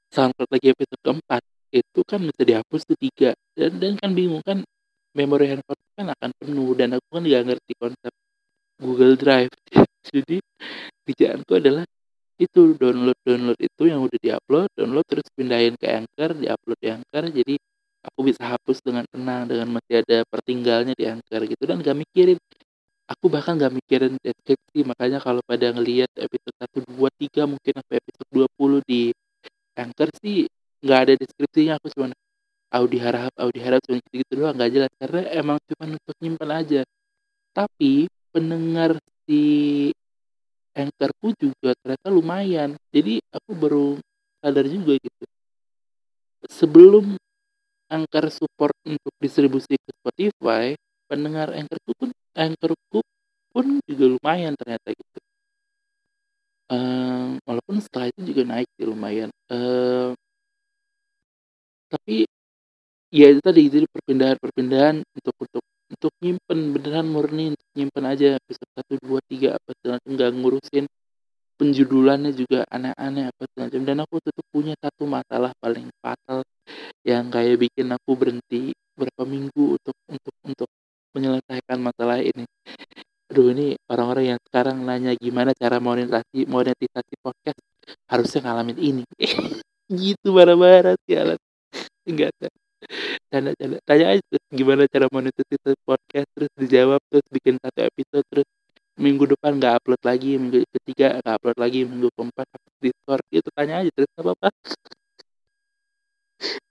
SoundCloud 0.10 0.50
lagi 0.50 0.68
episode 0.74 1.02
keempat 1.06 1.42
itu 1.70 2.00
kan 2.08 2.20
bisa 2.26 2.42
dihapus 2.42 2.82
tuh 2.90 2.98
tiga. 2.98 3.38
Dan 3.54 3.78
dan 3.78 3.94
kan 4.02 4.12
bingung 4.18 4.42
kan 4.42 4.66
memori 5.16 5.46
handphone 5.52 5.82
kan 5.96 6.08
akan 6.12 6.30
penuh 6.36 6.72
dan 6.76 7.00
aku 7.00 7.08
kan 7.08 7.24
nggak 7.24 7.44
ngerti 7.48 7.74
konsep 7.80 8.14
Google 8.78 9.16
Drive. 9.16 9.54
Jadi 10.12 10.38
kerjaanku 11.08 11.52
adalah 11.56 11.86
itu 12.36 12.76
download 12.76 13.16
download 13.24 13.60
itu 13.64 13.84
yang 13.88 14.04
udah 14.04 14.20
diupload 14.20 14.68
download 14.76 15.06
terus 15.08 15.28
pindahin 15.32 15.80
ke 15.80 15.88
Anchor 15.88 16.36
diupload 16.36 16.78
di 16.84 16.90
Anchor. 16.92 17.24
Jadi 17.32 17.56
aku 18.06 18.20
bisa 18.28 18.44
hapus 18.44 18.78
dengan 18.84 19.08
tenang 19.08 19.48
dengan 19.48 19.68
masih 19.80 20.04
ada 20.04 20.18
pertinggalnya 20.28 20.94
di 20.94 21.06
Anchor 21.08 21.42
gitu 21.48 21.64
dan 21.64 21.80
gak 21.80 21.96
mikirin. 21.96 22.40
Aku 23.06 23.32
bahkan 23.32 23.56
gak 23.56 23.72
mikirin 23.72 24.20
deskripsi 24.20 24.84
makanya 24.84 25.24
kalau 25.24 25.40
pada 25.48 25.72
ngelihat 25.72 26.12
episode 26.20 26.56
1, 26.60 26.84
2, 26.92 27.08
3 27.32 27.48
mungkin 27.48 27.74
sampai 27.80 27.98
episode 28.04 28.30
20 28.34 28.82
di 28.84 29.02
Anchor 29.80 30.10
sih 30.20 30.48
nggak 30.86 31.00
ada 31.02 31.14
deskripsinya 31.18 31.74
aku 31.82 31.88
cuma 31.92 32.14
Audi 32.76 32.98
harap 33.00 33.32
Audi 33.40 33.60
harap 33.64 33.80
cuma 33.88 33.98
gitu, 34.04 34.14
gitu 34.22 34.34
doang 34.36 34.56
nggak 34.60 34.72
jelas. 34.76 34.92
Karena 35.00 35.22
emang 35.32 35.58
cuma 35.72 35.84
untuk 35.96 36.16
nyimpan 36.20 36.52
aja. 36.60 36.82
Tapi 37.56 38.12
pendengar 38.36 39.00
si 39.24 39.42
Anchorku 40.76 41.32
juga 41.40 41.72
ternyata 41.80 42.08
lumayan. 42.12 42.76
Jadi 42.92 43.24
aku 43.32 43.52
baru 43.56 43.88
sadar 44.44 44.68
juga 44.68 45.00
gitu. 45.00 45.24
Sebelum 46.52 47.16
Anchor 47.90 48.28
support 48.30 48.76
untuk 48.84 49.14
distribusi 49.24 49.80
ke 49.80 49.92
Spotify 50.04 50.76
pendengar 51.08 51.56
Anchorku 51.56 51.92
pun 51.96 52.10
Anchorku 52.36 53.00
pun 53.56 53.66
juga 53.88 54.06
lumayan 54.20 54.54
ternyata 54.60 54.92
gitu. 54.92 55.20
Uh, 56.66 57.38
walaupun 57.46 57.78
setelah 57.78 58.10
itu 58.10 58.36
juga 58.36 58.42
naik 58.44 58.68
sih 58.76 58.84
lumayan. 58.90 59.30
Uh, 59.48 60.12
tapi 61.88 62.28
ya 63.16 63.32
itu 63.32 63.40
tadi. 63.40 63.62
Jadi 63.72 63.86
perpindahan-perpindahan 63.88 64.96
untuk 65.00 65.36
untuk 65.40 65.64
untuk 65.96 66.12
nyimpen 66.20 66.60
beneran 66.76 67.08
murni 67.08 67.56
untuk 67.56 67.70
nyimpen 67.78 68.04
aja 68.04 68.36
episode 68.36 68.72
satu 68.76 68.94
dua 69.00 69.20
tiga 69.32 69.56
apa 69.56 69.70
segala 69.80 69.98
nggak 70.04 70.32
ngurusin 70.36 70.86
penjudulannya 71.56 72.32
juga 72.36 72.68
aneh-aneh 72.68 73.32
apa 73.32 73.44
segala 73.48 73.70
dan 73.72 73.98
aku 74.04 74.20
tetap 74.20 74.46
punya 74.52 74.76
satu 74.76 75.08
masalah 75.08 75.56
paling 75.62 75.88
fatal 76.04 76.44
yang 77.06 77.32
kayak 77.32 77.64
bikin 77.64 77.88
aku 77.96 78.12
berhenti 78.18 78.76
berapa 78.98 79.24
minggu 79.24 79.80
untuk 79.80 79.96
untuk 80.12 80.36
untuk 80.44 80.70
menyelesaikan 81.16 81.80
masalah 81.80 82.20
ini. 82.20 82.44
Aduh 83.32 83.56
ini 83.56 83.80
orang-orang 83.88 84.36
yang 84.36 84.40
sekarang 84.52 84.78
nanya 84.84 85.16
gimana 85.16 85.56
cara 85.56 85.80
monetisasi 85.80 86.50
monetisasi 86.50 87.14
podcast 87.24 87.62
harusnya 88.12 88.52
ngalamin 88.52 88.78
ini. 88.82 89.04
Gitu 89.86 90.28
bara-bara 90.34 90.98
sialan. 91.06 91.40
Enggak 92.04 92.34
ada 92.42 92.65
tanya 93.32 93.52
tanya 93.60 93.78
tanya 93.88 94.06
aja 94.16 94.24
terus 94.30 94.46
gimana 94.54 94.82
cara 94.94 95.06
monetisasi 95.12 95.78
podcast 95.88 96.28
terus 96.36 96.52
dijawab 96.60 97.02
terus 97.10 97.26
bikin 97.34 97.56
satu 97.62 97.80
episode 97.90 98.26
terus 98.32 98.48
minggu 98.96 99.24
depan 99.36 99.52
nggak 99.60 99.74
upload 99.84 100.02
lagi 100.08 100.40
minggu 100.40 100.64
ketiga 100.72 101.20
nggak 101.20 101.36
upload 101.42 101.58
lagi 101.60 101.80
minggu 101.84 102.10
keempat 102.16 102.48
upload 102.48 102.78
discord 102.80 103.26
itu 103.32 103.50
tanya 103.52 103.74
aja 103.84 103.92
terus 103.92 104.12
apa 104.20 104.32
apa 104.38 104.50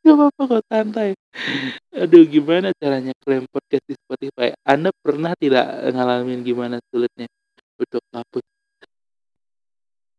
Gak 0.05 0.15
apa-apa 0.21 0.43
kok 0.45 0.65
santai. 0.69 1.11
Aduh 1.97 2.25
gimana 2.29 2.69
caranya 2.77 3.13
klaim 3.25 3.49
podcast 3.49 3.85
di 3.89 3.97
Spotify? 3.97 4.53
Anda 4.61 4.93
pernah 4.93 5.33
tidak 5.33 5.65
ngalamin 5.97 6.45
gimana 6.45 6.77
sulitnya 6.93 7.25
untuk 7.81 8.05
ngapus 8.13 8.45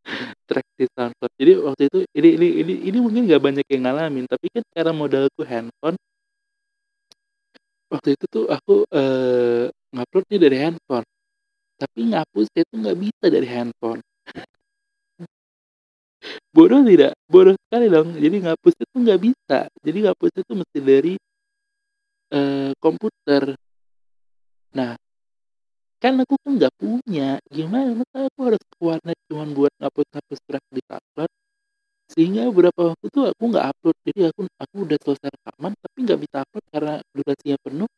track 0.50 0.67
di 0.74 0.86
SoundCloud? 0.89 1.34
Jadi 1.38 1.52
waktu 1.62 1.82
itu 1.89 2.00
ini 2.17 2.30
ini 2.34 2.48
ini 2.65 2.74
ini 2.89 2.98
mungkin 2.98 3.30
gak 3.30 3.43
banyak 3.45 3.65
yang 3.69 3.84
ngalamin, 3.86 4.26
tapi 4.26 4.50
kan 4.50 4.63
cara 4.74 4.89
modalku 4.89 5.45
handphone 5.45 5.98
waktu 7.95 8.19
itu 8.19 8.25
tuh 8.27 8.45
aku 8.51 8.84
eh, 8.91 9.71
nguploadnya 9.95 10.38
dari 10.38 10.58
handphone, 10.60 11.08
tapi 11.79 11.99
ngapusnya 12.12 12.62
tuh 12.67 12.77
nggak 12.84 12.97
bisa 12.99 13.25
dari 13.31 13.47
handphone. 13.47 14.01
Bodoh 16.55 16.84
tidak? 16.84 17.15
Bodoh 17.31 17.55
sekali 17.55 17.88
dong. 17.88 18.19
Jadi 18.19 18.36
ngapus 18.43 18.75
itu 18.75 18.95
nggak 18.95 19.19
bisa. 19.21 19.60
Jadi 19.84 19.97
ngapus 20.08 20.31
itu 20.41 20.51
mesti 20.55 20.79
dari 20.81 21.13
uh, 22.34 22.71
komputer. 22.81 23.43
Nah 24.75 24.95
kan 26.01 26.13
aku 26.21 26.36
kan 26.41 26.51
nggak 26.60 26.73
punya. 26.79 27.39
Gimana? 27.51 28.03
Masa 28.03 28.27
aku 28.27 28.39
harus 28.47 28.62
ke 28.63 28.77
warnet 28.81 29.17
cuma 29.27 29.43
buat 29.51 29.73
ngapus 29.79 30.05
ngapus 30.15 30.39
track 30.47 30.65
di 30.71 30.81
tablet 30.88 31.31
sehingga 32.15 32.47
beberapa 32.47 32.95
waktu 32.95 33.06
tuh 33.12 33.23
aku 33.28 33.43
nggak 33.51 33.65
upload 33.75 33.97
jadi 34.08 34.19
aku 34.32 34.41
aku 34.56 34.75
udah 34.88 34.97
selesai 35.04 35.30
rekaman 35.36 35.71
tapi 35.75 35.97
nggak 36.08 36.19
bisa 36.23 36.36
upload 36.47 36.65
karena 36.71 36.93
durasinya 37.12 37.58
penuh. 37.60 37.89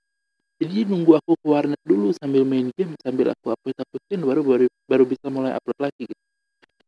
Jadi 0.58 0.78
nunggu 0.90 1.12
aku 1.22 1.32
ke 1.38 1.48
warnet 1.54 1.82
dulu 1.86 2.10
sambil 2.18 2.42
main 2.42 2.74
game 2.74 2.98
sambil 2.98 3.30
aku 3.30 3.54
upload 3.54 3.78
uploadin 3.78 4.22
baru 4.26 4.42
baru 4.42 4.66
baru 4.90 5.04
bisa 5.06 5.30
mulai 5.30 5.54
upload 5.54 5.78
lagi 5.78 6.10
gitu. 6.10 6.24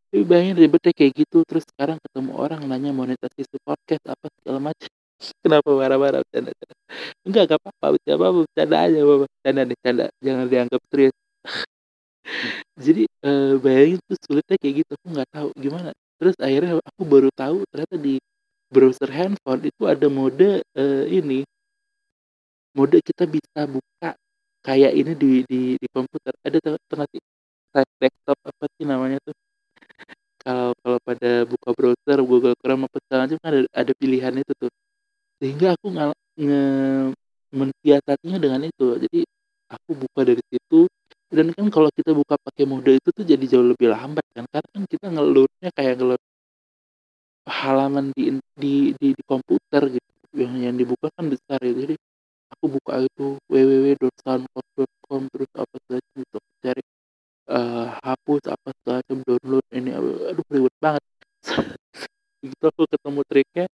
Tapi 0.10 0.26
bayangin 0.26 0.56
ribetnya 0.58 0.90
kayak 0.90 1.14
gitu 1.22 1.38
terus 1.46 1.70
sekarang 1.70 2.02
ketemu 2.02 2.32
orang 2.34 2.66
nanya 2.66 2.90
monetisasi 2.98 3.62
podcast 3.62 4.04
apa 4.10 4.26
segala 4.42 4.74
macam. 4.74 4.90
Kenapa 5.46 5.70
marah-marah 5.70 6.20
bercanda 6.26 6.50
bercanda? 6.50 6.76
Enggak 7.30 7.44
gak 7.46 7.60
apa-apa 7.62 7.86
bercanda 7.94 8.18
apa 8.26 8.40
bercanda 8.42 8.76
aja 8.90 9.00
bapak 9.06 9.20
bercanda 9.30 9.62
nih 9.62 9.76
bercanda. 9.78 10.06
Jangan 10.26 10.46
dianggap 10.50 10.82
serius. 10.90 11.16
Jadi 12.86 13.04
uh, 13.22 13.54
bayangin 13.62 14.00
tuh 14.10 14.18
sulitnya 14.18 14.58
kayak 14.58 14.74
gitu 14.82 14.92
aku 14.98 15.08
nggak 15.14 15.30
tahu 15.30 15.50
gimana 15.62 15.94
terus 16.20 16.36
akhirnya 16.38 16.78
aku 16.84 17.02
baru 17.08 17.30
tahu 17.32 17.64
ternyata 17.72 17.96
di 17.96 18.20
browser 18.70 19.10
handphone 19.10 19.66
itu 19.66 19.84
ada 19.90 20.08
mode 20.08 20.62
uh, 20.78 21.06
ini. 21.10 21.42
Mode 22.78 23.02
kita 23.02 23.26
bisa 23.26 23.66
buka 23.66 24.14
kayak 24.62 24.94
ini 24.94 25.12
di 25.18 25.32
di, 25.50 25.62
di 25.82 25.88
komputer. 25.90 26.34
Ada 26.46 26.78
tengah 26.92 27.08
desktop 27.98 28.38
apa 28.46 28.66
sih 28.78 28.86
namanya 28.86 29.18
tuh? 29.26 29.36
Kalau 30.40 30.72
kalau 30.80 31.00
pada 31.04 31.44
buka 31.50 31.70
browser 31.76 32.18
Google 32.24 32.56
Chrome 32.62 32.88
apa 32.88 32.98
segala 33.04 33.22
macam 33.28 33.38
kan 33.42 33.50
ada, 33.52 33.62
ada 33.74 33.94
pilihan 33.98 34.34
itu 34.40 34.54
tuh. 34.56 34.72
Sehingga 35.42 35.76
aku 35.76 35.88
nggak 35.92 36.10
nge 36.40 36.64
mensiasatinya 37.50 38.38
dengan 38.38 38.62
itu. 38.70 38.88
Jadi 39.02 39.20
aku 39.70 39.92
buka 39.98 40.22
dari 40.24 40.44
situ 40.48 40.86
dan 41.30 41.48
kan 41.54 41.68
kalau 41.70 41.90
kita 41.94 42.12
buka 42.18 42.36
pakai 42.42 42.66
mode 42.66 42.90
itu 42.98 43.10
tuh 43.14 43.22
jadi 43.22 43.46
jauh 43.46 43.68
lebih 43.70 43.94
lambat 43.94 44.26
kan 44.34 44.46
karena 44.50 44.70
kan 44.74 44.84
kita 44.90 45.06
ngelurnya 45.14 45.70
kayak 45.78 45.94
ngelur 46.02 46.22
halaman 47.46 48.10
di 48.18 48.38
di 48.58 48.74
di, 48.98 49.08
di 49.14 49.24
komputer 49.26 49.90
gitu. 49.94 50.10
Yang 50.34 50.54
yang 50.62 50.76
dibuka 50.78 51.10
kan 51.14 51.26
besar 51.30 51.58
ya 51.66 51.74
jadi 51.74 51.96
aku 52.54 52.66
buka 52.78 53.02
itu 53.06 53.38
www.soundcloud.com 53.50 55.22
terus 55.34 55.52
apa 55.58 55.76
saja 55.90 56.10
untuk 56.18 56.44
cari 56.62 56.84
uh, 57.50 57.88
hapus 58.06 58.44
apa 58.54 58.70
macam 58.86 59.18
download 59.26 59.66
ini 59.74 59.90
aduh 59.94 60.46
ribet 60.50 60.76
banget. 60.82 61.04
Gitu 62.40 62.64
aku 62.64 62.88
ketemu 62.88 63.22
triknya 63.28 63.66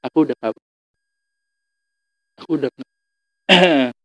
aku 0.00 0.18
udah 0.24 0.36
aku 2.40 2.50
udah 2.56 2.70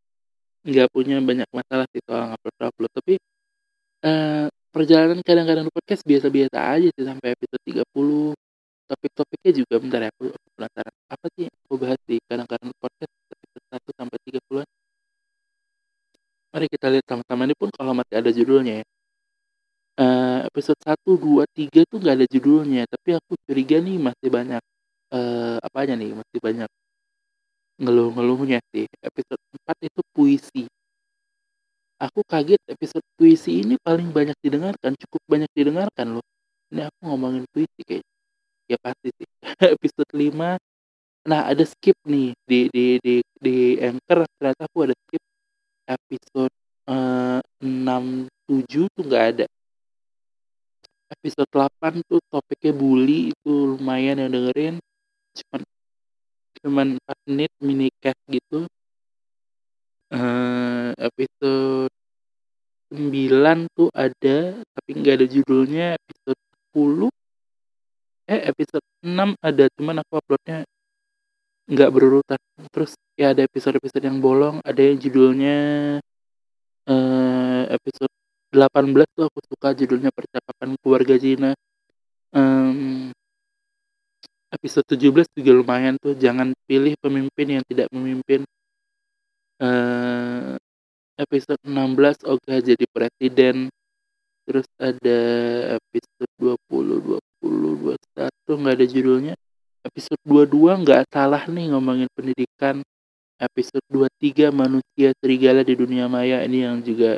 nggak 0.72 0.90
punya 0.96 1.16
banyak 1.20 1.50
masalah 1.52 1.86
sih 1.92 2.02
soal 2.06 2.34
upload 2.36 2.58
upload 2.70 2.92
tapi 2.94 3.14
uh, 4.06 4.48
perjalanan 4.70 5.20
kadang-kadang 5.26 5.68
podcast 5.74 6.02
biasa-biasa 6.06 6.58
aja 6.58 6.88
sih 6.94 7.06
sampai 7.06 7.34
episode 7.34 7.64
30 7.66 8.38
topik-topiknya 8.90 9.52
juga 9.62 9.76
bentar 9.78 10.02
ya 10.02 10.10
aku, 10.10 10.34
aku 10.34 10.48
penasaran. 10.58 10.94
Apa 11.14 11.26
sih 11.38 11.46
aku 11.46 11.74
bahas 11.78 12.00
di 12.10 12.16
kadang-kadang 12.26 12.72
podcast 12.82 13.14
episode 13.30 13.66
1 13.70 14.00
sampai 14.00 14.18
30 14.26 14.64
an 14.66 14.70
Mari 16.50 16.66
kita 16.66 16.88
lihat 16.90 17.06
sama-sama. 17.06 17.46
Ini 17.46 17.54
pun 17.54 17.70
kalau 17.70 17.94
masih 17.94 18.16
ada 18.18 18.32
judulnya 18.34 18.82
ya. 18.82 18.86
Uh, 20.00 20.40
episode 20.50 20.80
1, 20.82 20.96
2, 21.06 21.46
3 21.46 21.84
tuh 21.86 21.98
gak 22.00 22.16
ada 22.18 22.26
judulnya, 22.26 22.88
tapi 22.88 23.20
aku 23.20 23.36
curiga 23.44 23.78
nih 23.84 24.00
masih 24.00 24.30
banyak 24.32 24.64
uh, 25.12 25.60
apanya 25.60 26.00
nih, 26.00 26.16
masih 26.16 26.40
banyak 26.40 26.70
ngeluh-ngeluhnya 27.80 28.60
sih. 28.76 28.86
Episode 29.02 29.42
4 29.66 29.88
itu 29.90 30.02
puisi. 30.12 30.64
Aku 32.00 32.24
kaget 32.24 32.62
episode 32.68 33.04
puisi 33.20 33.60
ini 33.64 33.76
paling 33.80 34.12
banyak 34.16 34.36
didengarkan, 34.40 34.96
cukup 34.96 35.22
banyak 35.28 35.52
didengarkan 35.52 36.20
loh. 36.20 36.26
Ini 36.72 36.88
aku 36.88 37.00
ngomongin 37.12 37.44
puisi 37.52 37.82
kayak 37.84 38.04
Ya 38.70 38.78
pasti 38.78 39.10
sih. 39.18 39.30
episode 39.76 40.12
5 40.14 40.62
nah 41.28 41.42
ada 41.52 41.64
skip 41.68 41.98
nih 42.08 42.32
di 42.48 42.72
di 42.72 42.86
di 43.04 43.16
di 43.44 43.76
Anchor 43.84 44.24
ternyata 44.40 44.66
aku 44.66 44.88
ada 44.88 44.96
skip 44.96 45.20
episode 45.84 46.54
uh, 46.88 47.44
6 47.60 48.30
7 48.46 48.96
tuh 48.96 49.04
nggak 49.04 49.26
ada. 49.36 49.46
Episode 51.10 51.50
8 51.50 52.06
tuh 52.06 52.22
topiknya 52.30 52.74
bully 52.78 53.34
itu 53.34 53.52
lumayan 53.76 54.22
yang 54.22 54.32
dengerin. 54.32 54.76
Cuman 55.34 55.62
cuman 56.64 56.98
4 57.00 57.20
menit 57.30 57.52
mini 57.64 57.88
cast 58.02 58.20
gitu. 58.30 58.68
Uh, 60.10 60.92
episode 60.98 61.94
9 62.90 63.70
tuh 63.78 63.90
ada 63.94 64.58
tapi 64.58 64.90
nggak 64.98 65.16
ada 65.22 65.28
judulnya 65.30 65.86
episode 66.02 66.42
10 66.74 67.14
eh 68.34 68.42
episode 68.50 68.86
6 69.06 69.38
ada 69.42 69.64
cuman 69.78 69.96
aku 70.02 70.14
uploadnya 70.18 70.66
nggak 71.70 71.90
berurutan. 71.94 72.42
Terus 72.74 72.92
ya 73.14 73.32
ada 73.34 73.42
episode-episode 73.46 74.04
yang 74.04 74.18
bolong 74.18 74.58
ada 74.66 74.82
yang 74.82 74.98
judulnya 74.98 75.58
uh, 76.90 77.64
episode 77.70 78.14
18 78.50 79.06
tuh 79.14 79.26
aku 79.30 79.40
suka 79.46 79.78
judulnya 79.78 80.10
percakapan 80.10 80.74
keluarga 80.82 81.16
Cina. 81.22 81.52
Um, 82.34 83.14
episode 84.50 84.86
17 84.98 85.30
juga 85.38 85.52
lumayan 85.54 85.96
tuh 86.02 86.18
jangan 86.18 86.54
pilih 86.66 86.98
pemimpin 86.98 87.48
yang 87.60 87.64
tidak 87.66 87.88
memimpin. 87.94 88.46
Uh, 89.60 90.56
episode 91.20 91.62
16 91.62 92.26
Oga 92.26 92.56
jadi 92.64 92.86
presiden. 92.90 93.70
Terus 94.50 94.66
ada 94.82 95.20
episode 95.78 96.58
20 96.70 97.22
20 97.44 98.00
21 98.02 98.62
nggak 98.66 98.76
ada 98.76 98.88
judulnya. 98.90 99.36
Episode 99.86 100.22
22 100.26 100.84
nggak 100.84 101.02
salah 101.14 101.44
nih 101.46 101.66
ngomongin 101.70 102.10
pendidikan. 102.18 102.82
Episode 103.40 103.86
23 103.88 104.52
manusia 104.52 105.16
serigala 105.22 105.62
di 105.64 105.78
dunia 105.78 106.10
maya. 106.12 106.44
Ini 106.44 106.68
yang 106.68 106.84
juga 106.84 107.16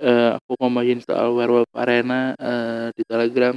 uh, 0.00 0.40
aku 0.40 0.52
ngomongin 0.58 0.98
soal 1.04 1.36
werewolf 1.36 1.70
arena 1.76 2.34
uh, 2.40 2.88
di 2.96 3.02
telegram 3.06 3.54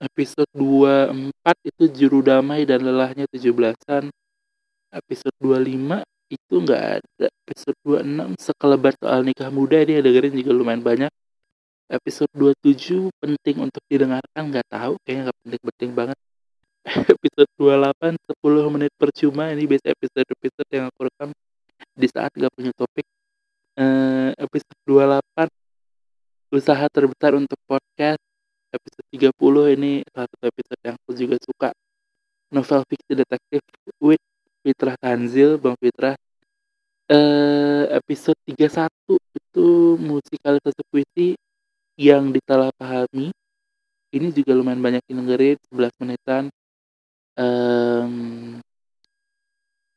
episode 0.00 0.48
24 0.56 1.68
itu 1.68 1.84
juru 1.92 2.24
damai 2.24 2.64
dan 2.64 2.80
lelahnya 2.80 3.28
17-an 3.28 4.08
episode 4.90 5.36
25 5.38 6.00
itu 6.32 6.54
nggak 6.62 6.82
ada. 6.98 7.26
Episode 7.44 7.78
26 7.84 8.38
sekelebat 8.40 8.94
soal 8.96 9.20
nikah 9.26 9.50
muda 9.52 9.76
ini 9.82 10.00
dengerin 10.00 10.34
juga 10.40 10.52
lumayan 10.56 10.82
banyak. 10.82 11.12
Episode 11.90 12.30
27 12.32 13.10
penting 13.18 13.56
untuk 13.60 13.82
didengarkan 13.90 14.42
nggak 14.48 14.66
tahu 14.70 14.94
kayaknya 15.04 15.22
nggak 15.28 15.38
penting-penting 15.44 15.90
banget. 15.92 16.18
Episode 17.14 17.50
28 17.60 18.16
10 18.40 18.74
menit 18.74 18.92
percuma 18.96 19.52
ini 19.52 19.68
biasa 19.68 19.92
episode-episode 19.92 20.70
yang 20.72 20.88
aku 20.88 21.00
rekam 21.12 21.28
di 21.92 22.08
saat 22.08 22.32
gak 22.32 22.52
punya 22.56 22.72
topik. 22.72 23.04
Uh, 23.76 24.32
episode 24.40 24.80
28 24.88 26.56
usaha 26.56 26.84
terbesar 26.90 27.32
untuk 27.36 27.58
podcast 27.68 28.29
30 29.20 29.76
ini 29.76 30.00
satu 30.08 30.36
episode 30.48 30.80
yang 30.80 30.96
aku 30.96 31.12
juga 31.12 31.36
suka. 31.44 31.68
Novel 32.48 32.80
fiksi 32.88 33.12
detektif 33.12 33.60
with 34.00 34.22
Fitra 34.64 34.96
Tanzil 34.96 35.60
Bang 35.60 35.76
Fitra 35.76 36.16
uh, 37.12 37.84
episode 37.92 38.40
31 38.48 38.88
itu 39.12 39.68
musikalisasi 40.00 40.82
puisi 40.88 41.28
yang 42.00 42.32
pahami 42.80 43.28
ini 44.10 44.34
juga 44.34 44.58
lumayan 44.58 44.82
banyak 44.82 45.02
yang 45.06 45.22
dengerin 45.22 45.56
11 45.70 46.00
menitan. 46.02 46.44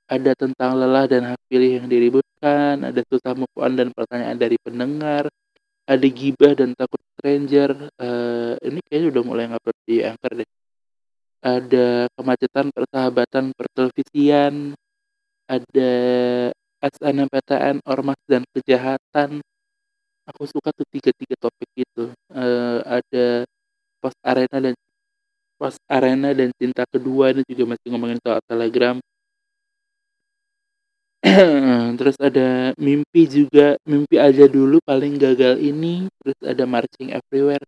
Ada 0.06 0.32
tentang 0.38 0.78
lelah 0.78 1.10
dan 1.10 1.34
hak 1.34 1.42
pilih 1.50 1.82
yang 1.82 1.88
diributkan, 1.90 2.86
ada 2.86 3.02
susah 3.10 3.34
move 3.34 3.50
dan 3.74 3.90
pertanyaan 3.90 4.38
dari 4.38 4.62
pendengar, 4.62 5.26
ada 5.90 6.08
gibah 6.08 6.54
dan 6.54 6.78
takut 6.78 7.02
stranger. 7.18 7.90
Udah 9.24 9.32
mulai 9.40 9.48
ngupload 9.48 9.78
di 9.88 10.04
Anchor 10.04 10.32
deh. 10.36 10.50
Ada 11.40 12.12
kemacetan 12.12 12.68
persahabatan 12.76 13.56
pertelevisian, 13.56 14.76
ada 15.48 15.94
SNMPTN, 16.84 17.80
ormas 17.88 18.20
dan 18.28 18.44
kejahatan. 18.52 19.40
Aku 20.28 20.44
suka 20.44 20.76
tuh 20.76 20.84
tiga-tiga 20.92 21.40
topik 21.40 21.72
itu. 21.72 22.12
Uh, 22.28 22.84
ada 22.84 23.48
post 24.04 24.20
arena 24.28 24.60
dan 24.60 24.76
pas 25.56 25.76
arena 25.88 26.36
dan 26.36 26.52
cinta 26.60 26.84
kedua 26.84 27.32
ini 27.32 27.48
juga 27.48 27.64
masih 27.80 27.88
ngomongin 27.96 28.20
soal 28.20 28.44
telegram 28.44 29.00
terus 31.96 32.20
ada 32.20 32.76
mimpi 32.76 33.24
juga 33.32 33.80
mimpi 33.88 34.20
aja 34.20 34.44
dulu 34.52 34.84
paling 34.84 35.16
gagal 35.16 35.56
ini 35.64 36.12
terus 36.20 36.36
ada 36.44 36.68
marching 36.68 37.16
everywhere 37.16 37.64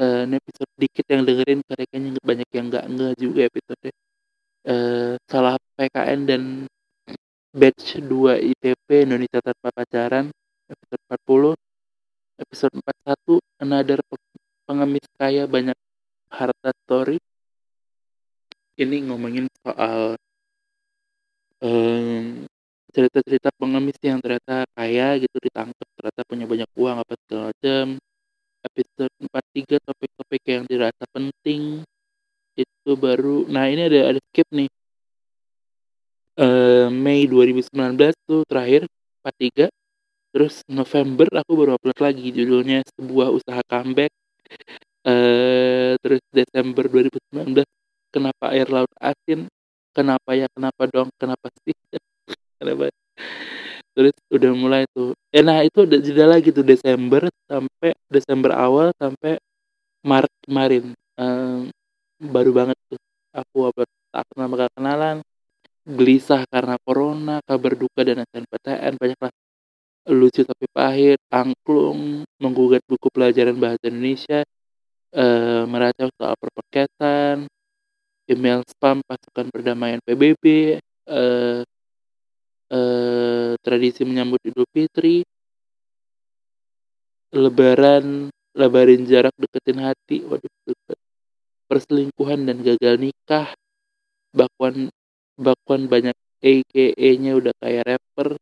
ini 0.00 0.34
episode 0.40 0.72
dikit 0.80 1.06
yang 1.12 1.22
dengerin 1.28 1.60
kayaknya 1.68 2.10
banyak 2.24 2.48
yang 2.56 2.66
nggak 2.72 2.84
nggak 2.88 3.14
juga 3.20 3.40
episode 3.46 3.88
uh, 4.64 5.12
salah 5.28 5.54
PKN 5.76 6.20
dan 6.24 6.42
batch 7.52 8.00
2 8.00 8.54
ITP 8.54 8.88
Indonesia 9.04 9.44
tanpa 9.44 9.68
pacaran 9.74 10.32
episode 10.70 11.02
40 11.26 11.54
episode 12.40 12.74
41 12.80 13.40
another 13.60 13.98
pengemis 14.64 15.04
kaya 15.18 15.44
banyak 15.44 15.76
harta 16.30 16.70
story. 16.86 17.18
Ini 18.80 18.96
ngomongin 19.10 19.44
soal 19.60 20.16
um, 21.60 22.48
cerita-cerita 22.94 23.52
pengemis 23.60 23.98
yang 24.00 24.22
ternyata 24.24 24.64
kaya 24.72 25.20
gitu 25.20 25.36
ditangkap 25.36 25.86
ternyata 25.98 26.20
punya 26.24 26.46
banyak 26.48 26.70
uang 26.80 26.96
apa 27.02 27.12
segala 27.26 27.52
macam 27.52 27.86
episode 28.64 29.12
43 29.18 29.80
topik-topik 29.80 30.42
yang 30.46 30.64
dirasa 30.68 31.04
penting 31.12 31.82
itu 32.56 32.90
baru. 32.96 33.48
Nah 33.48 33.66
ini 33.72 33.88
ada 33.88 34.14
ada 34.14 34.20
skip 34.30 34.48
nih. 34.52 34.70
Uh, 36.40 36.88
Mei 36.88 37.28
2019 37.28 37.68
tuh 38.24 38.48
terakhir 38.48 38.88
43 39.20 39.68
terus 40.30 40.62
November 40.70 41.26
aku 41.42 41.52
baru 41.58 41.70
upload 41.76 41.98
lagi 42.00 42.30
judulnya 42.30 42.86
sebuah 42.96 43.28
usaha 43.34 43.60
comeback. 43.66 44.12
Uh, 45.00 45.96
terus 46.04 46.20
Desember 46.28 46.84
2019 46.86 47.64
kenapa 48.12 48.52
air 48.52 48.68
laut 48.68 48.92
asin? 49.00 49.48
Kenapa 49.90 50.38
ya 50.38 50.46
kenapa 50.52 50.82
dong? 50.86 51.08
Kenapa 51.18 51.50
sih? 51.66 51.74
Kenapa 52.60 52.92
terus 53.94 54.14
udah 54.30 54.52
mulai 54.54 54.82
tuh. 54.94 55.12
Eh 55.34 55.42
nah 55.42 55.62
itu 55.66 55.86
udah 55.86 55.98
jeda 56.00 56.24
lagi 56.26 56.48
tuh 56.54 56.64
Desember 56.66 57.22
sampai 57.50 57.90
Desember 58.08 58.52
awal 58.54 58.94
sampai 58.96 59.38
Maret 60.04 60.32
kemarin. 60.46 60.84
Um, 61.20 61.68
baru 62.20 62.50
banget 62.54 62.78
tuh. 62.90 63.00
Aku 63.34 63.58
apa 63.70 63.82
tak 64.10 64.24
pernah 64.32 64.68
kenalan 64.74 65.16
gelisah 65.86 66.42
karena 66.50 66.76
corona 66.82 67.40
kabar 67.46 67.72
duka 67.78 68.00
dan 68.04 68.22
SNPTN 68.26 68.94
banyak 69.00 69.18
lah 69.18 69.32
lucu 70.10 70.42
tapi 70.42 70.66
pahit 70.70 71.20
angklung 71.30 72.26
menggugat 72.42 72.82
buku 72.90 73.08
pelajaran 73.12 73.56
bahasa 73.56 73.84
Indonesia 73.88 74.42
uh, 75.14 75.62
meracau 75.70 76.08
soal 76.18 76.34
perpeketan 76.38 77.46
email 78.30 78.62
spam 78.70 79.02
pasukan 79.02 79.50
perdamaian 79.50 79.98
PBB, 80.06 80.78
eh, 80.78 81.58
eh, 82.70 83.52
tradisi 83.60 84.06
menyambut 84.06 84.40
Idul 84.46 84.66
Fitri, 84.70 85.26
Lebaran, 87.30 88.26
lebarin 88.58 89.06
jarak 89.06 89.34
deketin 89.38 89.78
hati, 89.82 90.26
waduh 90.26 90.50
deket. 90.66 90.98
perselingkuhan 91.70 92.50
dan 92.50 92.66
gagal 92.66 92.98
nikah, 92.98 93.54
bakwan 94.34 94.90
bakwan 95.38 95.86
banyak 95.86 96.18
AKA-nya 96.42 97.38
udah 97.38 97.54
kayak 97.62 97.86
rapper, 97.86 98.34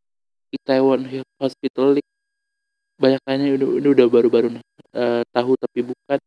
Itaewon 0.49 1.05
Hospital 1.37 2.01
League, 2.01 2.13
banyak 2.97 3.21
lainnya 3.29 3.53
udah 3.61 3.69
udah, 3.77 3.89
udah 3.93 4.07
baru-baru 4.09 4.47
uh, 4.97 5.21
tahu 5.29 5.53
tapi 5.61 5.79
bukan. 5.85 6.19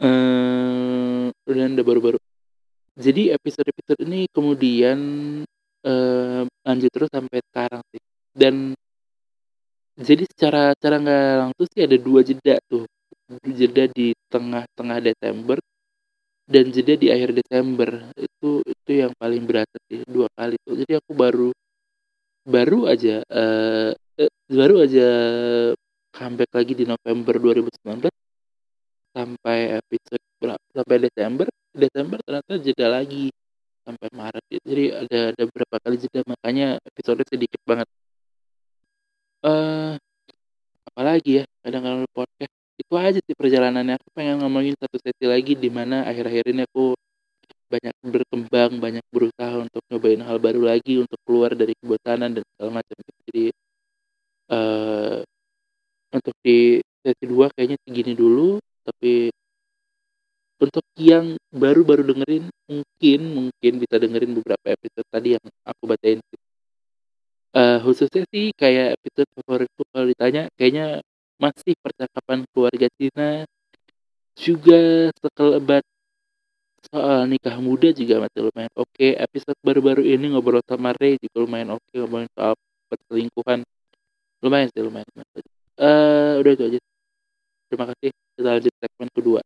Uh, 0.00 1.28
dan 1.44 1.76
udah 1.76 1.84
baru-baru 1.84 2.18
jadi 2.92 3.32
episode-episode 3.32 4.04
ini 4.04 4.28
kemudian 4.28 4.98
uh, 5.86 6.42
lanjut 6.66 6.90
terus 6.90 7.10
sampai 7.10 7.38
sekarang 7.50 7.82
sih. 7.90 8.02
Dan 8.32 8.54
jadi 9.98 10.24
secara 10.24 10.72
cara 10.78 10.96
nggak 10.98 11.26
langsung 11.42 11.66
sih 11.68 11.82
ada 11.84 11.96
dua 12.00 12.20
jeda 12.24 12.56
tuh. 12.66 12.84
Jeda 13.44 13.88
di 13.88 14.12
tengah-tengah 14.28 14.98
Desember 15.00 15.58
dan 16.48 16.64
jeda 16.74 16.94
di 16.96 17.08
akhir 17.12 17.30
Desember. 17.36 17.90
Itu 18.16 18.64
itu 18.64 18.90
yang 18.92 19.12
paling 19.16 19.42
berasa 19.44 19.76
sih 19.88 20.02
dua 20.08 20.28
kali 20.36 20.56
tuh. 20.64 20.74
Jadi 20.80 20.92
aku 20.98 21.12
baru 21.12 21.48
baru 22.42 22.90
aja 22.90 23.22
uh, 23.30 23.94
baru 24.50 24.82
aja 24.82 25.08
comeback 26.12 26.50
lagi 26.52 26.72
di 26.74 26.84
November 26.84 27.34
2019 27.38 28.10
sampai 29.14 29.58
episode 29.80 30.24
berapa 30.40 30.66
sampai 30.72 30.96
Desember. 31.08 31.46
Desember 31.72 32.18
ternyata 32.20 32.52
jeda 32.60 32.86
lagi 32.92 33.32
sampai 33.86 34.08
Maret 34.14 34.44
jadi 34.50 34.84
ada 35.04 35.18
ada 35.34 35.42
beberapa 35.48 35.76
kali 35.82 35.96
jeda 35.98 36.20
makanya 36.26 36.78
episode 36.86 37.22
sedikit 37.26 37.60
banget. 37.66 37.88
Eh 39.42 39.50
uh, 39.50 39.92
apalagi 40.92 41.42
ya 41.42 41.44
kadang-kadang 41.64 42.06
podcast 42.14 42.54
itu 42.78 42.94
aja 42.98 43.18
sih 43.22 43.34
perjalanannya. 43.36 43.94
Aku 43.98 44.08
pengen 44.16 44.36
ngomongin 44.42 44.74
satu 44.78 44.96
sesi 45.02 45.24
lagi 45.26 45.52
di 45.58 45.70
mana 45.72 46.06
akhir-akhir 46.06 46.44
ini 46.52 46.62
aku 46.68 46.94
banyak 47.72 47.94
berkembang 48.04 48.72
banyak 48.84 49.04
berusaha 49.08 49.54
untuk 49.64 49.80
nyobain 49.88 50.20
hal 50.20 50.36
baru 50.36 50.60
lagi 50.68 51.00
untuk 51.00 51.16
keluar 51.24 51.56
dari 51.56 51.72
kebosanan 51.80 52.36
dan 52.36 52.44
segala 52.54 52.70
macam. 52.82 52.96
Jadi 53.28 53.44
uh, 54.52 55.18
untuk 56.12 56.34
di 56.44 56.78
sesi 57.02 57.24
dua 57.24 57.48
kayaknya 57.54 57.78
segini 57.82 58.12
dulu. 58.12 58.60
Tapi 58.82 59.30
untuk 60.62 60.86
yang 60.94 61.34
baru-baru 61.50 62.06
dengerin 62.06 62.46
mungkin 62.70 63.20
mungkin 63.34 63.72
bisa 63.82 63.98
dengerin 63.98 64.32
beberapa 64.38 64.66
episode 64.70 65.08
tadi 65.10 65.34
yang 65.34 65.44
aku 65.66 65.82
bacain. 65.90 66.22
Uh, 67.52 67.76
khususnya 67.84 68.24
sih 68.32 68.54
kayak 68.56 68.96
episode 68.96 69.28
favoritku 69.36 69.82
kalau 69.92 70.06
ditanya 70.08 70.48
kayaknya 70.56 71.04
masih 71.36 71.74
percakapan 71.84 72.48
keluarga 72.54 72.88
Cina 72.96 73.44
juga 74.38 75.12
sekelebat 75.20 75.84
soal 76.88 77.28
nikah 77.28 77.58
muda 77.60 77.92
juga 77.92 78.22
masih 78.24 78.40
lumayan 78.48 78.72
oke. 78.78 78.88
Okay. 78.94 79.18
episode 79.18 79.58
baru-baru 79.66 80.02
ini 80.06 80.32
ngobrol 80.32 80.62
sama 80.64 80.94
Ray 80.96 81.18
juga 81.20 81.44
lumayan 81.44 81.76
oke 81.76 81.82
okay. 81.90 81.98
ngomongin 82.00 82.30
soal 82.38 82.54
perselingkuhan. 82.88 83.60
Lumayan 84.40 84.68
sih 84.70 84.82
lumayan. 84.82 85.10
Uh, 85.76 86.38
udah 86.40 86.52
itu 86.54 86.64
aja. 86.70 86.80
Terima 87.68 87.84
kasih. 87.90 88.10
Kita 88.38 88.48
lanjut 88.48 88.72
segmen 88.80 89.10
kedua 89.12 89.42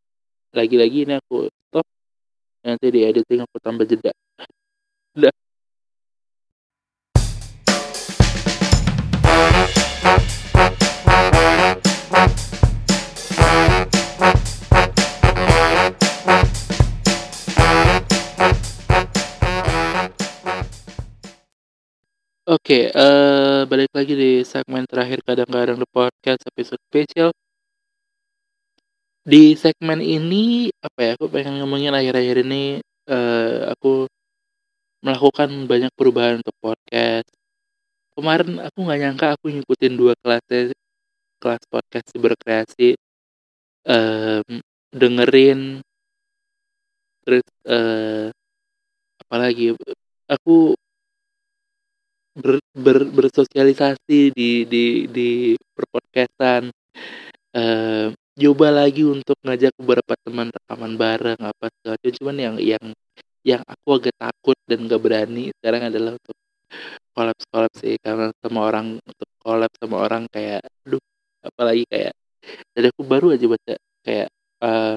lagi-lagi 0.57 1.05
ini 1.05 1.13
aku 1.21 1.45
stop 1.69 1.85
nanti 2.65 2.89
di 2.89 3.05
editing 3.05 3.45
aku 3.45 3.57
tambah 3.61 3.85
jeda 3.85 4.09
Oke, 22.47 22.91
uh, 22.95 23.63
balik 23.67 23.91
lagi 23.95 24.11
di 24.15 24.31
segmen 24.43 24.83
terakhir 24.87 25.19
kadang-kadang 25.23 25.79
the 25.79 25.87
podcast 25.87 26.43
episode 26.51 26.79
spesial. 26.87 27.31
Di 29.27 29.59
segmen 29.59 29.99
ini 29.99 30.71
apa 30.79 30.99
ya? 31.03 31.11
Aku 31.19 31.27
pengen 31.27 31.59
ngomongin 31.59 31.91
akhir-akhir 31.91 32.47
ini 32.47 32.79
uh, 33.11 33.75
aku 33.75 34.07
melakukan 35.03 35.67
banyak 35.67 35.91
perubahan 35.99 36.39
untuk 36.39 36.55
podcast. 36.63 37.27
Kemarin 38.15 38.63
aku 38.63 38.77
nggak 38.87 38.99
nyangka 39.03 39.27
aku 39.35 39.51
ngikutin 39.51 39.93
dua 39.99 40.15
kelas 40.23 40.71
kelas 41.43 41.63
podcast 41.67 42.07
berkreasi, 42.15 42.95
um, 43.83 44.63
dengerin 44.95 45.83
terus 47.27 47.43
uh, 47.67 48.31
apalagi 49.27 49.75
aku 50.31 50.71
ber, 52.31 52.63
ber, 52.71 52.97
bersosialisasi 53.11 54.31
di 54.31 54.63
di 54.63 55.11
di 55.11 55.29
perpodcastan 55.75 56.71
uh, 57.51 58.07
coba 58.37 58.67
lagi 58.69 59.01
untuk 59.01 59.37
ngajak 59.41 59.73
beberapa 59.81 60.13
teman 60.21 60.47
rekaman 60.53 60.93
bareng 60.93 61.41
apa 61.41 61.65
segala 61.73 61.97
cuman 62.05 62.37
yang 62.37 62.55
yang 62.61 62.85
yang 63.41 63.61
aku 63.65 63.87
agak 63.97 64.15
takut 64.19 64.57
dan 64.69 64.85
gak 64.85 65.01
berani 65.01 65.49
sekarang 65.57 65.89
adalah 65.89 66.11
untuk 66.19 66.35
collab 67.15 67.37
collab 67.49 67.73
sih. 67.79 67.95
Karena 67.97 68.29
sama 68.43 68.59
orang 68.69 68.87
untuk 69.01 69.29
collab 69.41 69.71
sama 69.79 69.97
orang 70.05 70.23
kayak 70.29 70.61
aduh 70.85 71.01
apalagi 71.41 71.83
kayak 71.89 72.13
jadi 72.75 72.87
aku 72.93 73.01
baru 73.07 73.27
aja 73.35 73.45
baca 73.49 73.75
kayak 74.05 74.29
uh, 74.63 74.95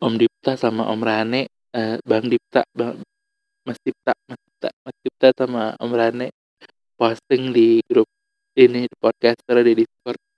Om 0.00 0.14
Dipta 0.16 0.52
sama 0.56 0.88
Om 0.88 1.00
Rane 1.04 1.42
uh, 1.76 1.96
Bang 2.02 2.26
Dipta 2.32 2.64
Bang 2.72 2.98
Mas 3.68 3.78
Dipta 3.84 4.12
Mas 4.28 4.40
Dipta 4.40 4.68
Mas 4.84 4.96
Dipta 5.04 5.28
sama 5.36 5.76
Om 5.76 5.92
Rane 5.92 6.26
posting 6.96 7.52
di 7.52 7.80
grup 7.84 8.08
ini 8.56 8.88
di 8.88 8.96
podcaster 8.96 9.60
di 9.64 9.84
Discord 9.84 10.29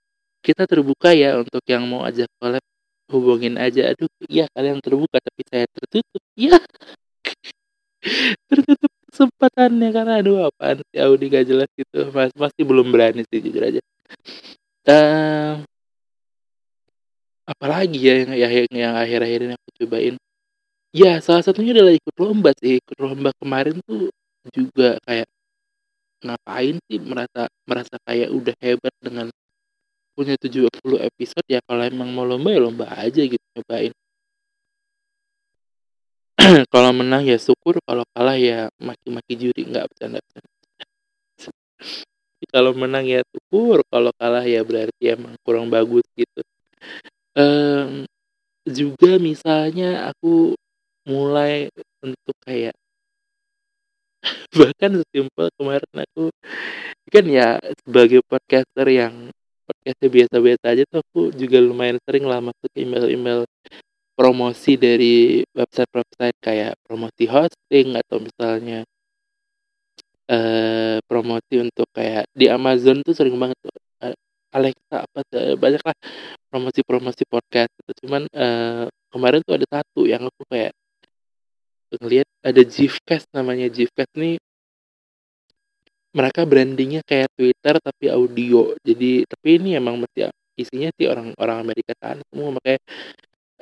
kita 0.42 0.66
terbuka 0.66 1.14
ya 1.14 1.38
untuk 1.38 1.62
yang 1.70 1.86
mau 1.86 2.02
ajak 2.02 2.28
collab 2.42 2.64
hubungin 3.08 3.54
aja. 3.56 3.94
Aduh 3.94 4.10
iya 4.26 4.50
kalian 4.52 4.82
terbuka 4.82 5.22
tapi 5.22 5.42
saya 5.46 5.66
tertutup. 5.70 6.22
Ya 6.34 6.58
tertutup 8.50 8.92
kesempatannya 9.12 9.88
karena 9.94 10.12
aduh 10.18 10.50
apaan 10.50 10.82
sih 10.90 10.98
Audi 10.98 11.24
gak 11.30 11.46
jelas 11.46 11.70
gitu. 11.78 12.10
Mas 12.10 12.32
masih 12.34 12.62
belum 12.66 12.88
berani 12.90 13.22
sih 13.30 13.38
jujur 13.38 13.62
aja. 13.62 13.80
Uh, 14.82 15.62
apalagi 17.46 18.02
ya 18.02 18.14
yang 18.26 18.32
yang, 18.34 18.52
yang 18.72 18.94
akhir-akhir 18.98 19.40
ini 19.46 19.54
aku 19.54 19.70
cobain. 19.84 20.14
Ya, 20.92 21.24
salah 21.24 21.40
satunya 21.40 21.72
adalah 21.72 21.94
ikut 21.96 22.16
lomba 22.20 22.50
sih. 22.60 22.76
Ikut 22.82 22.98
lomba 23.00 23.32
kemarin 23.40 23.80
tuh 23.88 24.12
juga 24.52 25.00
kayak 25.08 25.28
ngapain 26.22 26.76
sih 26.86 26.98
merasa 27.02 27.50
merasa 27.66 27.96
kayak 28.06 28.30
udah 28.30 28.54
hebat 28.62 28.94
dengan 29.02 29.26
punya 30.12 30.36
70 30.36 30.68
episode 31.00 31.46
ya 31.48 31.60
kalau 31.64 31.82
emang 31.84 32.12
mau 32.12 32.24
lomba 32.28 32.52
ya 32.52 32.60
lomba 32.60 32.86
aja 32.96 33.22
gitu 33.24 33.44
nyobain. 33.56 33.92
kalau 36.72 36.92
menang 36.92 37.24
ya 37.24 37.38
syukur, 37.38 37.78
kalau 37.84 38.04
kalah 38.12 38.36
ya 38.36 38.68
maki-maki 38.80 39.36
juri 39.36 39.62
nggak 39.68 39.88
bercanda. 39.88 40.20
kalau 42.54 42.72
menang 42.76 43.04
ya 43.08 43.20
syukur, 43.28 43.84
kalau 43.88 44.12
kalah 44.16 44.44
ya 44.44 44.64
berarti 44.64 45.12
emang 45.12 45.34
kurang 45.44 45.68
bagus 45.72 46.04
gitu. 46.16 46.40
Um, 47.32 48.04
juga 48.68 49.16
misalnya 49.16 50.12
aku 50.12 50.52
mulai 51.08 51.72
untuk 52.04 52.36
kayak 52.44 52.76
bahkan 54.58 55.02
sesimpel 55.02 55.50
kemarin 55.58 55.94
aku 55.98 56.30
kan 57.10 57.26
ya 57.26 57.58
sebagai 57.82 58.22
podcaster 58.24 58.86
yang 58.86 59.34
podcastnya 59.82 60.10
biasa-biasa 60.14 60.64
aja 60.70 60.82
tuh 60.86 61.02
aku 61.02 61.20
juga 61.34 61.58
lumayan 61.58 61.98
sering 62.06 62.22
lah 62.22 62.38
masuk 62.38 62.70
email-email 62.78 63.42
promosi 64.14 64.78
dari 64.78 65.42
website-website 65.50 66.38
kayak 66.38 66.78
promosi 66.86 67.26
hosting 67.26 67.98
atau 67.98 68.22
misalnya 68.22 68.86
eh 70.30 71.02
promosi 71.10 71.54
untuk 71.58 71.90
kayak 71.90 72.30
di 72.30 72.46
Amazon 72.46 73.02
tuh 73.02 73.10
sering 73.10 73.34
banget 73.34 73.58
tuh 73.58 73.74
eh, 74.06 74.14
Alexa 74.54 75.02
apa 75.02 75.20
banyak 75.58 75.82
lah 75.82 75.96
promosi-promosi 76.46 77.26
podcast 77.26 77.74
itu. 77.82 78.06
Cuman 78.06 78.30
uh, 78.30 78.86
kemarin 79.10 79.42
tuh 79.42 79.58
ada 79.58 79.66
satu 79.66 80.06
yang 80.06 80.22
aku 80.30 80.46
kayak 80.46 80.70
ngelihat 81.98 82.28
ada 82.46 82.62
Gfest 82.62 83.26
namanya 83.34 83.66
Gfest 83.66 84.12
nih 84.14 84.38
mereka 86.12 86.44
brandingnya 86.44 87.00
kayak 87.04 87.32
Twitter 87.36 87.74
tapi 87.80 88.12
audio. 88.12 88.76
Jadi 88.84 89.24
tapi 89.24 89.48
ini 89.60 89.76
emang 89.80 90.00
mesti 90.00 90.28
isinya 90.56 90.92
sih 90.96 91.08
orang 91.08 91.32
orang 91.40 91.64
Amerika 91.64 91.96
kan 91.96 92.20
semua 92.28 92.52
makanya 92.52 92.80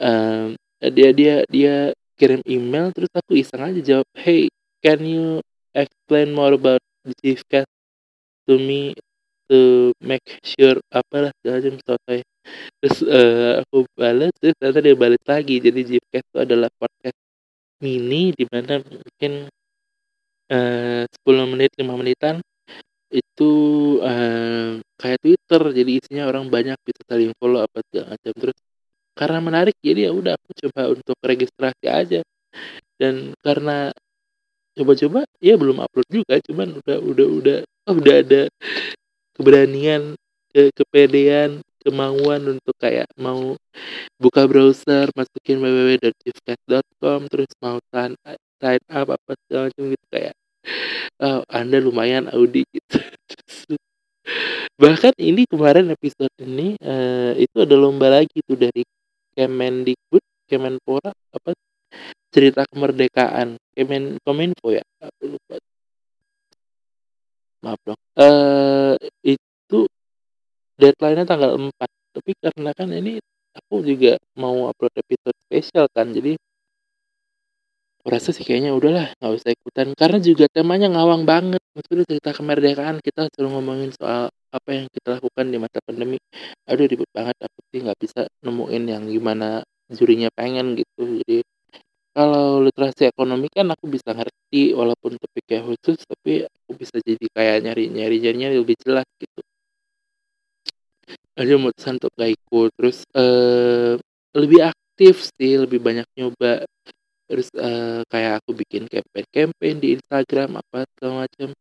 um, 0.02 0.58
dia 0.90 1.10
dia 1.14 1.34
dia 1.46 1.74
kirim 2.18 2.42
email 2.44 2.90
terus 2.90 3.08
aku 3.14 3.38
iseng 3.38 3.62
aja 3.62 3.80
jawab 3.80 4.08
hey 4.18 4.50
can 4.82 4.98
you 5.06 5.38
explain 5.72 6.34
more 6.34 6.50
about 6.50 6.82
Gfest 7.22 7.70
to 8.44 8.58
me 8.58 8.92
to 9.46 9.90
make 10.02 10.26
sure 10.42 10.82
apalah 10.90 11.30
segala 11.40 11.62
macam 11.62 11.76
selesai 11.78 12.18
terus 12.82 12.96
uh, 13.06 13.62
aku 13.62 13.86
balas 13.94 14.32
terus 14.40 14.54
ternyata 14.58 14.80
dia 14.82 14.96
balik 14.98 15.22
lagi. 15.24 15.56
Jadi 15.62 15.80
Gfest 15.86 16.26
itu 16.26 16.38
adalah 16.42 16.68
podcast 16.74 17.18
mini 17.80 18.34
di 18.36 18.44
mana 18.50 18.82
mungkin 18.82 19.48
uh, 20.50 21.04
10 21.06 21.52
menit 21.52 21.70
5 21.78 21.86
menitan 21.96 22.36
itu 23.10 23.52
uh, 24.02 24.78
kayak 25.00 25.18
Twitter. 25.22 25.62
Jadi 25.74 25.90
isinya 26.02 26.24
orang 26.30 26.46
banyak 26.46 26.78
bisa 26.86 27.02
saling 27.06 27.32
follow 27.38 27.62
apa 27.64 27.82
segala 27.90 28.14
macam. 28.14 28.32
Terus 28.34 28.58
karena 29.18 29.38
menarik 29.42 29.76
jadi 29.82 30.08
ya 30.08 30.12
udah 30.14 30.32
aku 30.38 30.50
coba 30.66 30.82
untuk 30.94 31.16
registrasi 31.22 31.86
aja. 31.90 32.20
Dan 33.00 33.34
karena 33.42 33.94
coba-coba 34.74 35.26
ya 35.42 35.54
belum 35.58 35.82
upload 35.82 36.08
juga 36.08 36.38
cuman 36.40 36.78
udah 36.78 36.98
udah 37.02 37.26
udah 37.26 37.58
oh, 37.90 37.94
udah 37.98 38.16
ada 38.22 38.42
keberanian 39.34 40.14
ke 40.54 40.70
kepedean 40.72 41.60
kemauan 41.80 42.58
untuk 42.58 42.76
kayak 42.76 43.08
mau 43.16 43.56
buka 44.20 44.44
browser 44.44 45.08
masukin 45.16 45.58
www.chiefcast.com 45.58 47.20
terus 47.32 47.50
mau 47.60 47.80
sign, 47.88 48.12
sign 48.60 48.82
up 48.92 49.08
apa 49.10 49.32
segala 49.48 49.72
macam 49.72 49.84
gitu 49.90 50.06
kayak 50.12 50.34
oh, 51.24 51.40
anda 51.48 51.78
lumayan 51.80 52.28
Audi 52.32 52.64
gitu. 52.70 52.98
Bahkan 54.80 55.14
ini 55.20 55.44
kemarin 55.44 55.92
episode 55.92 56.32
ini 56.40 56.76
uh, 56.80 57.36
itu 57.36 57.56
ada 57.60 57.76
lomba 57.76 58.08
lagi 58.08 58.40
tuh 58.44 58.56
dari 58.56 58.84
Kemendikbud 59.36 60.24
Kemenpora 60.48 61.12
apa? 61.12 61.50
Cerita 62.30 62.62
kemerdekaan. 62.70 63.58
Kemen 63.74 64.22
Kominfo 64.22 64.70
ya? 64.70 64.84
Aku 65.02 65.36
lupa. 65.36 65.58
Maaf 67.60 67.80
dong. 67.84 68.00
Uh, 68.16 68.94
itu 69.26 69.84
deadline-nya 70.80 71.28
tanggal 71.28 71.60
4 71.60 71.70
tapi 72.10 72.32
karena 72.42 72.70
kan 72.74 72.90
ini 72.90 73.22
aku 73.54 73.86
juga 73.86 74.18
mau 74.34 74.66
upload 74.70 74.94
episode 74.98 75.36
spesial 75.46 75.86
kan 75.92 76.10
jadi 76.10 76.34
rasa 78.06 78.32
sih 78.32 78.44
kayaknya 78.48 78.72
udahlah 78.72 79.12
nggak 79.20 79.32
usah 79.36 79.50
ikutan. 79.52 79.86
Karena 79.92 80.18
juga 80.22 80.44
temanya 80.48 80.88
ngawang 80.92 81.22
banget. 81.28 81.62
Maksudnya 81.76 82.04
cerita 82.08 82.30
kemerdekaan 82.32 82.96
kita 83.04 83.28
selalu 83.34 83.48
ngomongin 83.60 83.90
soal 83.92 84.32
apa 84.50 84.70
yang 84.72 84.86
kita 84.88 85.20
lakukan 85.20 85.46
di 85.52 85.58
masa 85.60 85.78
pandemi. 85.84 86.16
Aduh 86.68 86.86
ribet 86.88 87.10
banget. 87.12 87.36
Aku 87.44 87.58
sih 87.70 87.80
nggak 87.84 87.98
bisa 88.00 88.20
nemuin 88.44 88.82
yang 88.88 89.04
gimana 89.04 89.60
jurinya 89.92 90.28
pengen 90.32 90.78
gitu. 90.80 91.20
Jadi 91.22 91.44
kalau 92.10 92.64
literasi 92.66 93.06
ekonomi 93.06 93.46
kan 93.52 93.70
aku 93.70 93.86
bisa 93.86 94.10
ngerti 94.10 94.74
walaupun 94.74 95.14
topiknya 95.14 95.62
khusus 95.62 96.02
tapi 96.02 96.42
aku 96.42 96.70
bisa 96.74 96.98
jadi 96.98 97.26
kayak 97.30 97.56
nyari 97.62 97.84
nyari 97.86 98.16
nyari 98.18 98.56
lebih 98.58 98.76
jelas 98.82 99.06
gitu. 99.20 99.40
Aja 101.38 101.52
memutuskan 101.56 101.96
untuk 102.02 102.12
gak 102.18 102.32
ikut. 102.34 102.70
Terus 102.76 102.98
uh, 103.14 103.94
lebih 104.34 104.60
aktif 104.74 105.26
sih 105.38 105.56
lebih 105.58 105.78
banyak 105.80 106.06
nyoba 106.18 106.66
terus 107.30 107.46
uh, 107.54 108.02
kayak 108.10 108.42
aku 108.42 108.50
bikin 108.58 108.90
campaign-campaign 108.90 109.76
di 109.78 109.88
Instagram 109.94 110.58
apa 110.58 110.82
segala 110.90 111.30
macam 111.30 111.54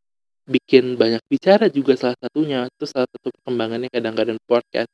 bikin 0.50 0.98
banyak 0.98 1.22
bicara 1.30 1.70
juga 1.70 1.94
salah 1.94 2.18
satunya. 2.18 2.66
Itu 2.66 2.90
salah 2.90 3.06
satu 3.06 3.30
perkembangannya 3.30 3.94
kadang-kadang 3.94 4.42
podcast. 4.50 4.90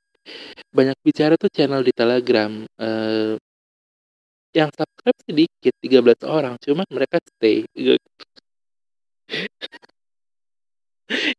Banyak 0.75 0.99
bicara 0.99 1.39
tuh 1.39 1.47
channel 1.47 1.79
di 1.79 1.95
Telegram 1.95 2.51
uh, 2.83 3.39
yang 4.51 4.67
subscribe 4.75 5.19
sedikit 5.23 5.73
13 5.79 6.27
orang. 6.27 6.59
Cuman 6.59 6.83
mereka 6.91 7.23
stay. 7.23 7.63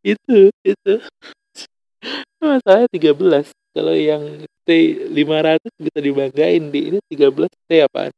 Itu 0.00 0.48
itu. 0.62 0.94
Masalahnya 2.38 2.86
13 2.88 3.50
kalau 3.74 3.92
yang 3.92 4.46
stay 4.62 5.10
500 5.10 5.58
bisa 5.82 5.98
dibanggain 5.98 6.62
di 6.70 6.80
ini 6.94 6.98
13 7.10 7.50
stay 7.66 7.82
apaan 7.82 8.14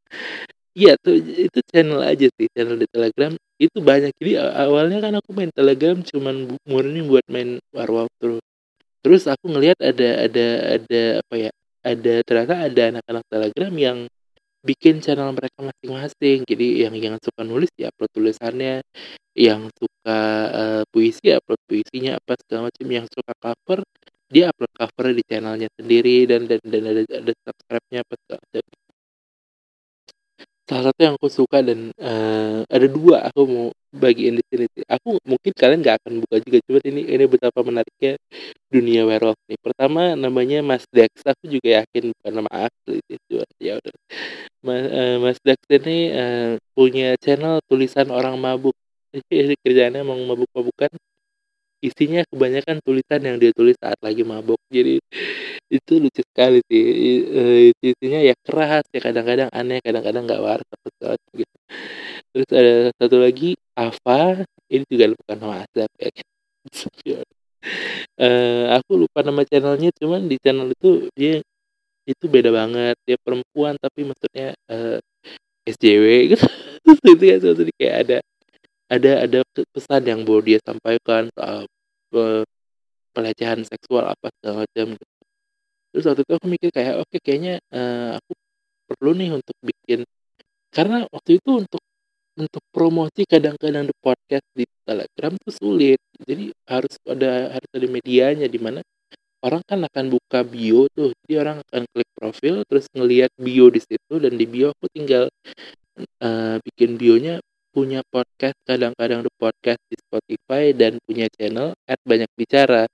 iya 0.79 0.93
tuh 1.05 1.15
itu 1.19 1.59
channel 1.71 2.01
aja 2.07 2.27
sih 2.37 2.47
channel 2.55 2.77
di 2.79 2.87
telegram. 2.95 3.33
Itu 3.59 3.79
banyak. 3.83 4.15
Jadi 4.19 4.33
awalnya 4.39 4.99
kan 5.03 5.15
aku 5.19 5.31
main 5.35 5.51
telegram 5.51 5.99
cuman 6.07 6.55
murni 6.71 7.01
buat 7.03 7.27
main 7.27 7.59
warwalk 7.75 8.11
terus. 8.23 8.45
Terus 9.03 9.23
aku 9.27 9.51
ngelihat 9.51 9.79
ada 9.83 10.09
ada 10.27 10.47
ada 10.79 11.03
apa 11.23 11.35
ya 11.35 11.51
ada 11.83 12.15
ternyata 12.23 12.55
ada 12.71 12.83
anak-anak 12.95 13.25
telegram 13.27 13.75
yang 13.75 13.99
bikin 14.63 15.03
channel 15.03 15.35
mereka 15.35 15.59
masing-masing. 15.59 16.47
Jadi 16.47 16.87
yang 16.87 16.95
yang 16.95 17.17
suka 17.19 17.43
nulis 17.43 17.71
ya 17.75 17.91
upload 17.91 18.11
tulisannya. 18.15 18.87
Yang 19.39 19.71
suka 19.79 20.19
uh, 20.51 20.83
puisi 20.91 21.31
ya 21.31 21.43
upload 21.43 21.61
puisinya 21.67 22.13
apa 22.23 22.39
segala 22.47 22.71
macam. 22.71 22.87
Yang 22.87 23.07
suka 23.15 23.33
cover 23.43 23.81
dia 24.29 24.53
upload 24.53 24.73
cover 24.77 25.07
di 25.17 25.23
channelnya 25.25 25.69
sendiri 25.73 26.29
dan 26.29 26.45
dan 26.45 26.61
dan 26.63 26.83
ada 26.85 27.03
ada 27.09 27.33
subscribe-nya 27.49 27.99
apa 28.05 28.15
segala 28.21 28.41
macam 28.45 28.78
salah 30.69 30.93
satu 30.93 31.01
yang 31.01 31.15
aku 31.17 31.29
suka 31.33 31.65
dan 31.65 31.89
uh, 31.97 32.61
ada 32.69 32.87
dua 32.87 33.25
aku 33.33 33.41
mau 33.49 33.67
bagiin 33.89 34.37
di 34.37 34.45
sini. 34.53 34.67
Aku 34.85 35.17
mungkin 35.25 35.53
kalian 35.57 35.81
nggak 35.81 35.97
akan 36.05 36.13
buka 36.21 36.37
juga 36.45 36.59
coba 36.69 36.81
ini 36.85 37.01
ini 37.09 37.25
betapa 37.25 37.61
menariknya 37.65 38.21
dunia 38.69 39.09
werewolf 39.09 39.41
nih. 39.49 39.59
Pertama 39.65 40.13
namanya 40.13 40.61
Mas 40.61 40.85
Dex. 40.93 41.09
Aku 41.25 41.49
juga 41.49 41.81
yakin 41.81 42.13
bukan 42.13 42.33
nama 42.37 42.69
asli 42.69 43.01
itu 43.09 43.41
ya 43.57 43.81
udah. 43.81 43.95
Mas, 44.61 44.83
uh, 44.93 45.17
Mas 45.25 45.39
Dex 45.41 45.59
ini 45.73 46.13
uh, 46.13 46.53
punya 46.77 47.17
channel 47.17 47.65
tulisan 47.65 48.13
orang 48.13 48.37
mabuk. 48.37 48.77
Jadi 49.33 49.57
kerjanya 49.65 50.05
mau 50.05 50.21
mabuk-mabukan. 50.21 50.93
Isinya 51.79 52.27
kebanyakan 52.27 52.83
tulisan 52.83 53.23
yang 53.23 53.39
dia 53.41 53.55
tulis 53.57 53.79
saat 53.81 53.97
lagi 54.05 54.21
mabuk. 54.21 54.61
Jadi 54.69 55.01
itu 55.69 55.93
lucu 56.01 56.23
sekali 56.25 56.59
sih 56.69 56.83
itu 57.73 57.85
isinya 57.93 58.21
ya 58.25 58.35
keras 58.41 58.85
ya 58.95 59.01
kadang-kadang 59.05 59.49
aneh 59.53 59.79
kadang-kadang 59.85 60.25
nggak 60.25 60.43
waras 60.43 60.69
atau 60.73 61.15
gitu. 61.37 61.57
Terus 62.33 62.49
ada 62.53 62.73
satu 62.97 63.17
lagi 63.21 63.57
Ava 63.77 64.45
ini 64.73 64.85
juga 64.89 65.13
bukan 65.17 65.37
nama 65.41 65.57
asli 65.65 65.85
ya 67.05 67.21
uh, 68.21 68.65
aku 68.81 68.93
lupa 69.07 69.21
nama 69.25 69.43
channelnya 69.45 69.91
cuman 69.97 70.29
di 70.29 70.37
channel 70.41 70.73
itu 70.73 71.09
dia 71.17 71.41
itu 72.09 72.25
beda 72.25 72.51
banget. 72.53 72.97
Dia 73.05 73.17
perempuan 73.21 73.77
tapi 73.77 74.09
maksudnya 74.09 74.57
uh, 74.73 74.97
eh, 74.97 75.73
SJW 75.77 76.05
gitu. 76.37 76.47
Itu 77.05 77.21
sesuatu 77.21 77.63
kayak 77.77 77.97
ada 78.09 78.19
ada 78.89 79.13
ada 79.29 79.39
pesan 79.77 80.03
yang 80.09 80.25
mau 80.25 80.41
dia 80.41 80.57
sampaikan 80.65 81.29
soal 81.37 81.69
uh, 82.17 82.43
pelecehan 83.13 83.61
seksual 83.69 84.09
apa 84.09 84.33
segala 84.41 84.65
macam 84.65 84.97
gitu. 84.97 85.18
Terus 85.91 86.05
waktu 86.09 86.23
itu 86.27 86.33
aku 86.37 86.47
mikir 86.47 86.69
kayak 86.75 86.95
oke 87.01 87.09
okay, 87.09 87.21
kayaknya 87.25 87.55
uh, 87.73 88.19
aku 88.19 88.33
perlu 88.89 89.11
nih 89.17 89.31
untuk 89.37 89.57
bikin 89.61 90.05
karena 90.73 91.09
waktu 91.09 91.41
itu 91.41 91.51
untuk 91.65 91.83
untuk 92.39 92.63
promosi 92.71 93.27
kadang-kadang 93.27 93.91
di 93.91 93.95
podcast 93.99 94.47
di 94.55 94.65
Telegram 94.87 95.35
tuh 95.43 95.55
sulit. 95.59 95.99
Jadi 96.23 96.55
harus 96.71 96.95
ada 97.03 97.59
harus 97.59 97.71
ada 97.75 97.87
medianya 97.91 98.47
di 98.47 98.63
mana 98.63 98.81
orang 99.43 99.63
kan 99.67 99.83
akan 99.83 100.05
buka 100.15 100.47
bio 100.47 100.87
tuh. 100.95 101.11
Jadi 101.27 101.35
orang 101.35 101.59
akan 101.67 101.83
klik 101.91 102.11
profil 102.15 102.63
terus 102.71 102.87
ngelihat 102.95 103.35
bio 103.35 103.67
di 103.75 103.83
situ 103.83 104.15
dan 104.23 104.33
di 104.39 104.47
bio 104.47 104.71
aku 104.71 104.87
tinggal 104.95 105.27
uh, 106.23 106.57
bikin 106.63 106.95
bionya 106.95 107.43
punya 107.75 108.01
podcast 108.09 108.57
kadang-kadang 108.65 109.23
di 109.27 109.31
podcast 109.37 109.83
di 109.91 109.97
Spotify 109.99 110.73
dan 110.73 110.99
punya 111.05 111.27
channel 111.35 111.75
at 111.91 111.99
banyak 112.07 112.31
bicara. 112.39 112.87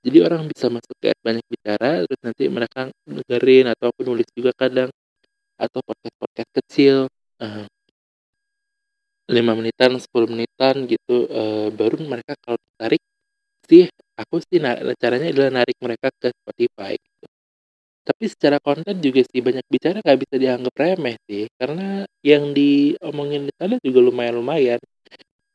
Jadi 0.00 0.18
orang 0.24 0.48
bisa 0.48 0.66
masuk 0.72 0.96
ke 0.96 1.12
banyak 1.20 1.44
bicara 1.44 2.04
terus 2.08 2.20
nanti 2.24 2.44
mereka 2.48 2.88
dengerin 3.04 3.66
atau 3.72 3.92
aku 3.92 4.00
nulis 4.08 4.28
juga 4.32 4.52
kadang 4.56 4.88
atau 5.60 5.80
podcast-podcast 5.84 6.50
kecil. 6.64 6.96
Uh, 7.40 7.68
lima 9.30 9.54
menitan 9.54 9.94
10 9.94 10.10
menitan 10.26 10.74
gitu 10.90 11.30
uh, 11.30 11.70
baru 11.70 11.96
mereka 12.02 12.34
kalau 12.42 12.58
tertarik 12.58 13.02
sih 13.70 13.86
aku 14.18 14.42
sih 14.42 14.58
caranya 14.98 15.30
adalah 15.30 15.50
narik 15.62 15.78
mereka 15.78 16.10
ke 16.10 16.34
Spotify 16.34 16.98
gitu. 16.98 17.26
tapi 18.02 18.24
secara 18.26 18.58
konten 18.58 18.98
juga 18.98 19.22
sih 19.22 19.38
banyak 19.38 19.62
bicara 19.70 20.02
nggak 20.02 20.18
bisa 20.18 20.34
dianggap 20.42 20.74
remeh 20.74 21.16
sih 21.30 21.46
karena 21.54 22.02
yang 22.26 22.50
diomongin 22.50 23.46
di 23.46 23.54
sana 23.54 23.78
juga 23.86 23.98
lumayan 24.02 24.34
lumayan 24.42 24.80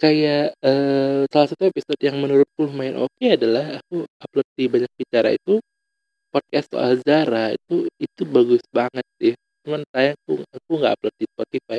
kayak 0.02 0.56
uh, 0.60 1.24
salah 1.32 1.48
satu 1.52 1.64
episode 1.72 2.00
yang 2.04 2.18
menurutku 2.20 2.68
lumayan 2.68 3.00
oke 3.04 3.12
okay 3.16 3.40
adalah 3.40 3.80
aku 3.80 4.04
upload 4.20 4.48
di 4.58 4.66
banyak 4.68 4.92
bicara 5.00 5.30
itu 5.32 5.60
podcast 6.36 6.68
soal 6.68 7.00
Zara. 7.00 7.56
Itu 7.56 7.88
itu 7.96 8.22
bagus 8.28 8.64
banget 8.76 9.06
sih. 9.20 9.34
Cuman 9.64 9.82
saya 9.96 10.12
aku 10.20 10.44
aku 10.44 10.72
nggak 10.80 10.94
upload 11.00 11.16
di 11.16 11.26
Spotify. 11.32 11.78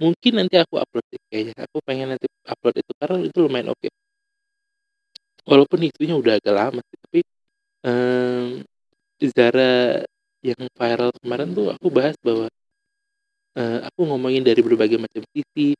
Mungkin 0.00 0.32
nanti 0.40 0.56
aku 0.56 0.74
upload 0.80 1.04
deh 1.12 1.20
kayaknya. 1.28 1.54
Aku 1.68 1.76
pengen 1.84 2.16
nanti 2.16 2.26
upload 2.48 2.74
itu 2.80 2.92
karena 2.96 3.16
itu 3.28 3.38
lumayan 3.44 3.68
oke. 3.72 3.80
Okay. 3.84 3.92
walaupun 5.48 5.80
isunya 5.82 6.14
udah 6.14 6.36
agak 6.36 6.54
lama 6.54 6.80
sih 6.84 6.98
tapi 7.00 7.20
um, 7.82 8.60
Zara 9.20 10.04
yang 10.40 10.62
viral 10.72 11.10
kemarin 11.20 11.48
tuh 11.52 11.72
aku 11.74 11.88
bahas 11.92 12.16
bahwa 12.24 12.46
uh, 13.56 13.78
aku 13.88 14.00
ngomongin 14.08 14.44
dari 14.44 14.60
berbagai 14.64 15.00
macam 15.00 15.24
sisi 15.32 15.76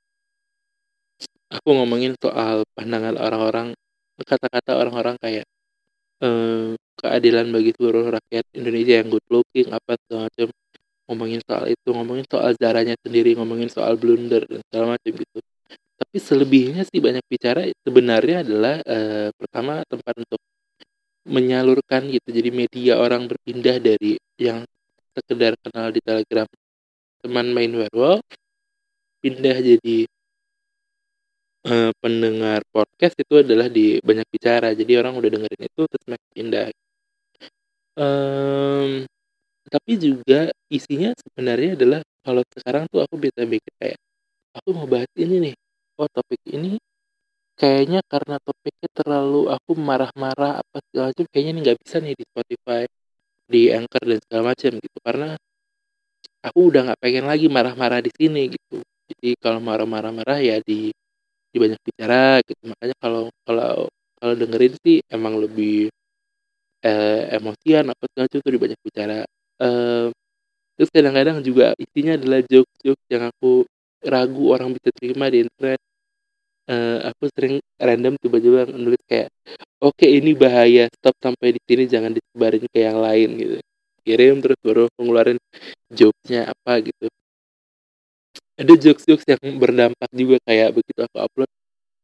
aku 1.51 1.69
ngomongin 1.75 2.15
soal 2.17 2.63
pandangan 2.79 3.19
orang-orang 3.19 3.75
kata-kata 4.23 4.77
orang-orang 4.79 5.17
kayak 5.19 5.47
uh, 6.23 6.77
keadilan 7.01 7.49
bagi 7.51 7.73
seluruh 7.75 8.13
rakyat 8.13 8.45
Indonesia 8.55 8.95
yang 9.01 9.09
good 9.09 9.27
looking 9.33 9.69
apa 9.73 9.97
segala 10.07 10.29
macam. 10.29 10.49
Ngomongin 11.11 11.41
soal 11.43 11.65
itu 11.75 11.89
ngomongin 11.91 12.27
soal 12.31 12.55
jaranya 12.55 12.95
sendiri 13.03 13.35
ngomongin 13.35 13.67
soal 13.67 13.99
blunder 13.99 14.47
dan 14.47 14.63
segala 14.71 14.95
macam 14.95 15.11
gitu. 15.11 15.39
Tapi 16.01 16.17
selebihnya 16.17 16.83
sih 16.87 17.01
banyak 17.03 17.25
bicara 17.27 17.67
sebenarnya 17.83 18.47
adalah 18.47 18.79
uh, 18.87 19.29
pertama 19.35 19.83
tempat 19.91 20.15
untuk 20.23 20.41
menyalurkan 21.27 22.07
gitu. 22.15 22.29
Jadi 22.31 22.51
media 22.55 22.95
orang 23.03 23.27
berpindah 23.27 23.83
dari 23.83 24.17
yang 24.39 24.63
sekedar 25.19 25.59
kenal 25.59 25.91
di 25.91 26.01
telegram 26.01 26.47
teman 27.21 27.53
main 27.53 27.73
werewolf 27.75 28.25
pindah 29.21 29.59
jadi 29.61 30.09
uh, 31.67 31.91
pendengar 32.01 32.61
podcast 32.73 33.15
itu 33.21 33.35
adalah 33.45 33.69
di 33.69 34.01
banyak 34.01 34.27
bicara. 34.31 34.73
Jadi 34.73 34.93
orang 35.01 35.15
udah 35.21 35.31
dengerin 35.35 35.63
itu 35.67 35.83
terus 35.91 36.05
mereka 36.09 36.27
pindah. 36.33 36.67
Um, 38.01 39.05
tapi 39.69 39.93
juga 40.01 40.51
isinya 40.73 41.13
sebenarnya 41.15 41.77
adalah 41.77 42.01
kalau 42.25 42.43
sekarang 42.49 42.85
tuh 42.89 43.01
aku 43.05 43.15
bisa 43.21 43.45
bikin 43.45 43.75
kayak 43.81 43.99
aku 44.57 44.69
mau 44.77 44.87
bahas 44.89 45.11
ini 45.19 45.37
nih. 45.51 45.55
Oh 46.01 46.09
topik 46.09 46.41
ini 46.49 46.81
kayaknya 47.61 48.01
karena 48.09 48.37
topiknya 48.41 48.89
terlalu 48.97 49.53
aku 49.53 49.77
marah-marah 49.77 50.65
apa 50.65 50.77
segala 50.89 51.13
macam 51.13 51.27
kayaknya 51.29 51.51
ini 51.53 51.61
nggak 51.67 51.79
bisa 51.85 51.97
nih 52.01 52.15
di 52.17 52.25
Spotify 52.25 52.83
di 53.51 53.63
Anchor 53.77 54.03
dan 54.09 54.19
segala 54.25 54.43
macam 54.55 54.71
gitu. 54.81 54.99
Karena 55.05 55.29
aku 56.41 56.59
udah 56.73 56.81
nggak 56.89 57.01
pengen 57.05 57.25
lagi 57.31 57.47
marah-marah 57.53 58.01
di 58.01 58.11
sini 58.17 58.41
gitu. 58.55 58.81
Jadi 59.11 59.29
kalau 59.43 59.61
marah-marah-marah 59.61 60.39
ya 60.41 60.57
di 60.63 60.89
di 60.95 61.00
banyak 61.59 61.81
bicara 61.83 62.39
gitu. 62.47 62.63
Makanya 62.71 62.97
kalau 63.03 63.23
kalau 63.47 63.89
kalau 64.21 64.35
dengerin 64.37 64.75
sih 64.85 64.97
emang 65.11 65.35
lebih 65.41 65.91
eh, 66.85 67.23
emosian 67.37 67.85
apa 67.93 68.05
segala 68.11 68.27
tuh 68.31 68.53
di 68.55 68.61
banyak 68.61 68.81
bicara. 68.85 69.25
Eh, 69.61 70.07
terus 70.77 70.91
kadang-kadang 70.95 71.45
juga 71.45 71.77
isinya 71.77 72.17
adalah 72.17 72.41
jokes-jokes 72.47 73.07
yang 73.13 73.25
aku 73.31 73.67
ragu 74.05 74.45
orang 74.55 74.73
bisa 74.77 74.89
terima 74.97 75.29
di 75.33 75.45
internet. 75.45 75.81
Uh, 76.71 77.03
aku 77.11 77.27
sering 77.35 77.59
random 77.83 78.15
tiba-tiba 78.23 78.63
nulis 78.71 79.03
kayak 79.11 79.27
oke 79.83 79.91
okay, 79.99 80.23
ini 80.23 80.39
bahaya 80.39 80.87
stop 80.95 81.19
sampai 81.19 81.59
di 81.59 81.61
sini 81.67 81.91
jangan 81.91 82.15
disebarin 82.15 82.63
ke 82.71 82.79
yang 82.79 83.03
lain 83.03 83.29
gitu. 83.43 83.57
Kirim 84.07 84.39
terus 84.39 84.59
baru 84.63 84.87
mengeluarkan 84.95 85.39
jokesnya 85.91 86.55
apa 86.55 86.79
gitu 86.87 87.11
ada 88.61 88.73
jokes-jokes 88.77 89.25
yang 89.25 89.41
berdampak 89.57 90.11
juga 90.13 90.37
kayak 90.45 90.77
begitu 90.77 91.01
aku 91.01 91.17
upload 91.17 91.51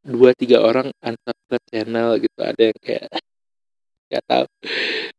dua 0.07 0.31
tiga 0.33 0.65
orang 0.65 0.89
unsubscribe 1.05 1.67
channel 1.69 2.09
gitu. 2.17 2.41
Ada 2.41 2.63
yang 2.73 2.79
kayak 2.81 3.07
nggak 4.09 4.25
tahu. 4.25 4.47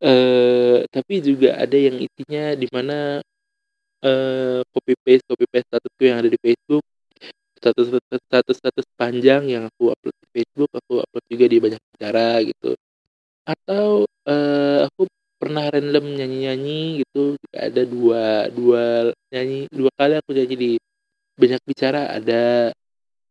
Uh, 0.02 0.78
tapi 0.90 1.14
juga 1.22 1.50
ada 1.62 1.78
yang 1.78 2.02
isinya 2.02 2.58
di 2.58 2.68
mana 2.74 3.22
uh, 4.02 4.60
copy 4.74 4.94
paste 5.06 5.26
copy 5.30 5.46
paste 5.46 5.68
statusku 5.70 6.02
yang 6.02 6.18
ada 6.26 6.30
di 6.32 6.40
Facebook 6.42 6.86
status 7.58 7.88
status 8.30 8.56
status 8.58 8.86
panjang 8.98 9.50
yang 9.50 9.64
aku 9.66 9.90
upload 9.90 10.16
di 10.22 10.28
Facebook 10.30 10.72
aku 10.74 11.02
upload 11.02 11.26
juga 11.30 11.46
di 11.46 11.58
banyak 11.62 11.82
cara 12.02 12.42
gitu. 12.42 12.72
Atau 13.46 14.10
uh, 14.26 14.80
aku 14.90 15.06
pernah 15.38 15.70
random 15.70 16.18
nyanyi 16.18 16.38
nyanyi 16.50 16.82
gitu. 17.06 17.38
Ada 17.54 17.86
dua 17.86 18.50
dua 18.50 19.14
nyanyi 19.30 19.70
dua 19.70 19.92
kali 19.94 20.14
aku 20.18 20.32
nyanyi 20.34 20.56
di 20.58 20.72
banyak 21.38 21.62
bicara 21.64 22.12
ada 22.18 22.74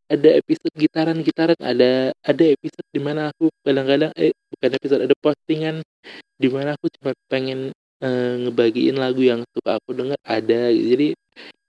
ada 0.06 0.28
episode 0.38 0.74
gitaran 0.78 1.18
gitaran 1.26 1.58
ada 1.58 2.14
ada 2.22 2.44
episode 2.46 2.86
di 2.94 3.00
mana 3.02 3.34
aku 3.34 3.50
kadang-kadang 3.66 4.14
eh 4.14 4.30
bukan 4.54 4.70
episode 4.78 5.02
ada 5.02 5.16
postingan 5.18 5.82
di 6.38 6.48
mana 6.48 6.78
aku 6.78 6.86
cuma 6.94 7.10
pengen 7.26 7.74
uh, 8.00 8.34
ngebagiin 8.46 8.96
lagu 8.96 9.26
yang 9.26 9.42
suka 9.50 9.82
aku 9.82 9.90
dengar 9.98 10.20
ada 10.22 10.70
jadi 10.70 11.18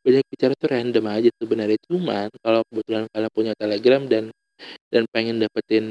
banyak 0.07 0.23
bicara 0.31 0.53
tuh 0.55 0.71
random 0.71 1.05
aja 1.11 1.29
sebenarnya. 1.35 1.79
Cuman 1.83 2.31
kalau 2.39 2.63
kebetulan 2.71 3.03
kalian 3.11 3.31
punya 3.35 3.53
telegram 3.59 4.01
dan 4.07 4.31
dan 4.87 5.03
pengen 5.11 5.43
dapetin 5.43 5.85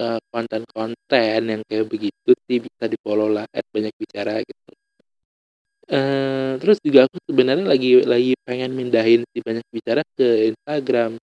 eh, 0.00 0.18
konten-konten 0.32 1.40
yang 1.44 1.62
kayak 1.68 1.86
begitu 1.92 2.30
sih 2.48 2.58
bisa 2.64 2.84
di 2.88 2.96
lah 3.04 3.46
banyak 3.74 3.94
bicara 4.00 4.40
gitu 4.40 4.79
uh, 5.90 6.52
terus 6.62 6.78
juga 6.80 7.06
aku 7.10 7.18
sebenarnya 7.26 7.66
lagi 7.66 8.00
lagi 8.06 8.32
pengen 8.46 8.72
mindahin 8.78 9.22
si 9.30 9.38
banyak 9.42 9.66
bicara 9.74 10.02
ke 10.16 10.54
Instagram. 10.54 11.18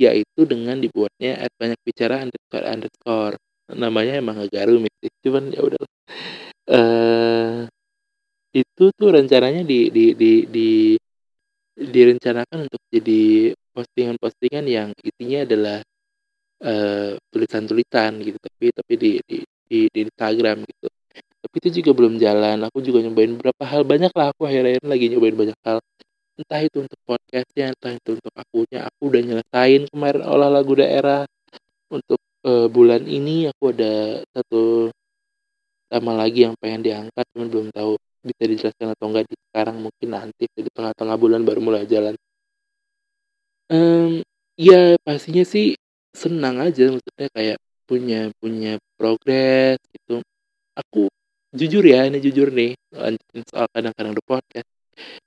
Yaitu 0.00 0.48
dengan 0.48 0.80
dibuatnya 0.80 1.44
at 1.44 1.52
banyak 1.60 1.76
bicara 1.84 2.24
underscore 2.24 2.66
underscore. 2.66 3.36
Namanya 3.70 4.16
emang 4.18 4.40
agak 4.40 4.66
rumit 4.72 4.90
sih 4.98 5.12
cuman 5.22 5.52
ya 5.52 5.60
udah 5.60 5.82
uh, 6.72 7.68
itu 8.50 8.84
tuh 8.98 9.10
rencananya 9.14 9.62
di 9.62 9.92
di 9.94 10.04
di 10.16 10.32
di 10.48 10.68
direncanakan 11.76 12.66
untuk 12.66 12.82
jadi 12.90 13.54
postingan-postingan 13.76 14.64
yang 14.66 14.88
isinya 15.00 15.38
adalah 15.46 15.78
uh, 16.64 17.12
tulisan-tulisan 17.30 18.12
gitu. 18.26 18.38
Tapi 18.40 18.66
tapi 18.74 18.92
di, 18.98 19.10
di 19.28 19.38
di 19.70 19.78
di 19.86 20.00
Instagram 20.02 20.66
gitu 20.66 20.88
itu 21.58 21.68
juga 21.82 21.90
belum 21.96 22.14
jalan. 22.22 22.62
Aku 22.70 22.78
juga 22.84 23.02
nyobain 23.02 23.32
beberapa 23.34 23.64
hal. 23.66 23.82
Banyak 23.82 24.12
lah 24.14 24.30
aku 24.30 24.46
akhir-akhir 24.46 24.82
lagi 24.86 25.06
nyobain 25.10 25.36
banyak 25.36 25.58
hal. 25.66 25.78
Entah 26.38 26.60
itu 26.62 26.76
untuk 26.86 27.00
podcastnya 27.04 27.74
entah 27.74 27.92
itu 27.92 28.10
untuk 28.16 28.32
akunya. 28.38 28.86
Aku 28.88 29.10
udah 29.10 29.22
nyelesain 29.22 29.82
kemarin 29.90 30.22
olah 30.24 30.50
lagu 30.50 30.72
daerah. 30.78 31.26
Untuk 31.90 32.22
uh, 32.46 32.70
bulan 32.70 33.02
ini 33.10 33.50
aku 33.50 33.74
ada 33.74 34.22
satu 34.30 34.94
sama 35.90 36.14
lagi 36.14 36.46
yang 36.46 36.54
pengen 36.62 36.86
diangkat 36.86 37.26
cuman 37.34 37.48
belum 37.50 37.66
tahu 37.74 37.98
bisa 38.22 38.44
dijelaskan 38.46 38.94
atau 38.94 39.06
enggak 39.10 39.26
di 39.26 39.36
sekarang. 39.50 39.76
Mungkin 39.82 40.08
nanti 40.08 40.44
di 40.46 40.70
tengah-tengah 40.70 41.16
bulan 41.18 41.42
baru 41.42 41.60
mulai 41.60 41.84
jalan. 41.90 42.14
Um, 43.70 44.22
ya 44.54 44.98
pastinya 45.02 45.46
sih 45.46 45.78
senang 46.10 46.58
aja 46.58 46.90
maksudnya 46.90 47.28
kayak 47.30 47.58
punya 47.86 48.30
punya 48.38 48.78
progres 48.94 49.78
gitu. 49.90 50.22
Aku 50.78 51.10
jujur 51.50 51.82
ya 51.82 52.06
ini 52.06 52.18
jujur 52.22 52.48
nih 52.54 52.78
lanjutin 52.94 53.42
soal 53.50 53.66
kadang-kadang 53.74 54.14
the 54.14 54.22
podcast. 54.22 54.68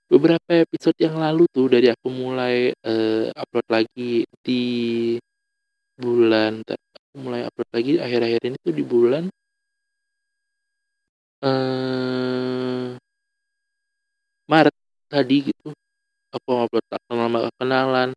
Beberapa 0.08 0.52
episode 0.64 0.98
yang 1.02 1.18
lalu 1.18 1.44
tuh 1.52 1.68
dari 1.68 1.90
aku 1.90 2.08
mulai 2.08 2.72
uh, 2.86 3.28
upload 3.34 3.68
lagi 3.68 4.24
di 4.46 4.64
bulan 5.98 6.62
mulai 7.14 7.46
upload 7.46 7.70
lagi 7.74 7.92
akhir-akhir 8.02 8.42
ini 8.50 8.58
tuh 8.62 8.74
di 8.74 8.84
bulan 8.86 9.24
uh, 11.44 12.96
Maret 14.48 14.76
tadi 15.12 15.38
gitu. 15.50 15.70
Aku 16.34 16.50
upload 16.66 16.86
kenal 16.90 17.50
kenalan 17.60 18.10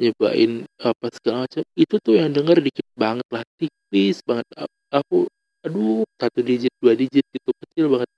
nyobain 0.00 0.66
apa 0.82 1.06
segala 1.14 1.46
macam. 1.46 1.62
Itu 1.78 1.96
tuh 2.02 2.18
yang 2.18 2.30
denger 2.34 2.58
dikit 2.64 2.86
banget 2.98 3.26
lah 3.30 3.42
tipis 3.58 4.22
banget. 4.26 4.46
Aku 4.90 5.28
aduh 5.64 6.04
satu 6.20 6.40
digit 6.44 6.72
dua 6.78 6.92
digit 6.94 7.24
gitu 7.32 7.50
kecil 7.64 7.86
banget. 7.92 8.10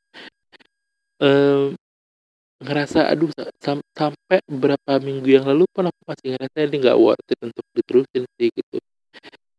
Um, 1.23 1.73
ngerasa 2.61 3.13
aduh 3.13 3.31
sam 3.61 3.79
sampai 3.93 4.41
beberapa 4.49 4.97
minggu 5.01 5.29
yang 5.29 5.45
lalu 5.47 5.65
pun 5.71 5.89
aku 5.89 6.01
masih 6.09 6.37
ngerasa 6.37 6.57
ini 6.67 6.77
nggak 6.83 6.99
worth 6.99 7.29
it 7.29 7.41
untuk 7.41 7.65
diterusin 7.77 8.23
sih 8.37 8.49
gitu. 8.51 8.79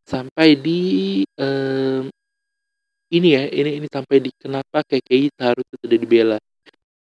Sampai 0.04 0.56
di 0.58 0.80
um, 1.38 2.10
ini 3.08 3.28
ya 3.36 3.42
ini 3.48 3.70
ini 3.80 3.86
sampai 3.88 4.16
di 4.20 4.30
kenapa 4.36 4.84
KKI 4.84 5.32
seharusnya 5.32 5.76
sudah 5.80 5.98
dibela? 5.98 6.38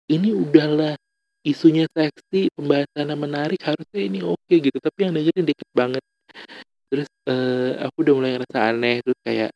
Ini 0.09 0.29
udahlah 0.33 0.93
isunya 1.43 1.85
seksi 1.91 2.49
pembahasannya 2.55 3.15
menarik 3.19 3.61
harusnya 3.61 4.01
ini 4.01 4.19
oke 4.23 4.39
okay, 4.47 4.57
gitu. 4.63 4.77
Tapi 4.79 4.99
yang 5.05 5.13
dengerin 5.15 5.45
dikit 5.45 5.69
banget. 5.75 6.03
Terus 6.89 7.09
uh, 7.29 7.85
aku 7.85 7.97
udah 8.05 8.13
mulai 8.17 8.31
ngerasa 8.37 8.59
aneh 8.71 8.95
terus 9.03 9.19
kayak 9.25 9.51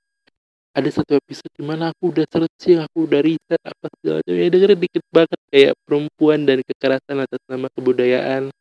ada 0.77 0.89
satu 0.93 1.17
episode 1.17 1.49
di 1.57 1.65
mana 1.65 1.89
aku 1.89 2.13
udah 2.13 2.25
searching 2.29 2.77
aku 2.77 3.09
udah 3.09 3.25
riset 3.25 3.61
apa 3.65 3.85
segala 3.97 4.21
macam. 4.21 4.33
Ya 4.37 4.47
dengerin 4.53 4.79
dikit 4.85 5.03
banget 5.09 5.39
kayak 5.49 5.73
perempuan 5.81 6.39
dan 6.45 6.61
kekerasan 6.61 7.17
atas 7.17 7.41
nama 7.49 7.67
kebudayaan. 7.73 8.53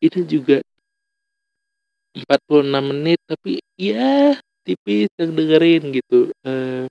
Itu 0.00 0.24
juga 0.24 0.64
46 2.16 2.88
menit 2.88 3.20
tapi 3.28 3.60
ya 3.76 4.40
tipis 4.64 5.12
yang 5.20 5.36
dengerin 5.36 5.82
gitu. 5.92 6.32
Uh, 6.40 6.88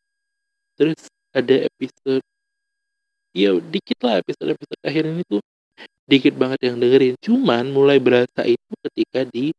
terus 0.77 1.09
ada 1.33 1.65
episode 1.65 2.21
ya 3.33 3.51
dikit 3.57 3.99
lah 4.05 4.21
episode-episode 4.21 4.81
akhir 4.85 5.03
ini 5.09 5.21
tuh 5.25 5.41
dikit 6.05 6.37
banget 6.37 6.69
yang 6.69 6.77
dengerin. 6.77 7.17
Cuman 7.17 7.73
mulai 7.73 7.97
berasa 7.97 8.45
itu 8.45 8.71
ketika 8.85 9.25
di 9.25 9.49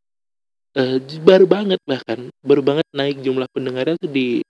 uh, 0.79 1.03
baru 1.27 1.51
banget 1.51 1.83
bahkan 1.83 2.31
baru 2.47 2.63
banget 2.63 2.87
naik 2.95 3.19
jumlah 3.27 3.51
pendengarnya 3.51 3.99
tuh 3.99 4.15
di 4.15 4.47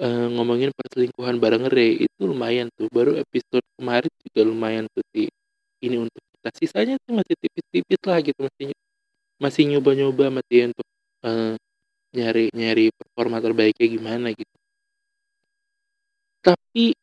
uh, 0.00 0.26
ngomongin 0.32 0.70
perselingkuhan 0.72 1.36
bareng 1.42 1.68
Ray 1.68 2.06
itu 2.06 2.20
lumayan 2.24 2.68
tuh. 2.78 2.88
Baru 2.88 3.18
episode 3.18 3.64
kemarin 3.76 4.12
juga 4.24 4.40
lumayan 4.48 4.84
tuh 4.92 5.04
sih 5.12 5.28
ini 5.84 5.96
untuk 6.00 6.22
kita. 6.36 6.48
Sisanya 6.56 6.94
tuh 7.02 7.12
masih 7.18 7.34
tipis-tipis 7.36 8.00
lah 8.06 8.18
gitu 8.24 8.40
masih 8.46 8.68
masih 9.42 9.62
nyoba-nyoba 9.74 10.24
masih 10.38 10.70
untuk 10.70 10.86
uh, 11.26 11.54
nyari 12.14 12.48
nyari 12.54 12.86
performa 12.94 13.38
terbaiknya 13.42 13.86
gimana 13.90 14.28
gitu. 14.32 14.56
Tapi 16.42 16.94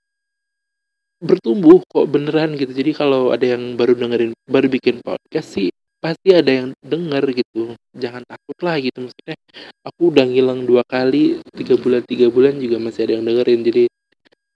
bertumbuh 1.20 1.84
kok 1.84 2.08
beneran 2.08 2.56
gitu. 2.56 2.72
Jadi 2.72 2.92
kalau 2.96 3.36
ada 3.36 3.44
yang 3.44 3.76
baru 3.76 3.94
dengerin 3.96 4.32
baru 4.48 4.68
bikin 4.72 5.04
podcast 5.04 5.60
sih 5.60 5.70
pasti 6.04 6.30
ada 6.32 6.52
yang 6.52 6.70
denger 6.80 7.24
gitu. 7.36 7.76
Jangan 7.96 8.24
takut 8.26 8.58
lah 8.66 8.76
gitu 8.80 8.98
maksudnya 9.06 9.36
aku 9.84 10.02
udah 10.12 10.26
ngilang 10.28 10.64
dua 10.64 10.84
kali 10.88 11.44
tiga 11.56 11.76
bulan 11.76 12.02
tiga 12.08 12.28
bulan 12.32 12.56
juga 12.58 12.78
masih 12.80 13.02
ada 13.08 13.14
yang 13.20 13.26
dengerin. 13.28 13.62
Jadi 13.68 13.84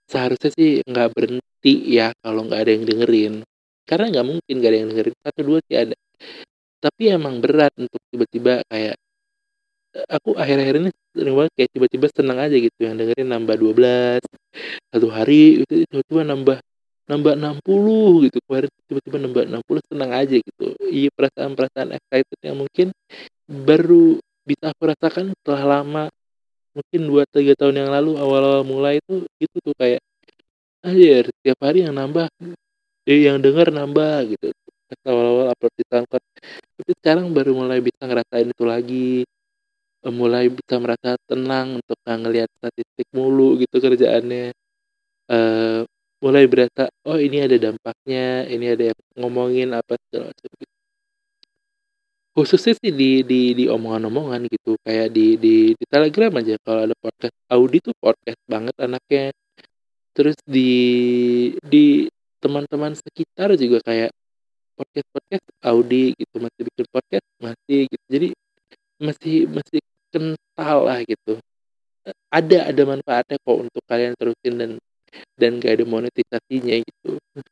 seharusnya 0.08 0.50
sih 0.56 0.70
nggak 0.84 1.08
berhenti 1.14 1.74
ya 1.92 2.12
kalau 2.24 2.40
nggak 2.48 2.60
ada 2.64 2.72
yang 2.72 2.84
dengerin. 2.88 3.34
Karena 3.84 4.04
nggak 4.12 4.26
mungkin 4.26 4.54
nggak 4.58 4.70
ada 4.72 4.78
yang 4.80 4.90
dengerin. 4.92 5.14
Satu 5.20 5.40
dua 5.44 5.58
sih 5.68 5.76
ada. 5.76 5.96
Tapi 6.80 7.02
emang 7.12 7.40
berat 7.40 7.72
untuk 7.80 8.00
tiba-tiba 8.12 8.60
kayak 8.68 8.96
aku 10.10 10.34
akhir-akhir 10.34 10.74
ini 10.82 10.90
sering 11.14 11.34
banget 11.38 11.52
kayak 11.54 11.70
tiba-tiba 11.70 12.06
senang 12.10 12.38
aja 12.42 12.56
gitu 12.58 12.78
yang 12.82 12.94
dengerin 12.98 13.28
nambah 13.30 13.56
12 13.62 14.22
satu 14.90 15.08
hari 15.10 15.62
itu 15.62 15.86
tiba-tiba 15.86 16.22
nambah 16.26 16.58
nambah 17.10 17.34
60 17.36 18.28
gitu. 18.28 18.38
Kemarin 18.48 18.70
tiba-tiba 18.88 19.18
nambah 19.20 19.42
60 19.50 19.82
senang 19.88 20.10
aja 20.12 20.36
gitu. 20.40 20.66
Iya 20.88 21.08
perasaan-perasaan 21.12 21.90
excited 21.96 22.38
yang 22.40 22.56
mungkin 22.60 22.88
baru 23.48 24.18
bisa 24.44 24.72
aku 24.72 24.82
rasakan 24.92 25.32
setelah 25.36 25.62
lama 25.80 26.04
mungkin 26.74 27.00
dua 27.06 27.22
tiga 27.30 27.54
tahun 27.54 27.86
yang 27.86 27.90
lalu 27.92 28.18
awal-awal 28.18 28.66
mulai 28.66 28.98
itu 28.98 29.24
itu 29.38 29.56
tuh 29.62 29.72
kayak 29.78 30.02
aja 30.84 31.30
setiap 31.30 31.58
hari 31.64 31.86
yang 31.86 31.94
nambah 31.96 32.28
eh, 33.08 33.20
yang 33.28 33.38
denger 33.40 33.72
nambah 33.72 34.34
gitu. 34.36 34.52
Awal-awal 35.04 35.50
upload 35.52 35.74
di 35.74 35.84
SoundCloud. 35.90 36.24
Tapi 36.78 36.92
sekarang 37.02 37.26
baru 37.34 37.52
mulai 37.56 37.78
bisa 37.82 38.02
ngerasain 38.04 38.48
itu 38.52 38.64
lagi. 38.64 39.10
Eh, 40.04 40.12
mulai 40.12 40.52
bisa 40.52 40.76
merasa 40.76 41.16
tenang 41.24 41.80
untuk 41.80 41.96
ngelihat 42.04 42.48
statistik 42.60 43.08
mulu 43.16 43.56
gitu 43.60 43.76
kerjaannya. 43.80 44.52
Uh, 45.24 45.88
mulai 46.24 46.44
berasa 46.48 46.88
oh 47.04 47.20
ini 47.20 47.36
ada 47.44 47.56
dampaknya 47.60 48.48
ini 48.48 48.66
ada 48.72 48.84
yang 48.90 49.00
ngomongin 49.20 49.68
apa 49.76 49.92
segala 50.08 50.32
macam. 50.32 50.48
Gitu. 50.56 50.72
khususnya 52.34 52.74
sih 52.80 52.90
di 52.90 53.22
di 53.22 53.40
di 53.54 53.64
omongan-omongan 53.70 54.50
gitu 54.50 54.74
kayak 54.82 55.08
di 55.14 55.38
di 55.38 55.54
di 55.78 55.84
telegram 55.86 56.32
aja 56.40 56.58
kalau 56.66 56.80
ada 56.88 56.96
podcast. 56.98 57.36
Audi 57.52 57.78
tuh 57.78 57.94
podcast 58.00 58.40
banget 58.50 58.74
anaknya. 58.80 59.30
Terus 60.16 60.34
di 60.42 60.70
di 61.62 62.10
teman-teman 62.42 62.92
sekitar 62.98 63.54
juga 63.54 63.78
kayak 63.86 64.10
podcast 64.78 65.08
podcast 65.14 65.46
Audi 65.70 66.14
gitu 66.18 66.36
masih 66.42 66.62
bikin 66.66 66.86
podcast? 66.90 67.26
Masih 67.38 67.80
gitu. 67.86 68.04
Jadi 68.10 68.28
masih 68.98 69.36
masih 69.54 69.80
kental 70.10 70.76
lah 70.88 70.98
gitu. 71.06 71.32
Ada 72.34 72.58
ada 72.74 72.82
manfaatnya 72.82 73.36
kok 73.38 73.58
untuk 73.62 73.82
kalian 73.86 74.14
terusin 74.18 74.54
dan 74.58 74.70
dan 75.38 75.62
gak 75.62 75.80
ada 75.80 75.84
monetisasinya 75.86 76.76
gitu. 76.82 77.10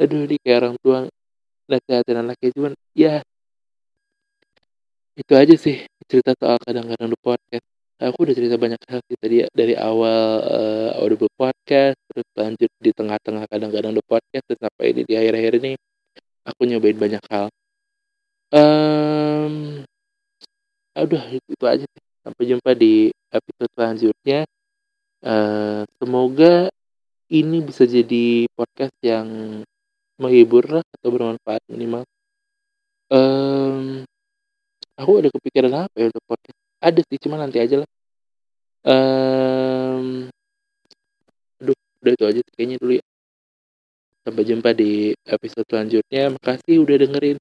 Aduh 0.00 0.30
ini 0.30 0.36
kayak 0.42 0.58
orang 0.62 0.76
tua 0.78 0.98
nasihatin 1.68 2.18
anaknya 2.22 2.50
cuman 2.54 2.72
ya 2.96 3.20
itu 5.18 5.32
aja 5.34 5.54
sih 5.58 5.82
cerita 6.06 6.32
soal 6.38 6.56
kadang-kadang 6.62 7.10
di 7.10 7.18
podcast. 7.18 7.66
Aku 7.98 8.22
udah 8.22 8.34
cerita 8.38 8.54
banyak 8.54 8.78
hal 8.86 9.02
sih 9.10 9.18
tadi 9.18 9.42
ya, 9.42 9.46
dari 9.50 9.74
awal 9.74 10.22
uh, 10.46 10.90
audible 11.02 11.26
podcast 11.34 11.98
terus 12.06 12.28
lanjut 12.38 12.70
di 12.78 12.94
tengah-tengah 12.94 13.50
kadang-kadang 13.50 13.90
di 13.90 14.02
podcast 14.06 14.46
terus 14.46 14.62
sampai 14.62 14.94
ini 14.94 15.02
di 15.02 15.18
akhir-akhir 15.18 15.52
ini 15.58 15.72
aku 16.46 16.62
nyobain 16.70 16.94
banyak 16.94 17.22
hal. 17.26 17.50
Um, 18.54 19.82
itu, 20.94 21.42
itu 21.50 21.64
aja 21.66 21.84
sih. 21.84 22.04
Sampai 22.22 22.44
jumpa 22.46 22.70
di 22.78 23.10
episode 23.34 23.70
selanjutnya 23.74 24.46
uh, 25.24 25.82
semoga 25.98 26.70
ini 27.28 27.60
bisa 27.60 27.84
jadi 27.84 28.48
podcast 28.56 28.96
yang 29.04 29.60
menghibur 30.18 30.64
lah 30.66 30.84
atau 30.98 31.08
bermanfaat 31.12 31.62
minimal. 31.70 32.02
Um, 33.08 34.04
aku 34.98 35.10
ada 35.22 35.28
kepikiran 35.32 35.88
apa 35.88 35.94
ya 35.96 36.06
untuk 36.10 36.24
podcast? 36.26 36.58
Ada 36.82 37.00
sih 37.06 37.18
cuma 37.22 37.36
nanti 37.38 37.58
aja 37.62 37.84
lah. 37.84 37.90
Um, 38.86 40.30
aduh 41.60 41.76
udah 42.02 42.12
itu 42.14 42.24
aja 42.24 42.40
kayaknya 42.56 42.76
dulu 42.80 42.92
ya. 42.98 43.04
Sampai 44.26 44.44
jumpa 44.44 44.70
di 44.76 45.14
episode 45.24 45.66
selanjutnya. 45.68 46.34
Makasih 46.36 46.76
udah 46.84 46.96
dengerin. 47.00 47.38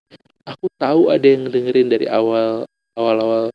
Aku 0.47 0.71
tahu 0.80 1.11
ada 1.11 1.28
yang 1.28 1.51
dengerin 1.51 1.88
dari 1.91 2.07
awal 2.07 2.63
awal-awal 2.95 3.51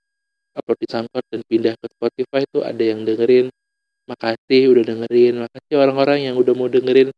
upload 0.53 0.79
di 0.85 0.87
dan 1.33 1.41
pindah 1.49 1.75
ke 1.81 1.87
Spotify 1.97 2.45
itu 2.45 2.61
ada 2.61 2.83
yang 2.85 3.09
dengerin 3.09 3.49
makasih 4.13 4.63
udah 4.77 4.85
dengerin 4.85 5.35
makasih 5.49 5.75
orang-orang 5.81 6.19
yang 6.29 6.37
udah 6.37 6.53
mau 6.53 6.69
dengerin 6.69 7.09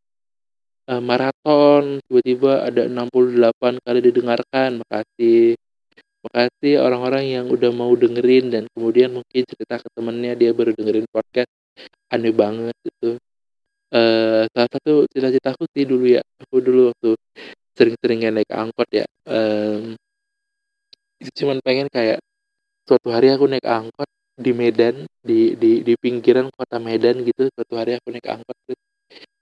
uh, 0.88 1.02
maraton 1.02 1.98
tiba-tiba 2.06 2.64
ada 2.70 2.86
68 2.86 3.82
kali 3.82 3.98
didengarkan 4.00 4.70
makasih 4.86 5.58
Makasih 6.24 6.80
orang-orang 6.80 7.24
yang 7.28 7.46
udah 7.52 7.68
mau 7.68 7.92
dengerin 7.92 8.48
dan 8.48 8.64
kemudian 8.72 9.12
mungkin 9.12 9.44
cerita 9.44 9.76
ke 9.76 9.88
temennya 9.92 10.32
dia 10.32 10.56
baru 10.56 10.72
dengerin 10.72 11.04
podcast. 11.12 11.52
Aneh 12.08 12.32
banget 12.32 12.72
itu. 12.80 13.20
Uh, 13.92 14.48
salah 14.56 14.70
satu 14.72 15.04
cita-cita 15.12 15.52
aku 15.52 15.68
sih 15.76 15.84
dulu 15.84 16.08
ya. 16.08 16.24
Aku 16.48 16.64
dulu 16.64 16.96
waktu 16.96 17.12
sering-seringnya 17.76 18.40
naik 18.40 18.48
angkot 18.48 18.88
ya. 18.88 19.04
Um, 19.28 20.00
itu 21.20 21.44
cuman 21.44 21.60
pengen 21.60 21.92
kayak 21.92 22.24
suatu 22.88 23.12
hari 23.12 23.28
aku 23.28 23.44
naik 23.44 23.68
angkot 23.68 24.08
di 24.34 24.50
Medan 24.50 25.06
di 25.22 25.54
di 25.54 25.86
di 25.86 25.94
pinggiran 25.94 26.50
kota 26.50 26.82
Medan 26.82 27.22
gitu 27.22 27.46
suatu 27.54 27.74
hari 27.78 27.94
aku 27.98 28.10
naik 28.10 28.26
angkot 28.26 28.56
terus 28.66 28.80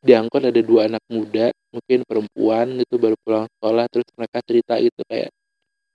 di 0.03 0.13
angkot 0.13 0.43
ada 0.45 0.61
dua 0.61 0.91
anak 0.91 1.05
muda 1.09 1.49
mungkin 1.73 2.05
perempuan 2.05 2.77
itu 2.77 2.95
baru 3.01 3.17
pulang 3.25 3.47
sekolah 3.57 3.85
terus 3.89 4.09
mereka 4.19 4.39
cerita 4.45 4.75
gitu 4.83 5.01
kayak 5.09 5.31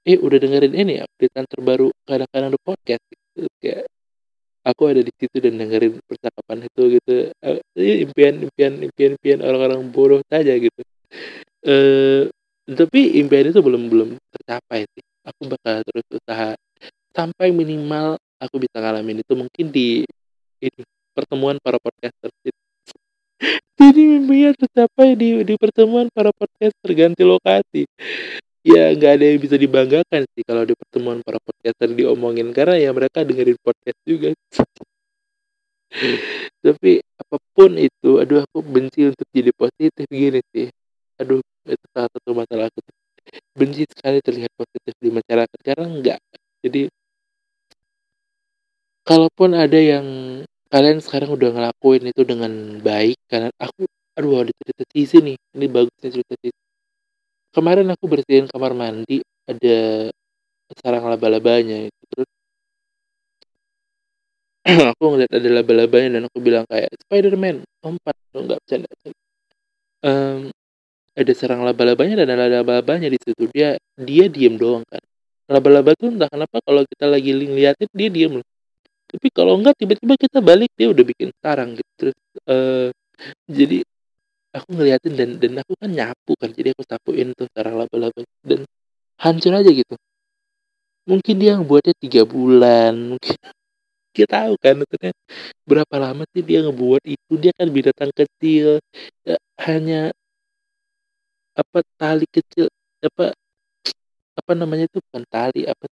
eh 0.08 0.18
udah 0.18 0.38
dengerin 0.40 0.74
ini 0.74 0.92
ya 1.00 1.04
updatean 1.04 1.46
terbaru 1.52 1.88
kadang-kadang 2.08 2.52
di 2.56 2.60
podcast 2.64 3.04
gitu. 3.12 3.46
kayak 3.60 3.86
aku 4.68 4.82
ada 4.92 5.02
di 5.04 5.12
situ 5.16 5.38
dan 5.40 5.56
dengerin 5.60 6.00
percakapan 6.04 6.58
itu 6.68 6.82
gitu. 7.00 7.16
Uh, 7.44 7.60
impian 7.76 8.34
impian 8.44 8.74
impian 8.84 9.12
impian 9.16 9.40
orang-orang 9.44 9.88
bodoh 9.92 10.20
saja 10.28 10.56
gitu. 10.56 10.82
Uh, 11.64 12.28
tapi 12.68 13.20
impian 13.20 13.52
itu 13.52 13.60
belum 13.64 13.88
belum 13.88 14.10
tercapai 14.36 14.88
sih. 14.92 15.04
Aku 15.28 15.48
bakal 15.52 15.84
terus 15.88 16.08
usaha 16.12 16.56
sampai 17.12 17.52
minimal 17.52 18.16
aku 18.38 18.56
bisa 18.62 18.78
ngalamin 18.78 19.22
itu 19.22 19.34
mungkin 19.34 19.66
di 19.74 20.06
ini 20.62 20.82
pertemuan 21.14 21.58
para 21.62 21.78
podcaster. 21.82 22.30
Jadi 23.78 24.02
mimpinya 24.02 24.54
tercapai 24.58 25.14
di 25.14 25.46
di 25.46 25.54
pertemuan 25.58 26.10
para 26.10 26.34
podcaster 26.34 26.90
ganti 26.94 27.22
lokasi. 27.26 27.86
Ya 28.66 28.92
nggak 28.92 29.12
ada 29.22 29.26
yang 29.32 29.40
bisa 29.40 29.56
dibanggakan 29.56 30.28
sih 30.34 30.44
kalau 30.44 30.66
di 30.68 30.74
pertemuan 30.76 31.24
para 31.24 31.40
podcaster 31.40 31.88
diomongin 31.94 32.52
karena 32.52 32.76
ya 32.78 32.90
mereka 32.92 33.24
dengerin 33.24 33.58
podcast 33.62 34.00
juga. 34.04 34.34
Tapi 36.66 37.00
apa 37.00 37.38
pun 37.56 37.72
itu 37.80 38.20
aduh 38.20 38.44
aku 38.44 38.60
benci 38.60 39.08
untuk 39.08 39.28
jadi 39.32 39.52
positif 39.56 40.06
gini 40.10 40.42
sih. 40.52 40.68
Aduh 41.22 41.40
itu 41.66 41.86
salah 41.94 42.10
satu 42.12 42.30
masalah 42.34 42.68
aku. 42.70 42.80
Benci 43.56 43.84
sekali 43.88 44.24
terlihat 44.24 44.52
positif 44.56 44.94
di 45.04 45.10
masyarakat 45.12 45.60
karena 45.60 45.86
enggak 45.88 46.18
jadi 46.20 46.27
kalaupun 49.08 49.56
ada 49.56 49.80
yang 49.80 50.08
kalian 50.68 51.00
sekarang 51.00 51.32
udah 51.32 51.50
ngelakuin 51.56 52.12
itu 52.12 52.22
dengan 52.28 52.52
baik 52.84 53.16
karena 53.32 53.50
aku 53.56 53.88
aduh 54.20 54.44
ada 54.44 54.52
cerita 54.52 54.84
sisi 54.92 55.18
nih. 55.24 55.38
Ini 55.56 55.66
bagusnya 55.72 56.10
cerita 56.12 56.36
sisi 56.44 56.60
kemarin 57.56 57.88
aku 57.90 58.06
bersihin 58.12 58.46
kamar 58.52 58.76
mandi 58.76 59.24
ada 59.48 60.12
sarang 60.84 61.08
laba-labanya 61.08 61.88
itu 61.88 62.04
terus 62.12 62.30
aku 64.92 65.04
ngeliat 65.16 65.32
ada 65.32 65.50
laba-labanya 65.64 66.10
dan 66.20 66.24
aku 66.28 66.38
bilang 66.44 66.66
kayak 66.68 66.92
Spiderman 67.08 67.64
lompat. 67.80 68.16
Lo 68.36 68.44
nggak 68.44 68.60
bercanda 68.60 68.90
um, 70.04 70.52
ada 71.18 71.34
sarang 71.34 71.64
laba-labanya 71.64 72.16
dan 72.28 72.28
ada 72.36 72.60
laba-labanya 72.60 73.08
di 73.08 73.20
situ. 73.24 73.48
Dia 73.56 73.80
dia 73.96 74.28
diem 74.28 74.60
doang 74.60 74.84
kan. 74.92 75.00
Laba-laba 75.48 75.96
tuh 75.96 76.12
entah 76.12 76.28
kenapa 76.28 76.60
kalau 76.60 76.84
kita 76.84 77.08
lagi 77.08 77.32
liatin 77.32 77.88
dia 77.96 78.12
diem 78.12 78.44
loh 78.44 78.48
tapi 79.08 79.28
kalau 79.32 79.56
enggak 79.56 79.76
tiba-tiba 79.80 80.16
kita 80.20 80.40
balik 80.44 80.72
dia 80.76 80.88
udah 80.92 81.06
bikin 81.08 81.30
sarang 81.40 81.80
gitu. 81.80 81.92
Terus 81.96 82.18
uh, 82.52 82.88
jadi 83.48 83.78
aku 84.52 84.68
ngeliatin 84.76 85.14
dan 85.16 85.30
dan 85.40 85.54
aku 85.64 85.74
kan 85.80 85.90
nyapu 85.92 86.32
kan 86.36 86.50
jadi 86.52 86.76
aku 86.76 86.84
sapuin 86.84 87.32
tuh 87.32 87.48
cara 87.56 87.72
laba-laba. 87.72 88.22
Dan 88.44 88.68
hancur 89.24 89.54
aja 89.56 89.72
gitu. 89.72 89.96
Mungkin 91.08 91.36
dia 91.40 91.56
ngebuatnya 91.56 91.96
tiga 92.04 92.22
bulan 92.28 93.16
mungkin 93.16 93.36
kita 94.16 94.28
tahu 94.44 94.54
kan 94.60 94.74
maksudnya 94.82 95.14
berapa 95.70 95.96
lama 96.04 96.24
sih 96.34 96.44
dia 96.44 96.60
ngebuat 96.68 97.04
itu 97.08 97.34
dia 97.40 97.54
kan 97.56 97.68
binatang 97.72 98.12
kecil. 98.12 98.84
Ya, 99.24 99.38
hanya 99.64 100.12
apa 101.56 101.80
tali 102.00 102.26
kecil 102.28 102.68
apa 103.00 103.32
apa 104.40 104.52
namanya 104.54 104.86
itu? 104.92 105.00
Bukan 105.00 105.24
tali 105.32 105.64
apa 105.64 105.86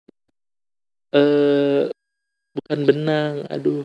eh 1.15 1.87
bukan 2.55 2.79
benang 2.87 3.33
aduh. 3.51 3.83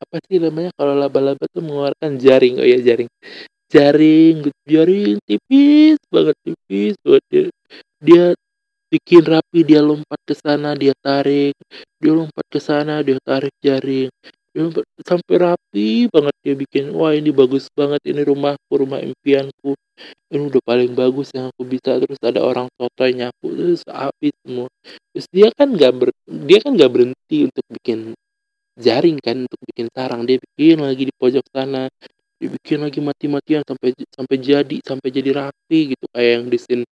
Apa 0.00 0.16
sih 0.26 0.40
namanya 0.40 0.72
kalau 0.74 0.96
laba-laba 0.96 1.44
tuh 1.52 1.60
mengeluarkan 1.60 2.16
jaring. 2.16 2.56
Oh 2.58 2.66
ya 2.66 2.80
jaring. 2.80 3.10
Jaring 3.70 4.34
jaring 4.66 5.16
tipis 5.28 6.00
banget 6.10 6.36
tipis 6.42 6.98
buat 7.06 7.22
dia 7.30 7.46
dia 8.02 8.24
bikin 8.90 9.22
rapi 9.22 9.62
dia 9.62 9.78
lompat 9.84 10.18
ke 10.24 10.34
sana 10.34 10.74
dia 10.74 10.96
tarik. 11.04 11.54
Dia 12.00 12.12
lompat 12.16 12.46
ke 12.48 12.58
sana 12.58 13.04
dia 13.04 13.20
tarik 13.22 13.54
jaring 13.60 14.08
sampai 15.06 15.36
rapi 15.38 16.10
banget 16.10 16.34
dia 16.42 16.54
bikin, 16.58 16.84
"Wah 16.96 17.14
ini 17.14 17.30
bagus 17.30 17.70
banget, 17.72 18.02
ini 18.08 18.22
rumahku, 18.26 18.72
rumah 18.74 18.98
impianku, 18.98 19.78
ini 20.32 20.42
udah 20.50 20.62
paling 20.66 20.92
bagus 20.94 21.30
yang 21.36 21.50
aku 21.54 21.62
bisa." 21.66 21.98
Terus 22.02 22.18
ada 22.22 22.42
orang 22.42 22.66
sotoy 22.74 23.14
nyapu, 23.14 23.46
terus 23.54 23.82
habis 23.86 24.34
semua. 24.42 24.66
Terus 25.14 25.26
dia 25.30 25.48
kan 25.54 25.68
nggak 25.70 25.92
ber 25.94 26.08
dia 26.26 26.58
kan 26.62 26.72
nggak 26.74 26.90
berhenti 26.90 27.38
untuk 27.46 27.64
bikin 27.70 28.14
jaring 28.80 29.18
kan, 29.22 29.36
untuk 29.46 29.60
bikin 29.70 29.86
sarang, 29.92 30.22
dia 30.24 30.38
bikin 30.40 30.80
lagi 30.80 31.04
di 31.08 31.14
pojok 31.14 31.44
sana, 31.52 31.86
dia 32.40 32.48
bikin 32.48 32.78
lagi 32.80 33.00
mati-matian 33.04 33.62
sampai 33.66 33.92
sampai 34.08 34.36
jadi 34.40 34.76
sampai 34.82 35.08
jadi 35.12 35.30
rapi 35.36 35.78
gitu, 35.94 36.04
kayak 36.14 36.30
yang 36.40 36.44
di 36.48 36.58
scene 36.58 36.84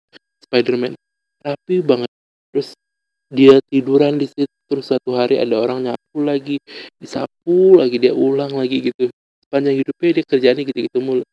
Spider-Man, 0.43 0.93
rapi 1.45 1.75
banget. 1.85 2.11
Terus 2.51 2.75
dia 3.31 3.59
tiduran 3.71 4.15
di 4.21 4.27
situ, 4.29 4.51
terus 4.71 4.87
satu 4.91 5.15
hari 5.19 5.39
ada 5.39 5.55
orang 5.59 5.91
nyapu 5.91 6.19
lagi, 6.23 6.57
disapu 6.99 7.79
lagi, 7.79 7.97
dia 7.99 8.13
ulang 8.15 8.51
lagi 8.55 8.91
gitu. 8.91 9.11
Sepanjang 9.43 9.75
hidupnya 9.79 10.09
dia 10.21 10.25
kerjaannya 10.27 10.63
gitu-gitu 10.67 10.99
mulu. 11.03 11.23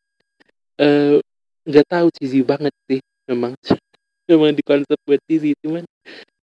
Eee, 0.79 1.19
nggak 1.67 1.87
tahu 1.89 2.07
cheesy 2.15 2.41
banget 2.45 2.73
sih 2.89 2.99
memang. 3.29 3.55
Memang 4.29 4.57
dikonsep 4.57 4.97
buat 5.05 5.21
cheesy, 5.29 5.53
cuman 5.61 5.85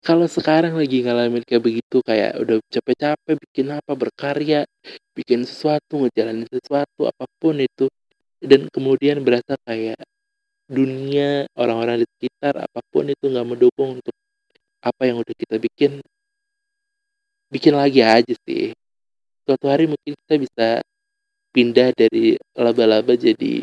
kalau 0.02 0.26
sekarang 0.26 0.74
lagi 0.76 1.04
ngalamin 1.06 1.42
kayak 1.46 1.62
begitu, 1.62 2.02
kayak 2.02 2.36
udah 2.42 2.58
capek-capek 2.70 3.34
bikin 3.48 3.66
apa, 3.72 3.92
berkarya, 3.94 4.66
bikin 5.14 5.46
sesuatu, 5.46 6.02
ngejalanin 6.02 6.46
sesuatu, 6.50 7.06
apa 7.08 7.24
pun 7.38 7.58
itu, 7.62 7.86
dan 8.42 8.66
kemudian 8.74 9.22
berasa 9.22 9.54
kayak 9.64 9.98
dunia, 10.70 11.46
orang-orang 11.58 12.02
di 12.02 12.06
sekitar, 12.18 12.54
apa 12.58 12.80
pun 12.92 13.10
itu 13.10 13.24
nggak 13.30 13.46
mendukung 13.48 14.00
untuk 14.02 14.14
apa 14.82 15.02
yang 15.06 15.22
udah 15.22 15.34
kita 15.38 15.56
bikin 15.62 16.02
bikin 17.52 17.74
lagi 17.78 18.02
aja 18.02 18.34
sih. 18.46 18.74
Suatu 19.46 19.66
hari 19.70 19.86
mungkin 19.86 20.12
kita 20.26 20.34
bisa 20.38 20.66
pindah 21.52 21.92
dari 21.94 22.34
laba-laba 22.56 23.14
jadi 23.14 23.62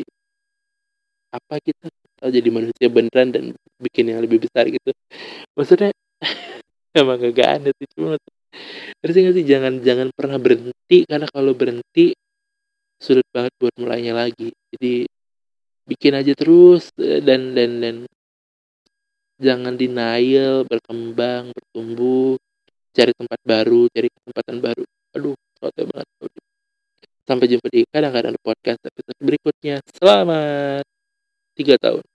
apa 1.30 1.62
gitu, 1.62 1.86
atau 2.18 2.30
jadi 2.30 2.48
manusia 2.50 2.86
beneran 2.90 3.28
dan 3.30 3.44
bikin 3.78 4.10
yang 4.10 4.20
lebih 4.22 4.42
besar 4.46 4.66
gitu. 4.66 4.90
Maksudnya 5.54 5.90
emang 7.00 7.20
agak 7.22 7.48
aneh 7.60 7.72
sih, 7.78 7.86
cuma 7.94 8.18
ngerti 9.02 9.18
nggak 9.22 9.34
sih? 9.38 9.46
Jangan 9.46 9.72
jangan 9.82 10.08
pernah 10.14 10.38
berhenti, 10.38 10.98
karena 11.06 11.26
kalau 11.30 11.52
berhenti 11.54 12.14
sulit 13.00 13.26
banget 13.34 13.52
buat 13.58 13.74
mulainya 13.78 14.14
lagi. 14.14 14.50
Jadi 14.74 15.06
bikin 15.86 16.14
aja 16.14 16.32
terus 16.38 16.94
dan 16.98 17.54
dan 17.56 17.70
dan 17.82 17.96
jangan 19.40 19.74
denial, 19.74 20.68
berkembang, 20.68 21.50
bertumbuh, 21.56 22.36
cari 22.92 23.12
tempat 23.16 23.40
baru, 23.40 23.88
cari 23.88 24.08
kesempatan 24.12 24.56
baru. 24.60 24.84
Aduh, 25.16 25.36
sotoy 25.56 25.84
banget. 25.88 26.08
Sampai 27.24 27.46
jumpa 27.48 27.66
di 27.72 27.80
kadang-kadang 27.88 28.36
podcast 28.42 28.80
episode 28.84 29.20
berikutnya. 29.22 29.80
Selamat 29.96 30.84
3 31.56 31.78
tahun. 31.80 32.09